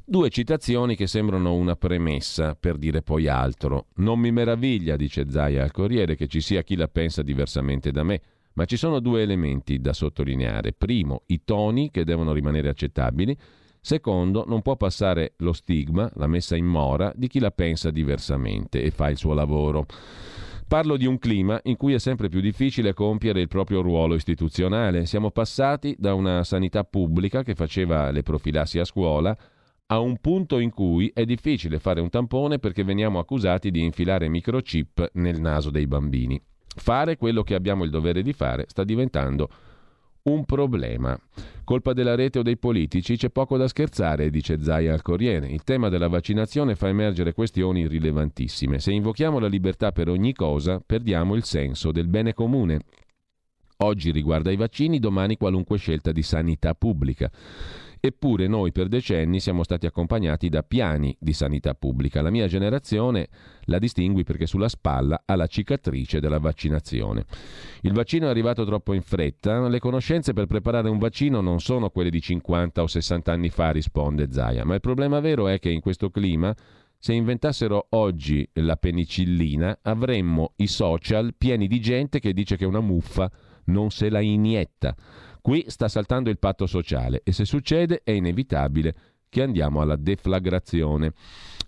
[0.04, 3.88] Due citazioni che sembrano una premessa per dire poi altro.
[3.96, 8.02] Non mi meraviglia, dice Zaia al Corriere, che ci sia chi la pensa diversamente da
[8.02, 8.20] me.
[8.54, 10.72] Ma ci sono due elementi da sottolineare.
[10.72, 13.36] Primo, i toni che devono rimanere accettabili.
[13.80, 18.82] Secondo, non può passare lo stigma, la messa in mora, di chi la pensa diversamente
[18.82, 19.84] e fa il suo lavoro.
[20.66, 25.06] Parlo di un clima in cui è sempre più difficile compiere il proprio ruolo istituzionale.
[25.06, 29.36] Siamo passati da una sanità pubblica che faceva le profilassi a scuola
[29.86, 34.28] a un punto in cui è difficile fare un tampone perché veniamo accusati di infilare
[34.28, 36.40] microchip nel naso dei bambini.
[36.76, 39.48] Fare quello che abbiamo il dovere di fare sta diventando
[40.24, 41.18] un problema.
[41.64, 43.16] Colpa della rete o dei politici?
[43.16, 45.48] C'è poco da scherzare, dice Zaia al Corriere.
[45.48, 48.78] Il tema della vaccinazione fa emergere questioni rilevantissime.
[48.78, 52.80] Se invochiamo la libertà per ogni cosa, perdiamo il senso del bene comune.
[53.78, 57.30] Oggi riguarda i vaccini, domani qualunque scelta di sanità pubblica.
[58.06, 62.20] Eppure noi per decenni siamo stati accompagnati da piani di sanità pubblica.
[62.20, 63.28] La mia generazione
[63.62, 67.24] la distingui perché sulla spalla ha la cicatrice della vaccinazione.
[67.80, 71.88] Il vaccino è arrivato troppo in fretta, le conoscenze per preparare un vaccino non sono
[71.88, 75.70] quelle di 50 o 60 anni fa, risponde Zaia, ma il problema vero è che
[75.70, 76.54] in questo clima
[76.98, 82.80] se inventassero oggi la penicillina avremmo i social pieni di gente che dice che una
[82.80, 83.30] muffa
[83.66, 84.94] non se la inietta.
[85.44, 88.94] Qui sta saltando il patto sociale e se succede è inevitabile
[89.28, 91.12] che andiamo alla deflagrazione.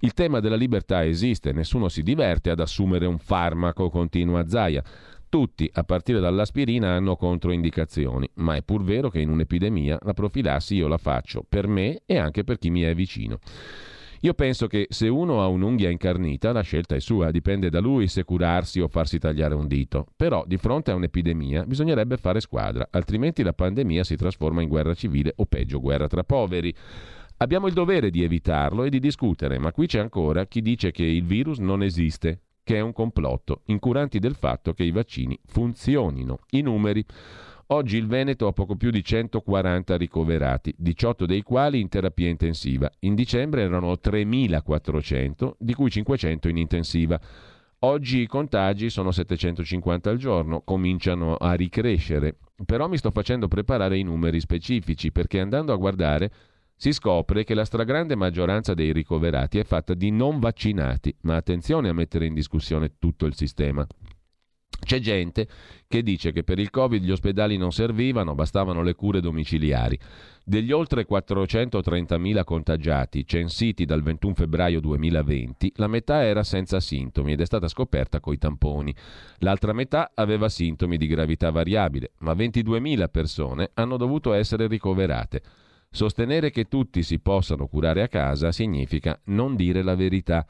[0.01, 4.83] Il tema della libertà esiste, nessuno si diverte ad assumere un farmaco, continua Zaia.
[5.29, 10.77] Tutti, a partire dall'aspirina, hanno controindicazioni, ma è pur vero che in un'epidemia la profilassi
[10.77, 13.41] io la faccio per me e anche per chi mi è vicino.
[14.21, 18.09] Io penso che se uno ha un'unghia incarnita, la scelta è sua, dipende da lui
[18.09, 20.07] se curarsi o farsi tagliare un dito.
[20.17, 24.95] Però di fronte a un'epidemia bisognerebbe fare squadra, altrimenti la pandemia si trasforma in guerra
[24.95, 26.75] civile o peggio guerra tra poveri.
[27.39, 31.05] Abbiamo il dovere di evitarlo e di discutere, ma qui c'è ancora chi dice che
[31.05, 36.39] il virus non esiste, che è un complotto, incuranti del fatto che i vaccini funzionino.
[36.51, 37.05] I numeri.
[37.71, 42.89] Oggi il Veneto ha poco più di 140 ricoverati, 18 dei quali in terapia intensiva.
[43.01, 47.21] In dicembre erano 3.400, di cui 500 in intensiva.
[47.81, 53.99] Oggi i contagi sono 750 al giorno, cominciano a ricrescere, però mi sto facendo preparare
[53.99, 56.31] i numeri specifici perché andando a guardare
[56.77, 61.89] si scopre che la stragrande maggioranza dei ricoverati è fatta di non vaccinati, ma attenzione
[61.89, 63.85] a mettere in discussione tutto il sistema.
[64.79, 65.49] C'è gente
[65.89, 69.99] che dice che per il Covid gli ospedali non servivano, bastavano le cure domiciliari.
[70.45, 77.41] Degli oltre 430.000 contagiati censiti dal 21 febbraio 2020, la metà era senza sintomi ed
[77.41, 78.95] è stata scoperta coi tamponi.
[79.39, 85.43] L'altra metà aveva sintomi di gravità variabile, ma 22.000 persone hanno dovuto essere ricoverate.
[85.91, 90.47] Sostenere che tutti si possano curare a casa significa non dire la verità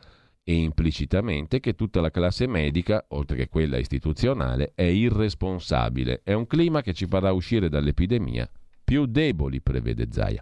[0.48, 6.20] e implicitamente che tutta la classe medica, oltre che quella istituzionale, è irresponsabile.
[6.22, 8.48] È un clima che ci farà uscire dall'epidemia
[8.84, 10.40] più deboli, prevede Zaia.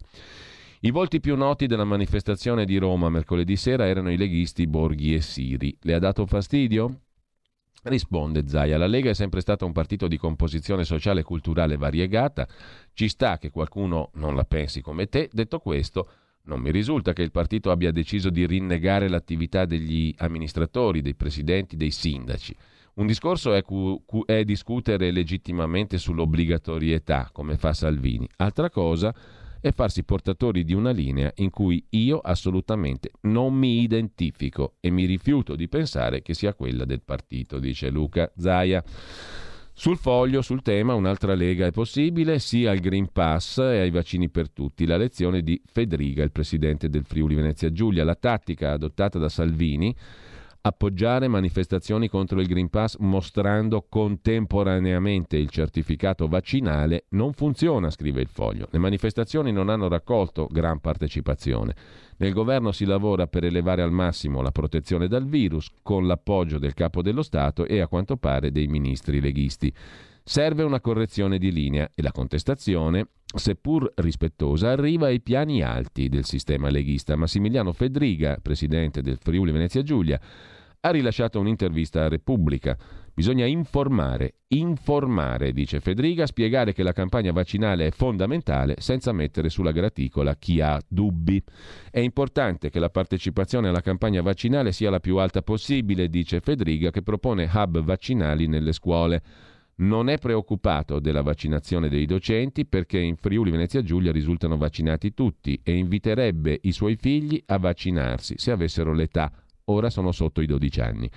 [0.80, 5.22] I volti più noti della manifestazione di Roma mercoledì sera erano i leghisti Borghi e
[5.22, 5.74] Siri.
[5.80, 7.00] Le ha dato fastidio?
[7.84, 12.46] Risponde Zaia, la Lega è sempre stata un partito di composizione sociale e culturale variegata,
[12.92, 16.08] ci sta che qualcuno non la pensi come te, detto questo,
[16.44, 21.76] non mi risulta che il partito abbia deciso di rinnegare l'attività degli amministratori, dei presidenti,
[21.76, 22.54] dei sindaci.
[22.94, 28.28] Un discorso è, cu- è discutere legittimamente sull'obbligatorietà, come fa Salvini.
[28.36, 29.14] Altra cosa
[29.60, 35.06] è farsi portatori di una linea in cui io assolutamente non mi identifico e mi
[35.06, 38.84] rifiuto di pensare che sia quella del partito, dice Luca Zaia.
[39.76, 44.30] Sul foglio, sul tema, un'altra lega è possibile, sia al Green Pass e ai vaccini
[44.30, 44.86] per tutti.
[44.86, 48.04] La lezione di Federica, il presidente del Friuli Venezia Giulia.
[48.04, 49.92] La tattica adottata da Salvini
[50.66, 58.28] appoggiare manifestazioni contro il Green Pass mostrando contemporaneamente il certificato vaccinale non funziona, scrive il
[58.28, 58.68] foglio.
[58.70, 61.74] Le manifestazioni non hanno raccolto gran partecipazione.
[62.16, 66.72] Nel governo si lavora per elevare al massimo la protezione dal virus con l'appoggio del
[66.72, 69.70] capo dello Stato e a quanto pare dei ministri leghisti.
[70.22, 76.24] Serve una correzione di linea e la contestazione, seppur rispettosa, arriva ai piani alti del
[76.24, 77.16] sistema leghista.
[77.16, 80.18] Massimiliano Fedriga, presidente del Friuli Venezia Giulia,
[80.86, 82.76] ha rilasciato un'intervista a Repubblica.
[83.14, 89.72] Bisogna informare, informare, dice Federica, spiegare che la campagna vaccinale è fondamentale senza mettere sulla
[89.72, 91.42] graticola chi ha dubbi.
[91.90, 96.90] È importante che la partecipazione alla campagna vaccinale sia la più alta possibile, dice Federica,
[96.90, 99.22] che propone hub vaccinali nelle scuole.
[99.76, 105.58] Non è preoccupato della vaccinazione dei docenti perché in Friuli Venezia Giulia risultano vaccinati tutti
[105.64, 109.32] e inviterebbe i suoi figli a vaccinarsi se avessero l'età
[109.66, 111.10] ora sono sotto i 12 anni.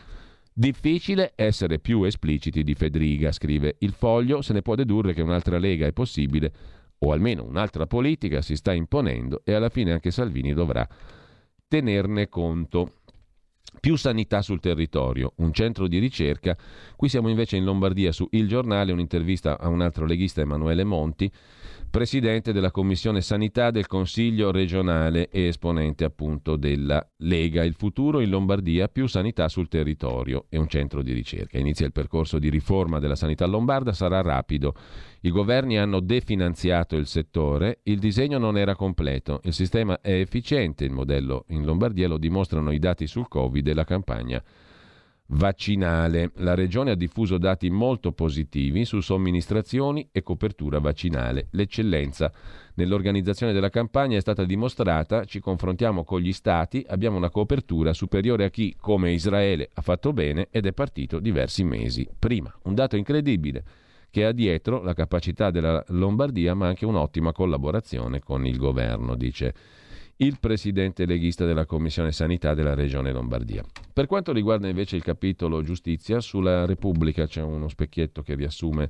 [0.53, 5.59] Difficile essere più espliciti di Federica, scrive il foglio, se ne può dedurre che un'altra
[5.59, 6.51] lega è possibile,
[6.99, 10.87] o almeno un'altra politica si sta imponendo e alla fine anche Salvini dovrà
[11.67, 12.93] tenerne conto.
[13.79, 16.57] Più sanità sul territorio, un centro di ricerca.
[16.95, 21.31] Qui siamo invece in Lombardia su Il Giornale, un'intervista a un altro leghista Emanuele Monti
[21.89, 27.63] presidente della Commissione Sanità del Consiglio regionale e esponente appunto della Lega.
[27.63, 31.57] Il futuro in Lombardia, più sanità sul territorio e un centro di ricerca.
[31.57, 34.75] Inizia il percorso di riforma della sanità lombarda, sarà rapido.
[35.21, 40.85] I governi hanno definanziato il settore, il disegno non era completo, il sistema è efficiente,
[40.85, 44.43] il modello in Lombardia lo dimostrano i dati sul Covid e la campagna
[45.27, 46.31] vaccinale.
[46.35, 51.47] La Regione ha diffuso dati molto positivi su somministrazioni e copertura vaccinale.
[51.51, 52.31] L'eccellenza
[52.75, 58.45] nell'organizzazione della campagna è stata dimostrata, ci confrontiamo con gli Stati, abbiamo una copertura superiore
[58.45, 62.53] a chi, come Israele, ha fatto bene ed è partito diversi mesi prima.
[62.63, 63.63] Un dato incredibile
[64.09, 69.53] che ha dietro la capacità della Lombardia ma anche un'ottima collaborazione con il governo, dice
[70.17, 73.63] il presidente leghista della Commissione Sanità della Regione Lombardia.
[73.93, 78.89] Per quanto riguarda invece il capitolo giustizia, sulla Repubblica c'è uno specchietto che riassume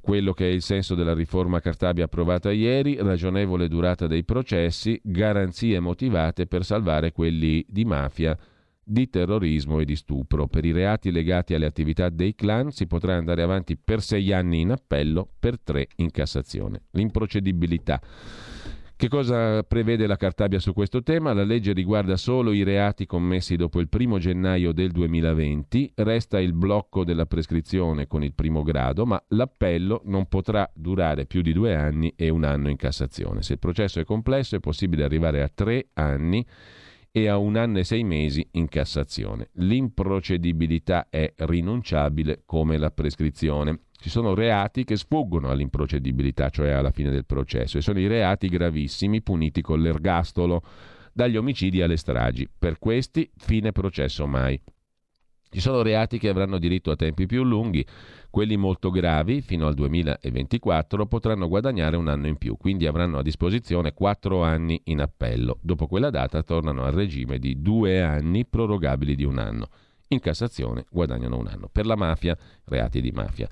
[0.00, 5.80] quello che è il senso della riforma Cartabia approvata ieri, ragionevole durata dei processi, garanzie
[5.80, 8.38] motivate per salvare quelli di mafia,
[8.82, 10.46] di terrorismo e di stupro.
[10.46, 14.60] Per i reati legati alle attività dei clan si potrà andare avanti per sei anni
[14.60, 16.84] in appello, per tre in Cassazione.
[16.92, 18.00] L'improcedibilità
[18.96, 21.34] che cosa prevede la Cartabia su questo tema?
[21.34, 26.54] La legge riguarda solo i reati commessi dopo il primo gennaio del 2020, resta il
[26.54, 31.74] blocco della prescrizione con il primo grado, ma l'appello non potrà durare più di due
[31.74, 33.42] anni e un anno in Cassazione.
[33.42, 36.42] Se il processo è complesso è possibile arrivare a tre anni
[37.12, 39.50] e a un anno e sei mesi in Cassazione.
[39.56, 43.80] L'improcedibilità è rinunciabile come la prescrizione.
[44.06, 48.46] Ci sono reati che sfuggono all'improcedibilità, cioè alla fine del processo, e sono i reati
[48.46, 50.62] gravissimi puniti con l'ergastolo,
[51.12, 52.48] dagli omicidi alle stragi.
[52.56, 54.62] Per questi, fine processo mai.
[55.50, 57.84] Ci sono reati che avranno diritto a tempi più lunghi,
[58.30, 63.22] quelli molto gravi, fino al 2024, potranno guadagnare un anno in più, quindi avranno a
[63.22, 65.58] disposizione quattro anni in appello.
[65.60, 69.68] Dopo quella data tornano al regime di due anni prorogabili di un anno.
[70.10, 71.68] In Cassazione guadagnano un anno.
[71.72, 73.48] Per la mafia, reati di mafia.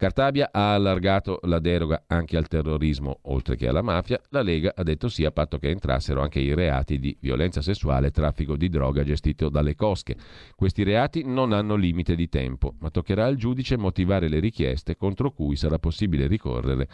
[0.00, 4.18] Cartabia ha allargato la deroga anche al terrorismo, oltre che alla mafia.
[4.30, 8.06] La Lega ha detto sì a patto che entrassero anche i reati di violenza sessuale
[8.06, 10.16] e traffico di droga gestito dalle cosche.
[10.56, 15.32] Questi reati non hanno limite di tempo, ma toccherà al giudice motivare le richieste contro
[15.32, 16.88] cui sarà possibile ricorrere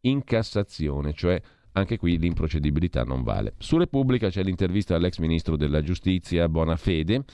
[0.00, 1.40] in Cassazione, cioè
[1.72, 3.54] anche qui l'improcedibilità non vale.
[3.58, 7.24] Su Repubblica c'è l'intervista all'ex ministro della giustizia Bonafede,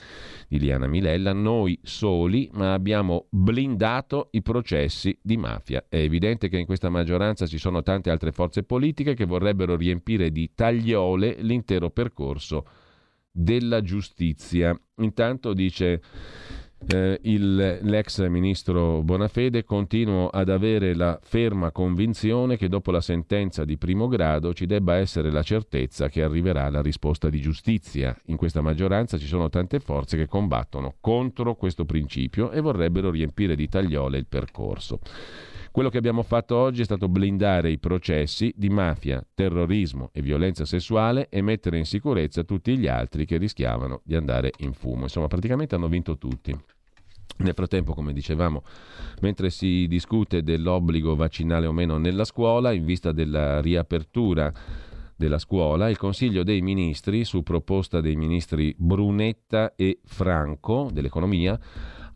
[0.47, 1.33] di Liana Milella.
[1.33, 5.85] Noi soli, ma abbiamo blindato i processi di mafia.
[5.89, 10.31] È evidente che in questa maggioranza ci sono tante altre forze politiche che vorrebbero riempire
[10.31, 12.65] di tagliole l'intero percorso
[13.31, 14.77] della giustizia.
[14.97, 16.01] Intanto dice
[16.87, 23.65] eh, il, l'ex ministro Bonafede continuo ad avere la ferma convinzione che dopo la sentenza
[23.65, 28.15] di primo grado ci debba essere la certezza che arriverà la risposta di giustizia.
[28.25, 33.55] In questa maggioranza ci sono tante forze che combattono contro questo principio e vorrebbero riempire
[33.55, 34.99] di tagliole il percorso.
[35.71, 40.65] Quello che abbiamo fatto oggi è stato blindare i processi di mafia, terrorismo e violenza
[40.65, 45.03] sessuale e mettere in sicurezza tutti gli altri che rischiavano di andare in fumo.
[45.03, 46.57] Insomma, praticamente hanno vinto tutti.
[47.37, 48.63] Nel frattempo, come dicevamo,
[49.21, 54.51] mentre si discute dell'obbligo vaccinale o meno nella scuola, in vista della riapertura
[55.15, 61.59] della scuola, il Consiglio dei Ministri, su proposta dei ministri Brunetta e Franco dell'Economia,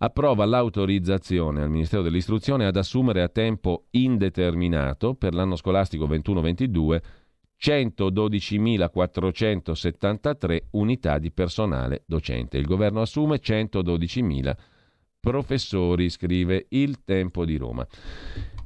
[0.03, 6.99] approva l'autorizzazione al Ministero dell'Istruzione ad assumere a tempo indeterminato per l'anno scolastico 21-22
[7.63, 12.57] 112.473 unità di personale docente.
[12.57, 14.53] Il governo assume 112.000
[15.21, 17.87] professori, scrive Il Tempo di Roma.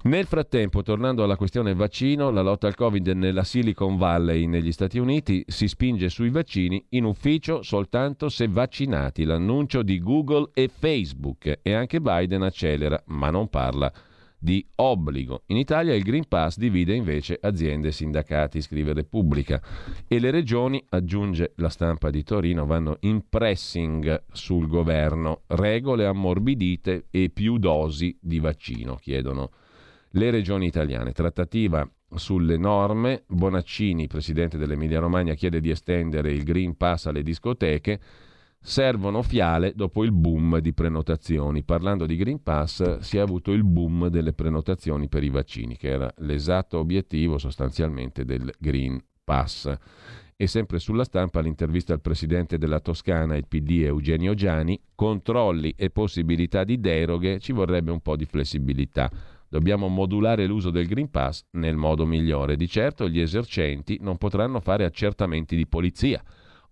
[0.08, 5.00] Nel frattempo, tornando alla questione vaccino, la lotta al Covid nella Silicon Valley negli Stati
[5.00, 9.26] Uniti si spinge sui vaccini in ufficio soltanto se vaccinati.
[9.26, 13.92] L'annuncio di Google e Facebook e anche Biden accelera, ma non parla
[14.40, 15.44] di obbligo.
[15.48, 19.62] In Italia il Green Pass divide invece aziende e sindacati, scrive Repubblica,
[20.08, 27.08] e le regioni, aggiunge la stampa di Torino, vanno in pressing sul governo, regole ammorbidite
[27.12, 29.52] e più dosi di vaccino, chiedono
[30.12, 31.12] le regioni italiane.
[31.12, 38.00] Trattativa sulle norme, Bonaccini, presidente dell'Emilia Romagna, chiede di estendere il Green Pass alle discoteche,
[38.60, 41.64] servono fiale dopo il boom di prenotazioni.
[41.64, 45.90] Parlando di Green Pass si è avuto il boom delle prenotazioni per i vaccini, che
[45.90, 49.74] era l'esatto obiettivo sostanzialmente del Green Pass.
[50.40, 55.90] E sempre sulla stampa l'intervista al presidente della Toscana, il PD Eugenio Giani, controlli e
[55.90, 59.10] possibilità di deroghe, ci vorrebbe un po' di flessibilità.
[59.50, 62.56] Dobbiamo modulare l'uso del Green Pass nel modo migliore.
[62.56, 66.24] Di certo gli esercenti non potranno fare accertamenti di polizia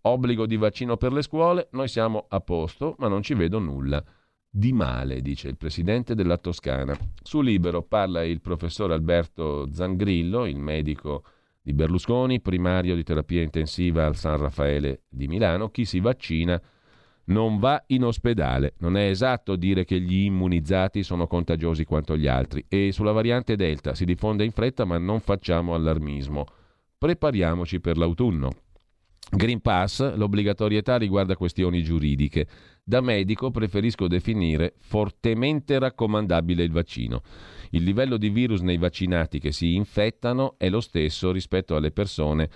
[0.07, 4.03] Obbligo di vaccino per le scuole, noi siamo a posto, ma non ci vedo nulla
[4.47, 6.95] di male, dice il presidente della Toscana.
[7.23, 11.23] Su Libero parla il professor Alberto Zangrillo, il medico
[11.59, 15.69] di Berlusconi, primario di terapia intensiva al San Raffaele di Milano.
[15.69, 16.61] Chi si vaccina
[17.25, 18.73] non va in ospedale.
[18.79, 22.65] Non è esatto dire che gli immunizzati sono contagiosi quanto gli altri.
[22.67, 26.45] E sulla variante Delta si diffonde in fretta, ma non facciamo allarmismo.
[26.97, 28.51] Prepariamoci per l'autunno.
[29.27, 32.47] Green Pass, l'obbligatorietà riguarda questioni giuridiche.
[32.83, 37.21] Da medico preferisco definire fortemente raccomandabile il vaccino.
[37.71, 42.49] Il livello di virus nei vaccinati che si infettano è lo stesso rispetto alle persone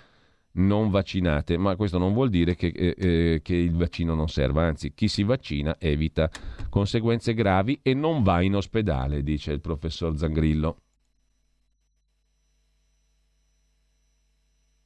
[0.60, 4.64] non vaccinate, ma questo non vuol dire che, eh, eh che, il vaccino non serva,
[4.64, 6.30] anzi chi si vaccina evita
[6.69, 10.77] conseguenze gravi e non va in ospedale, dice il professor Zangrillo.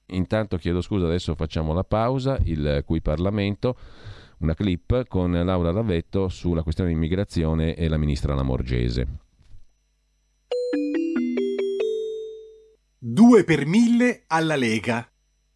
[0.08, 3.76] Intanto chiedo scusa, adesso facciamo la pausa, il cui Parlamento,
[4.40, 9.08] una clip con Laura Ravetto sulla questione immigrazione e la ministra Lamorgese.
[13.00, 15.12] 2 per 1000 alla Lega.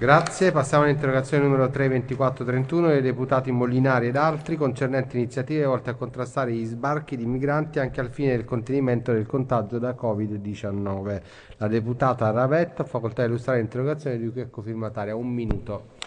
[0.00, 6.54] Grazie, passiamo all'interrogazione numero 32431 dei deputati Molinari ed altri concernenti iniziative volte a contrastare
[6.54, 11.22] gli sbarchi di migranti anche al fine del contenimento del contagio da Covid-19.
[11.58, 15.14] La deputata Ravetta ha facoltà di illustrare l'interrogazione di cui è cofirmataria.
[15.14, 15.98] Un minuto.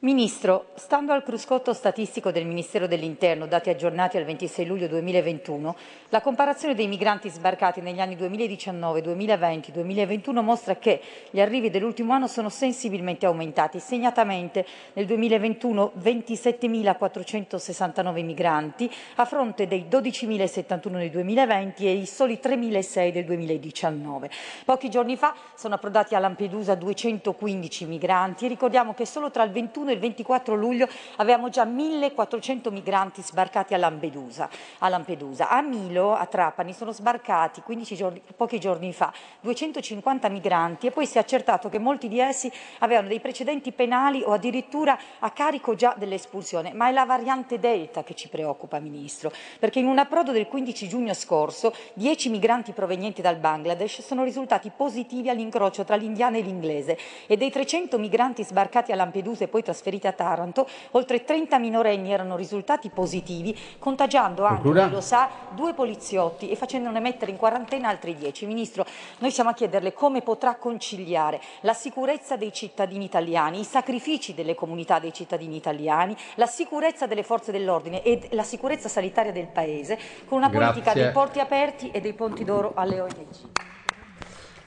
[0.00, 5.74] Ministro, stando al cruscotto statistico del Ministero dell'Interno, dati aggiornati al 26 luglio 2021,
[6.10, 11.00] la comparazione dei migranti sbarcati negli anni 2019, 2020 2021 mostra che
[11.30, 19.86] gli arrivi dell'ultimo anno sono sensibilmente aumentati, segnatamente nel 2021 27.469 migranti a fronte dei
[19.88, 24.28] 12.071 nel 2020 e i soli 3.006 del 2019.
[24.66, 29.50] Pochi giorni fa sono approdati a Lampedusa 215 migranti e ricordiamo che solo tra il
[29.50, 34.48] 21 e il 24 luglio avevamo già 1400 migranti sbarcati a Lampedusa.
[34.78, 35.48] A, Lampedusa.
[35.48, 37.62] a Milo, a Trapani, sono sbarcati
[37.94, 42.50] giorni, pochi giorni fa 250 migranti e poi si è accertato che molti di essi
[42.80, 46.72] avevano dei precedenti penali o addirittura a carico già dell'espulsione.
[46.72, 50.88] Ma è la variante Delta che ci preoccupa, Ministro, perché in un approdo del 15
[50.88, 56.98] giugno scorso 10 migranti provenienti dal Bangladesh sono risultati positivi all'incrocio tra l'indiana e l'inglese
[57.26, 62.12] e dei 300 migranti sbarcati a Lampedusa e poi trasferiti a Taranto, oltre 30 minorenni
[62.12, 67.88] erano risultati positivi, contagiando anche, lei lo sa, due poliziotti e facendone mettere in quarantena
[67.88, 68.46] altri 10.
[68.46, 68.86] Ministro,
[69.18, 74.54] noi siamo a chiederle come potrà conciliare la sicurezza dei cittadini italiani, i sacrifici delle
[74.54, 79.98] comunità dei cittadini italiani, la sicurezza delle forze dell'ordine e la sicurezza sanitaria del Paese
[80.26, 81.02] con una politica Grazie.
[81.02, 83.26] dei porti aperti e dei ponti d'oro alle ONG.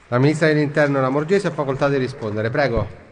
[0.08, 2.50] La ministra dell'Interno Lamorgese ha facoltà di rispondere.
[2.50, 3.07] Prego.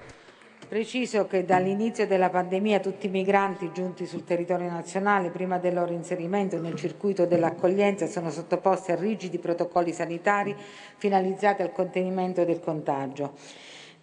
[0.69, 5.93] Preciso che dall'inizio della pandemia tutti i migranti giunti sul territorio nazionale prima del loro
[5.93, 10.57] inserimento nel circuito dell'accoglienza sono sottoposti a rigidi protocolli sanitari
[10.97, 13.35] finalizzati al contenimento del contagio.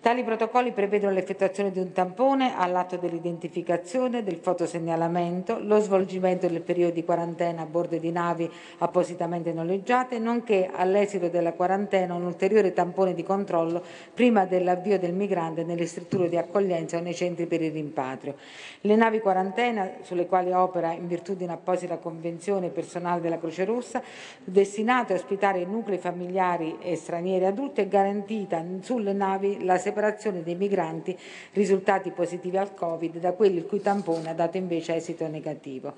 [0.04, 6.96] Tali protocolli prevedono l'effettuazione di un tampone all'atto dell'identificazione, del fotosegnalamento, lo svolgimento del periodo
[6.96, 13.14] di quarantena a bordo di navi appositamente noleggiate, nonché all'esito della quarantena un ulteriore tampone
[13.14, 13.82] di controllo
[14.14, 18.36] prima dell'avvio del migrante nelle strutture di accoglienza o nei centri per il rimpatrio.
[18.82, 24.04] Le navi quarantena, sulle quali opera in virtù di un'apposita convenzione personale della Croce Rossa,
[24.44, 29.92] destinate a ospitare nuclei familiari e stranieri adulti, è garantita sulle navi la separazione
[30.42, 31.18] dei migranti
[31.54, 35.94] risultati positivi al Covid da quelli il cui tampone ha dato invece esito negativo.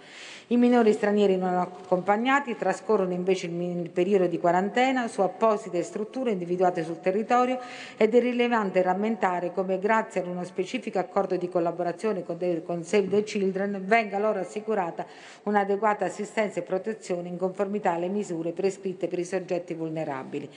[0.47, 6.83] I minori stranieri non accompagnati trascorrono invece il periodo di quarantena su apposite strutture individuate
[6.83, 7.59] sul territorio
[7.97, 13.23] ed è rilevante rammentare come grazie ad uno specifico accordo di collaborazione con Save the
[13.23, 15.05] Children venga loro assicurata
[15.43, 20.49] un'adeguata assistenza e protezione in conformità alle misure prescritte per i soggetti vulnerabili.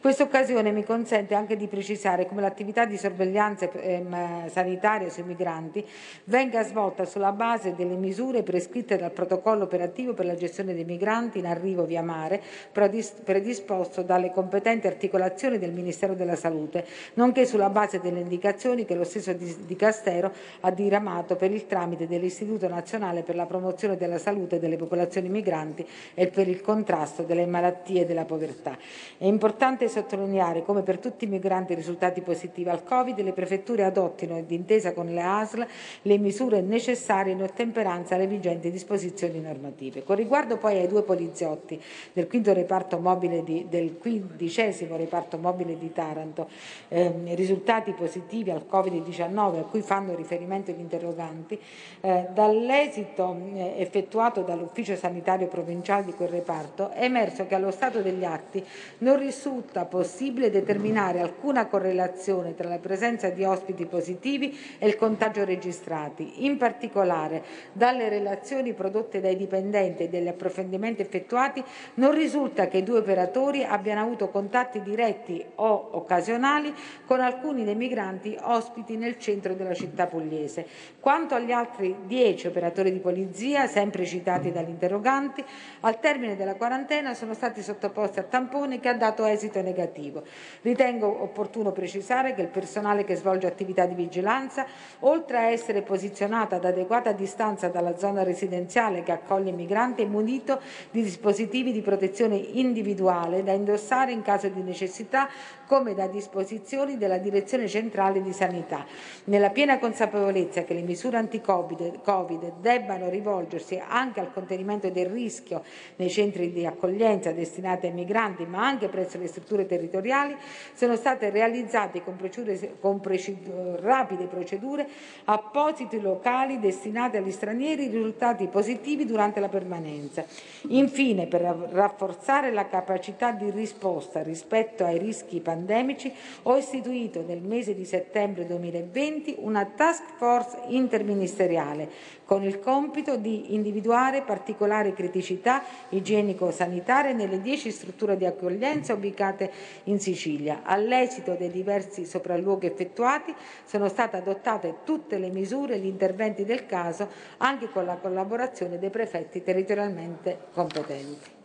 [0.00, 5.84] Questa occasione mi consente anche di precisare come l'attività di sorveglianza ehm, sanitaria sui migranti
[6.24, 11.38] venga svolta sulla base delle misure prescritte dal protocollo operativo per la gestione dei migranti
[11.38, 12.40] in arrivo via mare
[12.72, 16.84] predisposto dalle competenti articolazioni del Ministero della Salute,
[17.14, 22.06] nonché sulla base delle indicazioni che lo stesso di- Dicastero ha diramato per il tramite
[22.06, 27.46] dell'Istituto Nazionale per la promozione della salute delle popolazioni migranti e per il contrasto delle
[27.46, 28.76] malattie e della povertà.
[29.18, 34.40] È importante sottolineare come per tutti i migranti risultati positivi al Covid le prefetture adottino,
[34.42, 35.66] d'intesa con le ASL,
[36.02, 40.02] le misure necessarie in ottemperanza alle vigenti disposizioni normative.
[40.02, 41.80] Con riguardo poi ai due poliziotti
[42.12, 46.48] del quinto reparto mobile di, del quindicesimo reparto mobile di Taranto,
[46.88, 51.58] ehm, risultati positivi al Covid-19 a cui fanno riferimento gli interroganti,
[52.00, 58.00] eh, dall'esito eh, effettuato dall'ufficio sanitario provinciale di quel reparto è emerso che allo stato
[58.00, 58.64] degli atti
[58.98, 65.44] non risulta possibile determinare alcuna correlazione tra la presenza di ospiti positivi e il contagio
[65.44, 66.44] registrati.
[66.44, 67.42] In particolare,
[67.72, 71.62] dalle relazioni prodotte dai dipendenti e dagli approfondimenti effettuati
[71.94, 76.72] non risulta che i due operatori abbiano avuto contatti diretti o occasionali
[77.04, 80.66] con alcuni dei migranti ospiti nel centro della città pugliese.
[81.00, 85.44] Quanto agli altri dieci operatori di polizia, sempre citati dagli interroganti,
[85.80, 90.22] al termine della quarantena sono stati sottoposti a tampone che ha dato esito negativo.
[90.62, 94.64] Ritengo opportuno precisare che il personale che svolge attività di vigilanza,
[95.00, 100.06] oltre a essere posizionato ad adeguata distanza dalla zona residenziale che accoglie i migranti, è
[100.06, 100.60] munito
[100.92, 105.28] di dispositivi di protezione individuale da indossare in caso di necessità
[105.66, 108.86] come da disposizioni della Direzione Centrale di Sanità,
[109.24, 115.62] nella piena consapevolezza che le misure anti-Covid debbano rivolgersi anche al contenimento del rischio
[115.96, 120.36] nei centri di accoglienza destinati ai migranti, ma anche presso le strutture territoriali,
[120.74, 124.86] sono state realizzate con, procedure, con procedure, rapide procedure
[125.24, 130.24] appositi locali destinati agli stranieri risultati positivi durante la permanenza.
[130.68, 136.12] Infine, per rafforzare la capacità di risposta rispetto ai rischi pandemici,
[136.42, 141.88] ho istituito nel mese di settembre 2020 una task force interministeriale
[142.24, 149.50] con il compito di individuare particolari criticità igienico-sanitarie nelle 10 strutture di accoglienza ubicate
[149.84, 150.62] in Sicilia.
[150.64, 153.34] All'esito dei diversi sopralluoghi effettuati
[153.64, 158.78] sono state adottate tutte le misure e gli interventi del caso anche con la collaborazione
[158.78, 161.42] dei prefetti territorialmente competenti.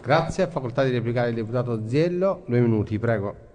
[0.00, 2.42] Grazie, facoltà di replicare il deputato Ziello.
[2.46, 3.45] Due minuti, prego.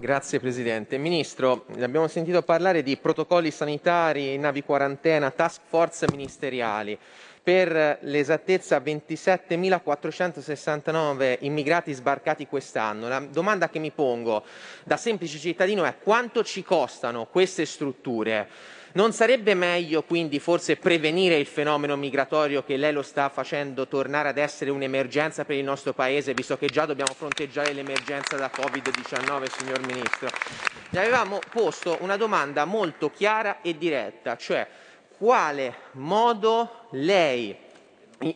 [0.00, 0.98] Grazie Presidente.
[0.98, 6.98] Ministro, abbiamo sentito parlare di protocolli sanitari, navi quarantena, task force ministeriali.
[7.42, 13.08] Per l'esattezza 27.469 immigrati sbarcati quest'anno.
[13.08, 14.42] La domanda che mi pongo
[14.84, 18.48] da semplice cittadino è quanto ci costano queste strutture?
[18.92, 24.30] Non sarebbe meglio quindi forse prevenire il fenomeno migratorio che lei lo sta facendo tornare
[24.30, 29.44] ad essere un'emergenza per il nostro Paese, visto che già dobbiamo fronteggiare l'emergenza da Covid-19,
[29.56, 30.28] signor Ministro?
[30.88, 34.66] Gli avevamo posto una domanda molto chiara e diretta, cioè
[35.16, 37.68] quale modo lei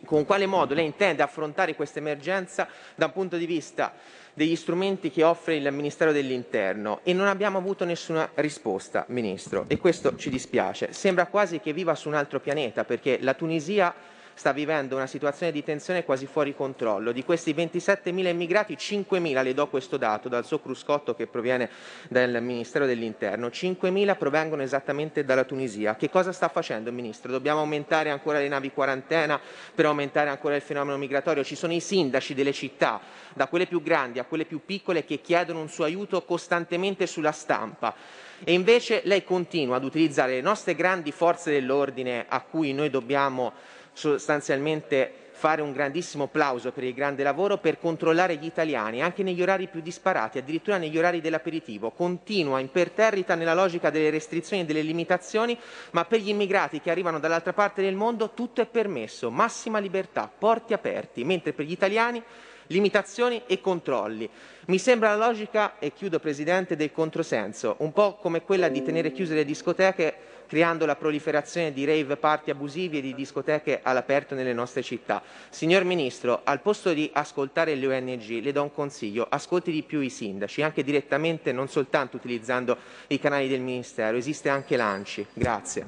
[0.05, 3.93] con quale modo lei intende affrontare questa emergenza da un punto di vista
[4.35, 9.77] degli strumenti che offre il Ministero dell'Interno e non abbiamo avuto nessuna risposta, Ministro, e
[9.77, 10.91] questo ci dispiace.
[10.91, 13.93] Sembra quasi che viva su un altro pianeta perché la Tunisia
[14.35, 17.11] sta vivendo una situazione di tensione quasi fuori controllo.
[17.11, 21.69] Di questi 27.000 immigrati, 5.000, le do questo dato dal suo cruscotto che proviene
[22.09, 25.95] dal Ministero dell'Interno, 5.000 provengono esattamente dalla Tunisia.
[25.95, 27.31] Che cosa sta facendo il Ministro?
[27.31, 29.39] Dobbiamo aumentare ancora le navi quarantena
[29.73, 31.43] per aumentare ancora il fenomeno migratorio?
[31.43, 32.99] Ci sono i sindaci delle città,
[33.33, 37.31] da quelle più grandi a quelle più piccole, che chiedono un suo aiuto costantemente sulla
[37.31, 37.95] stampa.
[38.43, 43.53] E invece lei continua ad utilizzare le nostre grandi forze dell'ordine a cui noi dobbiamo
[43.95, 49.41] sostanzialmente fare un grandissimo plauso per il grande lavoro per controllare gli italiani anche negli
[49.41, 51.91] orari più disparati, addirittura negli orari dell'aperitivo.
[51.91, 55.57] Continua imperterrita nella logica delle restrizioni e delle limitazioni,
[55.91, 60.31] ma per gli immigrati che arrivano dall'altra parte del mondo tutto è permesso, massima libertà,
[60.37, 62.21] porti aperti, mentre per gli italiani
[62.67, 64.29] limitazioni e controlli.
[64.67, 69.11] Mi sembra la logica, e chiudo Presidente, del controsenso, un po' come quella di tenere
[69.11, 70.15] chiuse le discoteche
[70.47, 75.21] creando la proliferazione di rave party abusivi e di discoteche all'aperto nelle nostre città.
[75.49, 80.01] Signor Ministro, al posto di ascoltare le ONG, le do un consiglio, ascolti di più
[80.01, 82.77] i sindaci, anche direttamente, non soltanto utilizzando
[83.07, 85.27] i canali del Ministero, esiste anche l'ANCI.
[85.33, 85.87] Grazie.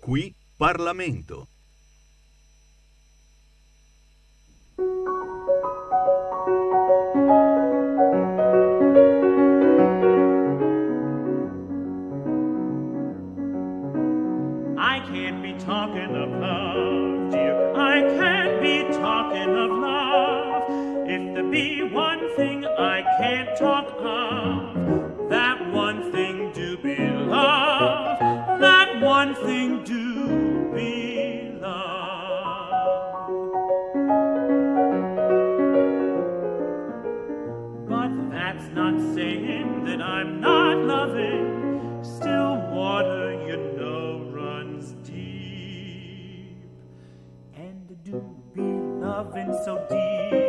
[0.00, 1.51] Qui Parlamento.
[21.52, 25.28] be one thing I can't talk of.
[25.28, 28.18] That one thing do be love.
[28.58, 32.70] That one thing do be love.
[37.86, 42.02] But that's not saying that I'm not loving.
[42.02, 46.56] Still water, you know, runs deep.
[47.54, 48.24] And do
[48.54, 50.41] be loving so deep.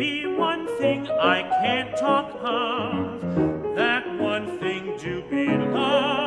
[0.00, 3.20] Be one thing I can't talk of,
[3.76, 6.19] that one thing do be love.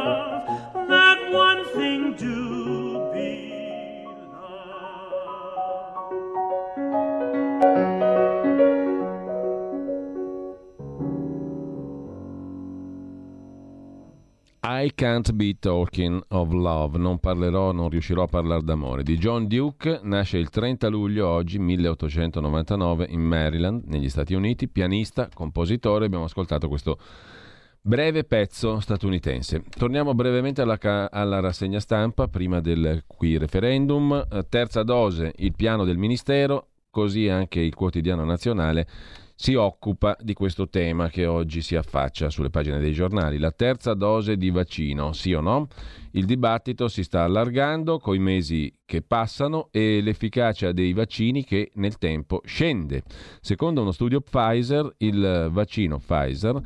[14.84, 19.47] I Can't Be Talking of Love, non parlerò, non riuscirò a parlare d'amore, di John
[19.47, 26.26] Duke, nasce il 30 luglio oggi 1899 in Maryland, negli Stati Uniti, pianista, compositore, abbiamo
[26.26, 26.97] ascoltato questo
[27.80, 29.64] breve pezzo statunitense.
[29.69, 35.85] Torniamo brevemente alla, ca- alla rassegna stampa, prima del qui referendum, terza dose, il piano
[35.85, 38.85] del Ministero, così anche il quotidiano nazionale
[39.44, 43.38] si occupa di questo tema che oggi si affaccia sulle pagine dei giornali.
[43.38, 45.68] La terza dose di vaccino, sì o no?
[46.11, 51.98] Il dibattito si sta allargando coi mesi che passano e l'efficacia dei vaccini che nel
[51.98, 53.03] tempo scende.
[53.41, 56.61] Secondo uno studio Pfizer, il vaccino Pfizer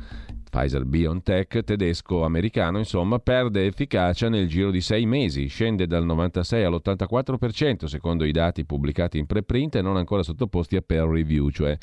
[0.48, 7.84] Pfizer BioNTech tedesco-americano, insomma, perde efficacia nel giro di sei mesi, scende dal 96 all'84%
[7.84, 11.76] secondo i dati pubblicati in preprint e non ancora sottoposti a peer review, cioè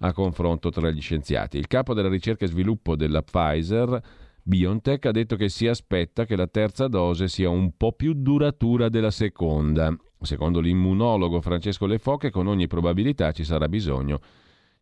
[0.00, 1.58] a confronto tra gli scienziati.
[1.58, 4.00] Il capo della ricerca e sviluppo della Pfizer
[4.42, 8.88] BioNTech ha detto che si aspetta che la terza dose sia un po' più duratura
[8.88, 9.92] della seconda.
[10.20, 14.20] Secondo l'immunologo Francesco Lefoche, con ogni probabilità ci sarà bisogno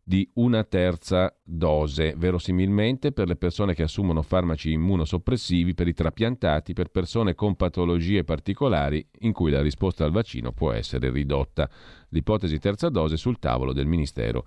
[0.07, 6.73] di una terza dose, verosimilmente per le persone che assumono farmaci immunosoppressivi, per i trapiantati,
[6.73, 11.67] per persone con patologie particolari in cui la risposta al vaccino può essere ridotta.
[12.09, 14.45] L'ipotesi terza dose sul tavolo del Ministero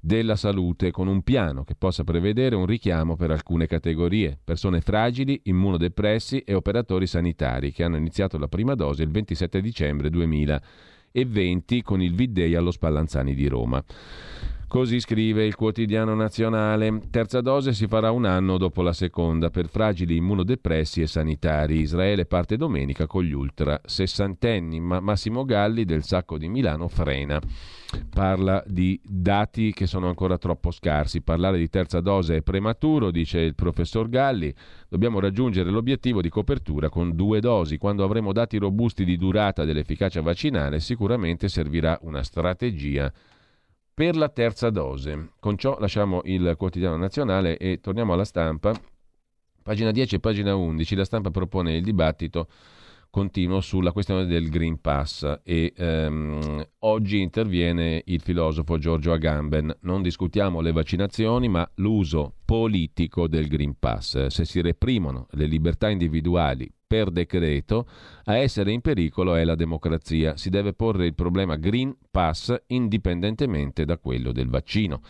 [0.00, 5.40] della Salute con un piano che possa prevedere un richiamo per alcune categorie, persone fragili,
[5.44, 12.00] immunodepressi e operatori sanitari che hanno iniziato la prima dose il 27 dicembre 2020 con
[12.00, 13.84] il V-Day allo Spallanzani di Roma.
[14.70, 17.00] Così scrive il quotidiano nazionale.
[17.10, 21.80] Terza dose si farà un anno dopo la seconda per fragili immunodepressi e sanitari.
[21.80, 27.40] Israele parte domenica con gli ultra sessantenni, ma Massimo Galli del Sacco di Milano frena.
[28.14, 31.20] Parla di dati che sono ancora troppo scarsi.
[31.20, 34.54] Parlare di terza dose è prematuro, dice il professor Galli.
[34.88, 37.76] Dobbiamo raggiungere l'obiettivo di copertura con due dosi.
[37.76, 43.12] Quando avremo dati robusti di durata dell'efficacia vaccinale, sicuramente servirà una strategia
[44.00, 45.32] per la terza dose.
[45.38, 48.72] Con ciò lasciamo il quotidiano nazionale e torniamo alla stampa.
[49.62, 52.48] Pagina 10 e pagina 11, la stampa propone il dibattito
[53.10, 59.70] continuo sulla questione del Green Pass e ehm, oggi interviene il filosofo Giorgio Agamben.
[59.82, 64.28] Non discutiamo le vaccinazioni, ma l'uso politico del Green Pass.
[64.28, 67.86] Se si reprimono le libertà individuali per decreto,
[68.24, 70.36] a essere in pericolo è la democrazia.
[70.36, 75.00] Si deve porre il problema Green Pass indipendentemente da quello del vaccino.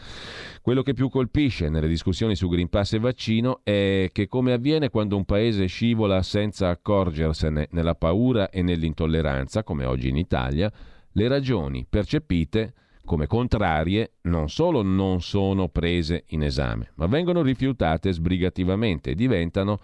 [0.61, 4.90] Quello che più colpisce nelle discussioni su Green Pass e vaccino è che come avviene
[4.90, 10.70] quando un paese scivola senza accorgersene nella paura e nell'intolleranza, come oggi in Italia,
[11.12, 12.74] le ragioni percepite
[13.07, 19.81] come contrarie non solo non sono prese in esame, ma vengono rifiutate sbrigativamente e diventano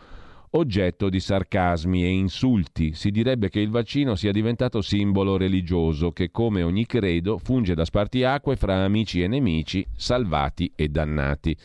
[0.50, 2.92] oggetto di sarcasmi e insulti.
[2.94, 7.84] Si direbbe che il vaccino sia diventato simbolo religioso che, come ogni credo, funge da
[7.84, 11.56] spartiacque fra amici e nemici, salvati e dannati.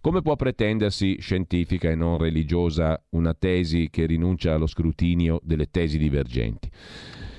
[0.00, 5.96] Come può pretendersi scientifica e non religiosa una tesi che rinuncia allo scrutinio delle tesi
[5.96, 6.70] divergenti?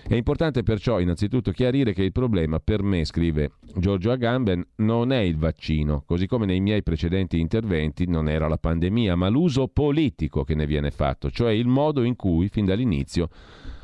[0.07, 5.17] È importante perciò innanzitutto chiarire che il problema per me, scrive Giorgio Agamben, non è
[5.17, 10.43] il vaccino, così come nei miei precedenti interventi non era la pandemia, ma l'uso politico
[10.43, 13.29] che ne viene fatto, cioè il modo in cui fin dall'inizio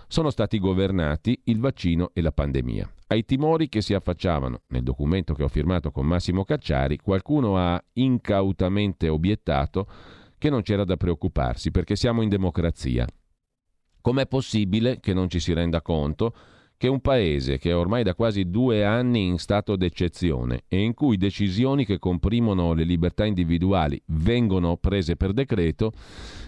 [0.08, 2.88] sono stati governati il vaccino e la pandemia.
[3.08, 7.84] Ai timori che si affacciavano nel documento che ho firmato con Massimo Cacciari, qualcuno ha
[7.94, 9.88] incautamente obiettato
[10.38, 13.08] che non c'era da preoccuparsi perché siamo in democrazia.
[14.02, 16.34] Com'è possibile che non ci si renda conto
[16.82, 20.96] che un paese che è ormai da quasi due anni in stato d'eccezione e in
[20.96, 25.92] cui decisioni che comprimono le libertà individuali vengono prese per decreto,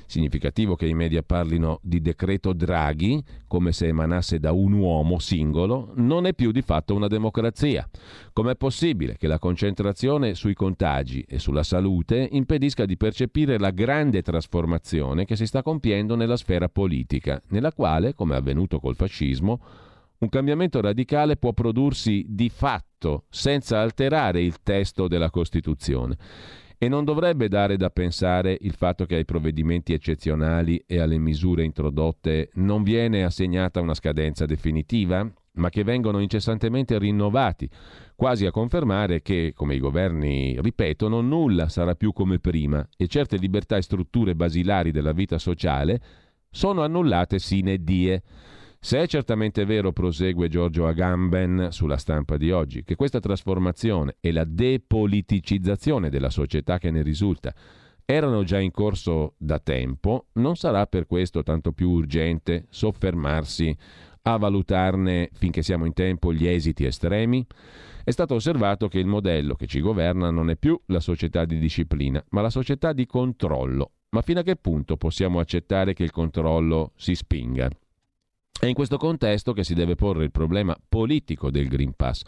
[0.08, 5.92] significativo che i media parlino di decreto Draghi come se emanasse da un uomo singolo,
[5.98, 7.88] non è più di fatto una democrazia.
[8.34, 14.24] Com'è possibile che la concentrazione sui contagi e sulla salute impedisca di percepire la grande
[14.24, 19.60] trasformazione che si sta compiendo nella sfera politica, nella quale, come è avvenuto col fascismo,
[20.24, 26.18] un cambiamento radicale può prodursi di fatto senza alterare il testo della Costituzione.
[26.78, 31.64] E non dovrebbe dare da pensare il fatto che ai provvedimenti eccezionali e alle misure
[31.64, 37.70] introdotte non viene assegnata una scadenza definitiva, ma che vengono incessantemente rinnovati,
[38.16, 43.38] quasi a confermare che, come i governi ripetono, nulla sarà più come prima e certe
[43.38, 46.02] libertà e strutture basilari della vita sociale
[46.50, 48.22] sono annullate sine die.
[48.86, 54.34] Se è certamente vero, prosegue Giorgio Agamben sulla stampa di oggi, che questa trasformazione e
[54.34, 57.56] la depoliticizzazione della società che ne risulta
[58.04, 63.74] erano già in corso da tempo, non sarà per questo tanto più urgente soffermarsi
[64.24, 67.48] a valutarne finché siamo in tempo gli esiti estremi?
[68.04, 71.58] È stato osservato che il modello che ci governa non è più la società di
[71.58, 73.92] disciplina, ma la società di controllo.
[74.10, 77.70] Ma fino a che punto possiamo accettare che il controllo si spinga?
[78.60, 82.22] È in questo contesto che si deve porre il problema politico del Green Pass,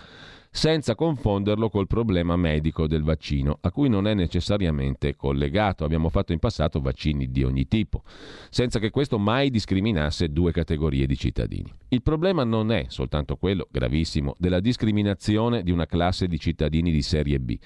[0.51, 5.85] senza confonderlo col problema medico del vaccino, a cui non è necessariamente collegato.
[5.85, 8.03] Abbiamo fatto in passato vaccini di ogni tipo,
[8.49, 11.73] senza che questo mai discriminasse due categorie di cittadini.
[11.89, 17.01] Il problema non è soltanto quello gravissimo della discriminazione di una classe di cittadini di
[17.01, 17.57] serie B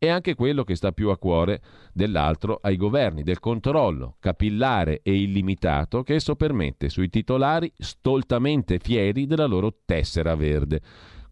[0.00, 1.60] è anche quello che sta più a cuore
[1.92, 9.26] dell'altro ai governi, del controllo capillare e illimitato che esso permette sui titolari stoltamente fieri
[9.26, 10.80] della loro tessera verde.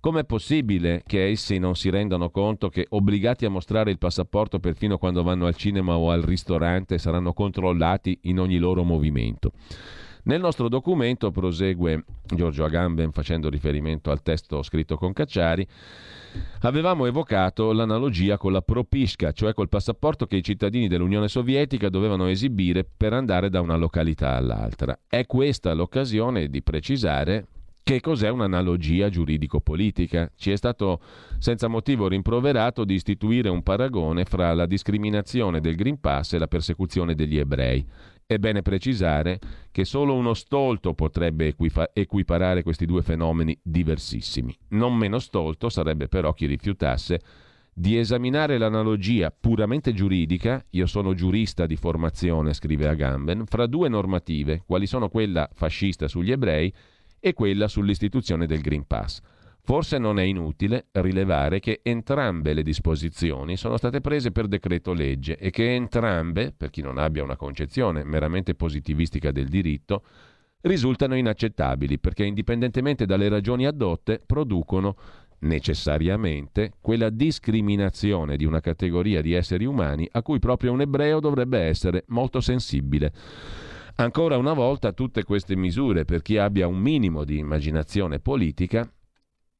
[0.01, 4.99] Com'è possibile che essi non si rendano conto che obbligati a mostrare il passaporto perfino
[4.99, 9.53] quando vanno al cinema o al ristorante saranno controllati in ogni loro movimento?
[10.29, 15.67] Nel nostro documento, prosegue Giorgio Agamben facendo riferimento al testo scritto con Cacciari,
[16.61, 22.27] avevamo evocato l'analogia con la propisca, cioè col passaporto che i cittadini dell'Unione Sovietica dovevano
[22.27, 24.99] esibire per andare da una località all'altra.
[25.09, 27.47] È questa l'occasione di precisare
[27.83, 30.31] che cos'è un'analogia giuridico-politica?
[30.37, 31.01] Ci è stato
[31.39, 36.49] senza motivo rimproverato di istituire un paragone fra la discriminazione del Green Pass e la
[36.49, 37.83] persecuzione degli ebrei.
[38.31, 39.39] È bene precisare
[39.71, 41.55] che solo uno stolto potrebbe
[41.95, 44.55] equiparare questi due fenomeni diversissimi.
[44.73, 47.23] Non meno stolto sarebbe però chi rifiutasse
[47.73, 54.63] di esaminare l'analogia puramente giuridica, io sono giurista di formazione, scrive Agamben, fra due normative,
[54.67, 56.71] quali sono quella fascista sugli ebrei
[57.19, 59.23] e quella sull'istituzione del Green Pass.
[59.69, 65.36] Forse non è inutile rilevare che entrambe le disposizioni sono state prese per decreto legge
[65.36, 70.05] e che entrambe, per chi non abbia una concezione meramente positivistica del diritto,
[70.62, 74.97] risultano inaccettabili perché indipendentemente dalle ragioni addotte producono
[75.40, 81.59] necessariamente quella discriminazione di una categoria di esseri umani a cui proprio un ebreo dovrebbe
[81.59, 83.12] essere molto sensibile.
[83.97, 88.90] Ancora una volta tutte queste misure, per chi abbia un minimo di immaginazione politica,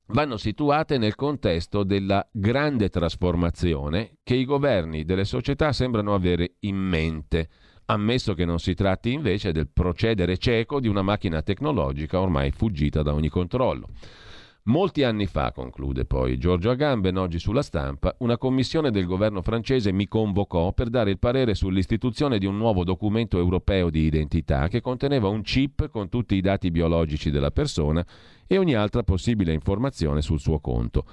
[0.09, 6.77] vanno situate nel contesto della grande trasformazione che i governi delle società sembrano avere in
[6.77, 7.49] mente,
[7.87, 13.03] ammesso che non si tratti invece del procedere cieco di una macchina tecnologica ormai fuggita
[13.03, 13.89] da ogni controllo.
[14.69, 19.93] Molti anni fa, conclude poi Giorgio Agamben, oggi sulla stampa, una commissione del governo francese
[19.93, 24.83] mi convocò per dare il parere sull'istituzione di un nuovo documento europeo di identità che
[24.83, 28.05] conteneva un chip con tutti i dati biologici della persona
[28.47, 31.07] e ogni altra possibile informazione sul suo conto.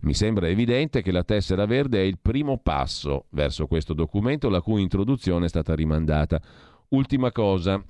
[0.00, 4.60] Mi sembra evidente che la tessera verde è il primo passo verso questo documento la
[4.60, 6.42] cui introduzione è stata rimandata.
[6.88, 7.82] Ultima cosa,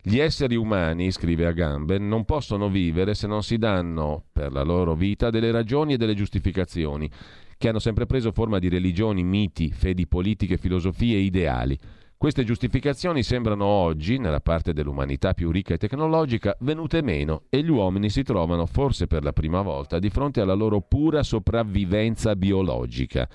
[0.00, 4.94] gli esseri umani, scrive Agamben, non possono vivere se non si danno per la loro
[4.94, 7.10] vita delle ragioni e delle giustificazioni,
[7.58, 11.76] che hanno sempre preso forma di religioni, miti, fedi politiche, filosofie e ideali.
[12.16, 17.68] Queste giustificazioni sembrano oggi, nella parte dell'umanità più ricca e tecnologica, venute meno e gli
[17.68, 23.28] uomini si trovano, forse per la prima volta, di fronte alla loro pura sopravvivenza biologica,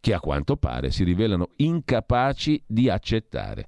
[0.00, 3.66] che a quanto pare si rivelano incapaci di accettare.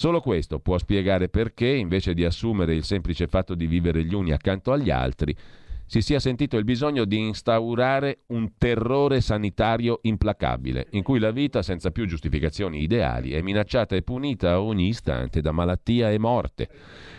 [0.00, 4.32] Solo questo può spiegare perché, invece di assumere il semplice fatto di vivere gli uni
[4.32, 5.36] accanto agli altri,
[5.84, 11.60] si sia sentito il bisogno di instaurare un terrore sanitario implacabile, in cui la vita,
[11.60, 16.70] senza più giustificazioni ideali, è minacciata e punita a ogni istante da malattia e morte.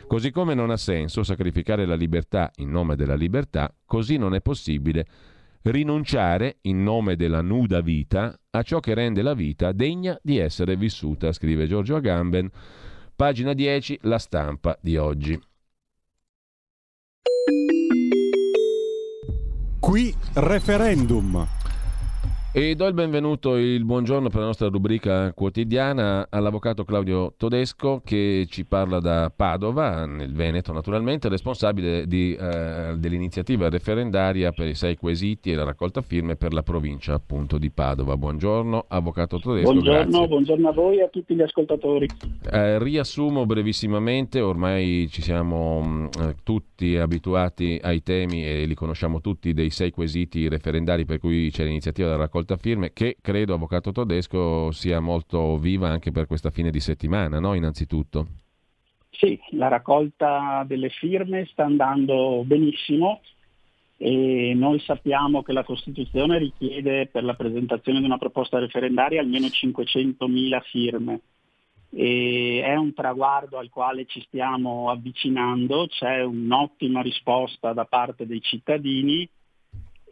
[0.07, 4.41] Così come non ha senso sacrificare la libertà in nome della libertà, così non è
[4.41, 5.05] possibile
[5.63, 10.75] rinunciare in nome della nuda vita a ciò che rende la vita degna di essere
[10.75, 12.49] vissuta, scrive Giorgio Agamben,
[13.15, 15.39] pagina 10, la stampa di oggi.
[19.79, 21.60] Qui referendum.
[22.53, 28.01] E do il benvenuto e il buongiorno per la nostra rubrica quotidiana all'avvocato Claudio Todesco
[28.03, 34.75] che ci parla da Padova, nel Veneto naturalmente, responsabile di, eh, dell'iniziativa referendaria per i
[34.75, 38.17] sei quesiti e la raccolta firme per la provincia appunto di Padova.
[38.17, 39.71] Buongiorno avvocato Todesco.
[39.71, 42.05] Buongiorno, buongiorno a voi e a tutti gli ascoltatori.
[42.51, 49.21] Eh, riassumo brevissimamente, ormai ci siamo mh, eh, tutti abituati ai temi e li conosciamo
[49.21, 53.53] tutti dei sei quesiti referendari per cui c'è l'iniziativa della raccolta raccolta firme che credo,
[53.53, 57.53] Avvocato Todesco, sia molto viva anche per questa fine di settimana, no?
[57.53, 58.27] innanzitutto.
[59.09, 63.21] Sì, la raccolta delle firme sta andando benissimo
[63.97, 69.45] e noi sappiamo che la Costituzione richiede per la presentazione di una proposta referendaria almeno
[69.47, 71.21] 500.000 firme
[71.93, 78.41] e è un traguardo al quale ci stiamo avvicinando, c'è un'ottima risposta da parte dei
[78.41, 79.29] cittadini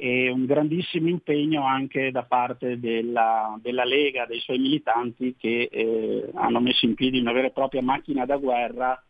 [0.02, 6.30] e un grandissimo impegno anche da parte della, della Lega, dei suoi militanti che eh,
[6.36, 9.04] hanno messo in piedi una vera e propria macchina da guerra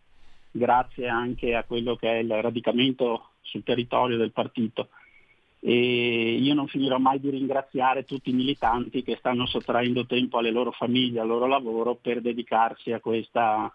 [0.49, 4.89] grazie anche a quello che è il radicamento sul territorio del partito.
[5.59, 10.49] E io non finirò mai di ringraziare tutti i militanti che stanno sottraendo tempo alle
[10.49, 13.71] loro famiglie, al loro lavoro per dedicarsi a questa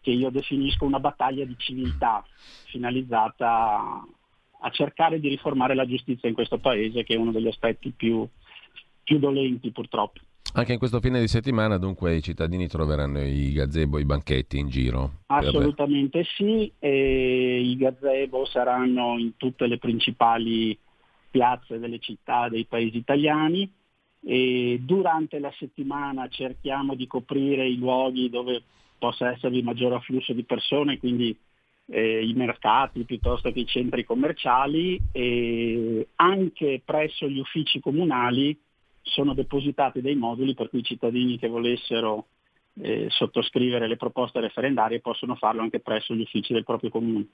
[0.00, 2.24] che io definisco una battaglia di civiltà
[2.66, 4.04] finalizzata
[4.64, 8.26] a cercare di riformare la giustizia in questo paese, che è uno degli aspetti più,
[9.02, 10.20] più dolenti purtroppo.
[10.54, 14.68] Anche in questo fine di settimana dunque i cittadini troveranno i gazebo, i banchetti in
[14.68, 15.20] giro?
[15.26, 16.26] Assolutamente per...
[16.26, 20.78] sì, i gazebo saranno in tutte le principali
[21.30, 23.70] piazze delle città dei paesi italiani
[24.24, 28.62] e durante la settimana cerchiamo di coprire i luoghi dove
[28.96, 31.36] possa esservi maggiore afflusso di persone, quindi
[31.86, 38.58] eh, i mercati piuttosto che i centri commerciali e anche presso gli uffici comunali
[39.02, 42.26] sono depositati dei moduli per cui i cittadini che volessero
[42.80, 47.26] eh, sottoscrivere le proposte referendarie possono farlo anche presso gli uffici del proprio comune.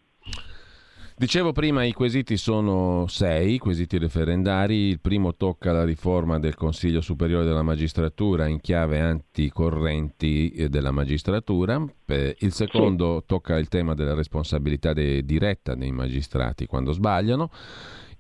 [1.21, 4.89] Dicevo prima, i quesiti sono sei, quesiti referendari.
[4.89, 10.93] Il primo tocca la riforma del Consiglio Superiore della Magistratura in chiave anticorrenti eh, della
[10.93, 11.85] magistratura.
[12.07, 13.27] Il secondo sì.
[13.27, 17.51] tocca il tema della responsabilità de- diretta dei magistrati quando sbagliano.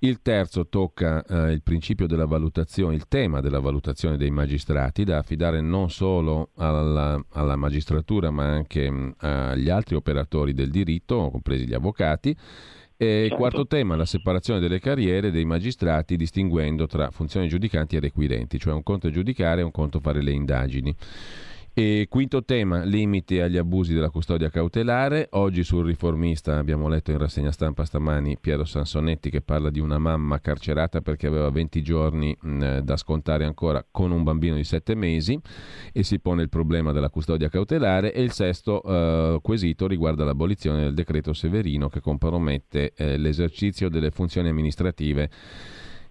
[0.01, 5.16] Il terzo tocca eh, il principio della valutazione, il tema della valutazione dei magistrati, da
[5.16, 11.66] affidare non solo alla, alla magistratura ma anche mh, agli altri operatori del diritto, compresi
[11.66, 12.36] gli avvocati.
[13.06, 13.36] Certo.
[13.36, 18.74] quarto tema, la separazione delle carriere dei magistrati distinguendo tra funzioni giudicanti e requirenti, cioè
[18.74, 20.94] un conto è giudicare e un conto fare le indagini.
[21.73, 25.29] E quinto tema, limiti agli abusi della custodia cautelare.
[25.33, 29.99] Oggi sul riformista abbiamo letto in rassegna stampa stamani Piero Sansonetti che parla di una
[29.99, 34.97] mamma carcerata perché aveva 20 giorni mh, da scontare ancora con un bambino di 7
[34.97, 35.39] mesi
[35.93, 38.13] e si pone il problema della custodia cautelare.
[38.13, 44.11] E il sesto eh, quesito riguarda l'abolizione del decreto Severino che compromette eh, l'esercizio delle
[44.11, 45.31] funzioni amministrative.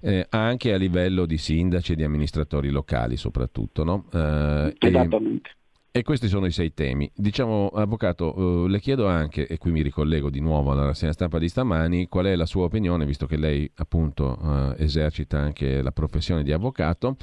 [0.02, 3.84] Eh, anche a livello di sindaci e di amministratori locali soprattutto.
[3.84, 4.06] No?
[4.12, 5.58] Eh, Esattamente.
[5.92, 7.10] E questi sono i sei temi.
[7.16, 11.40] Diciamo, avvocato, eh, le chiedo anche, e qui mi ricollego di nuovo alla rassegna stampa
[11.40, 14.38] di stamani, qual è la sua opinione, visto che lei appunto
[14.78, 17.16] eh, esercita anche la professione di avvocato,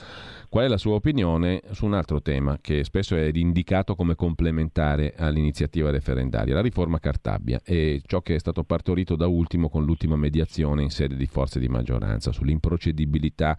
[0.49, 5.15] qual è la sua opinione su un altro tema che spesso è indicato come complementare
[5.17, 10.17] all'iniziativa referendaria, la riforma Cartabia e ciò che è stato partorito da ultimo con l'ultima
[10.17, 13.57] mediazione in sede di forze di maggioranza sull'improcedibilità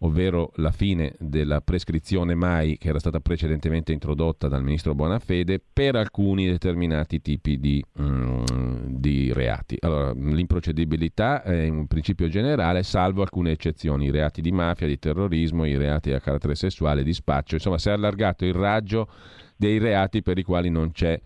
[0.00, 5.96] ovvero la fine della prescrizione mai che era stata precedentemente introdotta dal ministro Bonafede per
[5.96, 8.44] alcuni determinati tipi di, mm,
[8.88, 9.76] di reati.
[9.80, 15.64] Allora, l'improcedibilità è un principio generale, salvo alcune eccezioni, i reati di mafia, di terrorismo,
[15.64, 19.08] i reati a carattere sessuale, di spaccio, insomma si è allargato il raggio
[19.56, 21.20] dei reati per i quali non c'è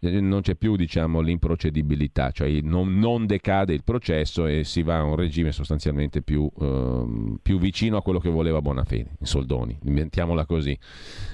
[0.00, 5.02] non c'è più diciamo, l'improcedibilità, cioè non, non, decade il processo e si va a
[5.02, 10.46] un regime sostanzialmente più, ehm, più vicino a quello che voleva Bonafede, in soldoni, inventiamola
[10.46, 10.78] così.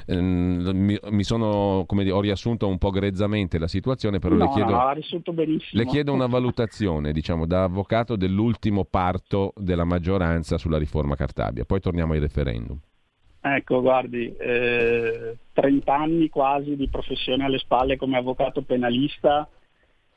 [0.06, 4.44] Ehm, mi, mi, sono, come dire, ho riassunto un po' grezzamente la situazione, però no,
[4.44, 4.94] le, chiedo, no,
[5.72, 11.80] le chiedo una valutazione diciamo, da avvocato dell'ultimo parto della maggioranza sulla riforma Cartabia, poi
[11.80, 12.78] torniamo ai referendum.
[13.46, 19.46] Ecco, guardi, eh, 30 anni quasi di professione alle spalle come avvocato penalista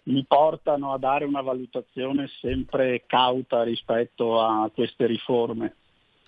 [0.03, 5.75] mi portano a dare una valutazione sempre cauta rispetto a queste riforme.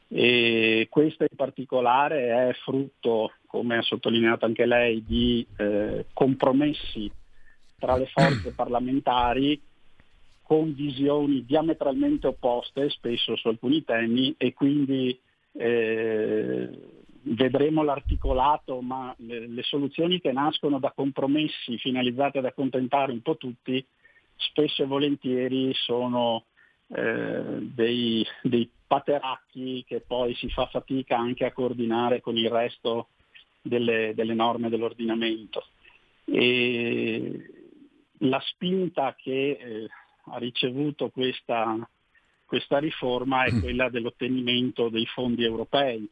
[0.10, 7.10] E questa in particolare è frutto, come ha sottolineato anche lei, di eh, compromessi
[7.78, 9.62] tra le forze parlamentari
[10.44, 15.18] con visioni diametralmente opposte, spesso su alcuni temi, e quindi
[15.54, 16.70] eh,
[17.22, 23.38] vedremo l'articolato, ma le, le, soluzioni che nascono da compromessi finalizzati ad accontentare un po'
[23.38, 23.86] tutti,
[24.36, 26.46] spesso e volentieri sono
[26.88, 33.10] eh, dei, dei pateracchi che poi si fa fatica anche a coordinare con il resto
[33.62, 35.66] delle, delle norme dell'ordinamento.
[36.26, 37.68] E
[38.20, 39.88] la spinta che eh,
[40.26, 41.78] ha ricevuto questa,
[42.50, 43.60] questa riforma è mm.
[43.60, 46.10] quella dell'ottenimento dei fondi europei.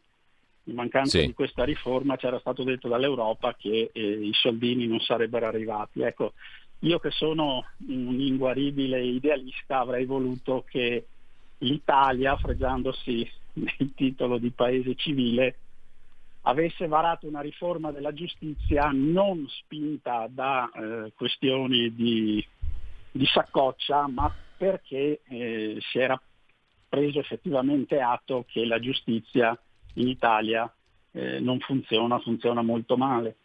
[0.65, 1.25] In mancanza sì.
[1.25, 6.01] di questa riforma c'era stato detto dall'Europa che eh, i soldini non sarebbero arrivati.
[6.01, 6.33] Ecco,
[6.81, 11.07] io che sono un inguaribile idealista avrei voluto che
[11.59, 15.55] l'Italia, fregiandosi del titolo di paese civile,
[16.41, 22.45] avesse varato una riforma della giustizia non spinta da eh, questioni di,
[23.17, 26.19] di, saccoccia, ma perché eh, si era
[26.89, 29.57] preso effettivamente atto che la giustizia
[29.95, 30.71] in Italia
[31.11, 33.37] eh, non funziona, funziona molto male.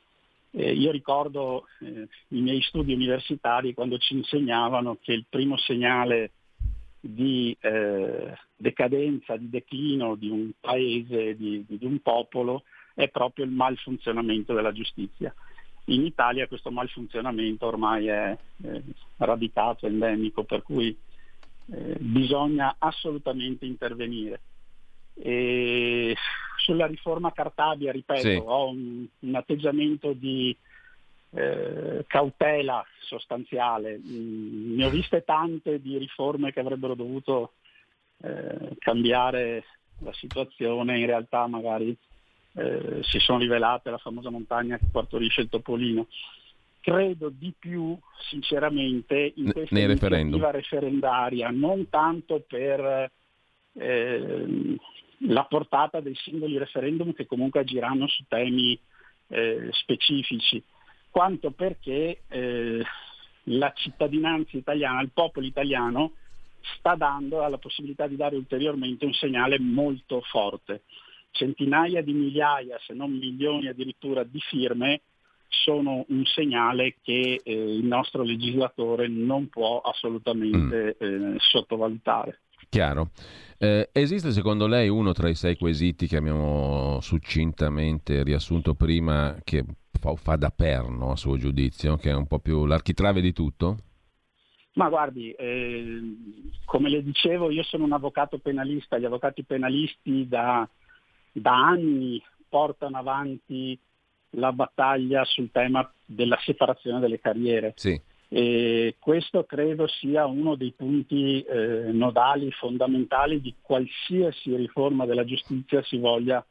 [0.50, 6.32] Eh, io ricordo eh, i miei studi universitari quando ci insegnavano che il primo segnale
[7.00, 12.62] di eh, decadenza, di declino di un paese, di, di, un popolo,
[12.94, 15.34] è proprio il malfunzionamento della giustizia.
[15.86, 18.36] In Italia questo malfunzionamento ormai è
[19.16, 20.96] radicato, endemico, per cui
[21.70, 24.40] eh, bisogna assolutamente intervenire.
[25.14, 26.14] E
[26.56, 28.40] sulla riforma Cartabia, ripeto, sì.
[28.42, 30.56] ho un, un, atteggiamento di
[31.30, 33.98] eh, cautela sostanziale.
[33.98, 37.54] Mm, ne ho viste tante di riforme che avrebbero dovuto
[38.18, 39.64] eh, cambiare
[39.98, 41.96] la situazione, in realtà magari
[42.54, 46.06] eh, si sono rivelate la famosa montagna che partorisce il topolino
[46.82, 47.96] credo di più
[48.28, 53.10] sinceramente in questa Nei iniziativa referendaria, non tanto per
[53.74, 54.76] eh,
[55.28, 58.78] la portata dei singoli referendum che comunque agiranno su temi
[59.28, 60.62] eh, specifici,
[61.08, 62.82] quanto perché eh,
[63.44, 66.14] la cittadinanza italiana, il popolo italiano
[66.78, 70.82] sta dando la possibilità di dare ulteriormente un segnale molto forte.
[71.32, 75.02] Centinaia di migliaia, se non milioni addirittura di firme
[75.48, 81.34] sono un segnale che eh, il nostro legislatore non può assolutamente mm.
[81.34, 82.40] eh, sottovalutare.
[82.68, 83.10] Chiaro.
[83.58, 89.64] Eh, esiste secondo lei uno tra i sei quesiti che abbiamo succintamente riassunto prima che
[90.00, 93.76] fa, fa da perno a suo giudizio, che è un po' più l'architrave di tutto?
[94.74, 96.00] Ma guardi, eh,
[96.64, 100.66] come le dicevo, io sono un avvocato penalista, gli avvocati penalisti da,
[101.32, 103.78] da anni portano avanti
[104.36, 107.72] la battaglia sul tema della separazione delle carriere.
[107.76, 108.00] Sì.
[108.28, 115.82] E questo credo sia uno dei punti eh, nodali fondamentali di qualsiasi riforma della giustizia
[115.82, 116.44] si voglia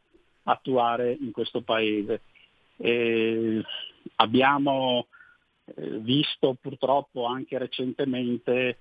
[0.44, 2.22] attuare in questo Paese.
[2.78, 3.64] E
[4.18, 5.08] abbiamo
[5.66, 8.78] eh, visto purtroppo anche recentemente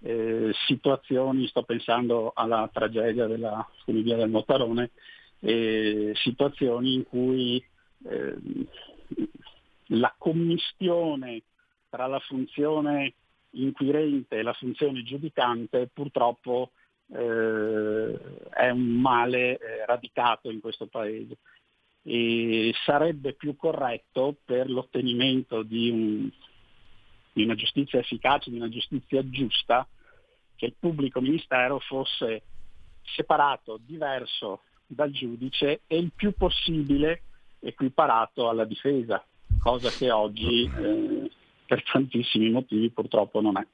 [0.00, 4.28] eh, situazioni, sto pensando alla tragedia della funivia del
[5.42, 7.64] Motarone, situazioni in cui
[8.04, 8.36] eh,
[9.86, 11.42] la commistione
[11.90, 13.14] tra la funzione
[13.50, 16.70] inquirente e la funzione giudicante purtroppo
[17.08, 21.38] eh, è un male eh, radicato in questo Paese.
[22.04, 26.30] E sarebbe più corretto per l'ottenimento di, un,
[27.32, 29.86] di una giustizia efficace, di una giustizia giusta,
[30.56, 32.42] che il pubblico ministero fosse
[33.02, 34.62] separato, diverso
[34.94, 37.22] dal giudice e il più possibile
[37.60, 39.24] equiparato alla difesa,
[39.60, 41.30] cosa che oggi eh,
[41.66, 43.66] per tantissimi motivi purtroppo non è.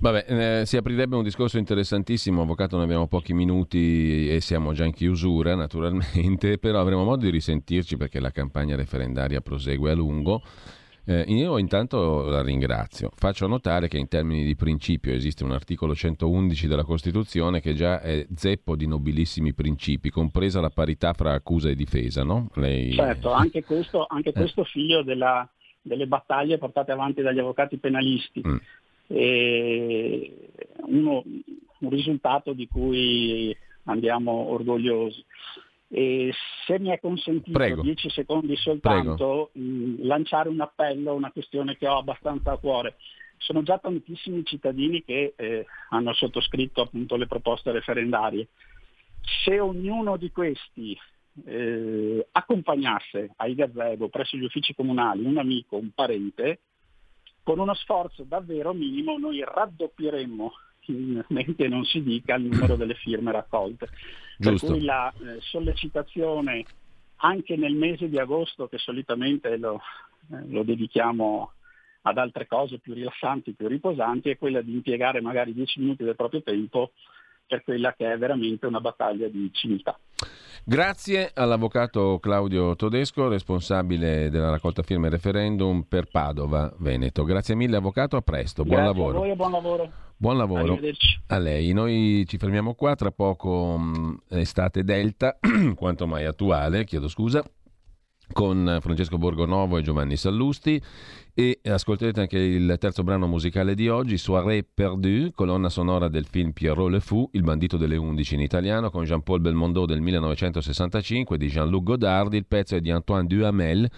[0.00, 4.84] Vabbè, eh, si aprirebbe un discorso interessantissimo, avvocato, noi abbiamo pochi minuti e siamo già
[4.84, 10.42] in chiusura naturalmente, però avremo modo di risentirci perché la campagna referendaria prosegue a lungo
[11.10, 13.10] Eh, io intanto la ringrazio.
[13.16, 18.02] Faccio notare che in termini di principio esiste un articolo 111 della Costituzione che già
[18.02, 22.50] è zeppo di nobilissimi principi, compresa la parità fra accusa e difesa, no?
[22.56, 22.92] Lei...
[22.92, 25.48] Certo, anche questo, anche questo figlio della,
[25.80, 28.42] delle battaglie portate avanti dagli avvocati penalisti.
[28.46, 28.56] Mm.
[30.88, 31.24] Uno,
[31.78, 35.24] un risultato di cui andiamo orgogliosi.
[35.90, 36.32] E
[36.66, 37.80] se mi è consentito Prego.
[37.80, 42.96] 10 secondi soltanto mh, lanciare un appello, una questione che ho abbastanza a cuore.
[43.38, 48.48] Sono già tantissimi cittadini che eh, hanno sottoscritto appunto le proposte referendarie.
[49.44, 50.98] Se ognuno di questi
[51.44, 56.60] eh, accompagnasse ai gazebo presso gli uffici comunali un amico, un parente,
[57.42, 60.52] con uno sforzo davvero minimo noi raddoppieremmo
[61.28, 63.88] mente non si dica il numero delle firme raccolte.
[64.36, 64.66] Giusto.
[64.66, 66.64] Per cui la eh, sollecitazione
[67.18, 69.80] anche nel mese di agosto, che solitamente lo,
[70.32, 71.52] eh, lo, dedichiamo
[72.02, 76.16] ad altre cose più rilassanti, più riposanti, è quella di impiegare magari 10 minuti del
[76.16, 76.92] proprio tempo
[77.46, 79.98] per quella che è veramente una battaglia di civiltà.
[80.64, 87.24] Grazie all'avvocato Claudio Todesco, responsabile della raccolta firme referendum per Padova, Veneto.
[87.24, 89.16] Grazie mille avvocato, a presto, buon Grazie lavoro.
[89.16, 89.92] A voi e buon lavoro.
[90.20, 90.80] Buon lavoro.
[91.28, 91.72] A lei.
[91.72, 95.38] Noi ci fermiamo qua, tra poco mh, estate Delta,
[95.76, 97.40] quanto mai attuale, chiedo scusa
[98.32, 100.82] con Francesco Borgonovo e Giovanni Sallusti.
[101.32, 106.50] E ascolterete anche il terzo brano musicale di oggi, Soirée perdue, colonna sonora del film
[106.50, 111.46] Pierrot Le Fou, Il bandito delle undici in italiano, con Jean-Paul Belmondo del 1965 di
[111.46, 113.88] Jean-Luc Godard, il pezzo è di Antoine Duhamel,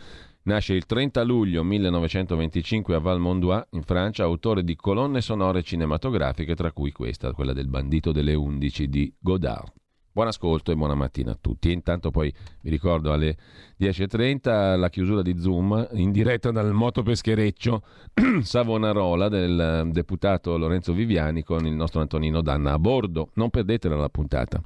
[0.51, 6.72] nasce il 30 luglio 1925 a Valmondois, in Francia, autore di colonne sonore cinematografiche, tra
[6.72, 9.72] cui questa, quella del bandito delle undici di Godard.
[10.12, 11.70] Buon ascolto e buona mattina a tutti.
[11.70, 13.36] Intanto poi vi ricordo alle
[13.78, 17.82] 10.30 la chiusura di Zoom in diretta dal motopeschereccio
[18.43, 23.31] Savonarola del deputato Lorenzo Viviani con il nostro Antonino Danna a bordo.
[23.35, 24.60] Non perdetela la puntata.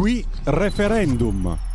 [0.00, 1.69] Qui referendum.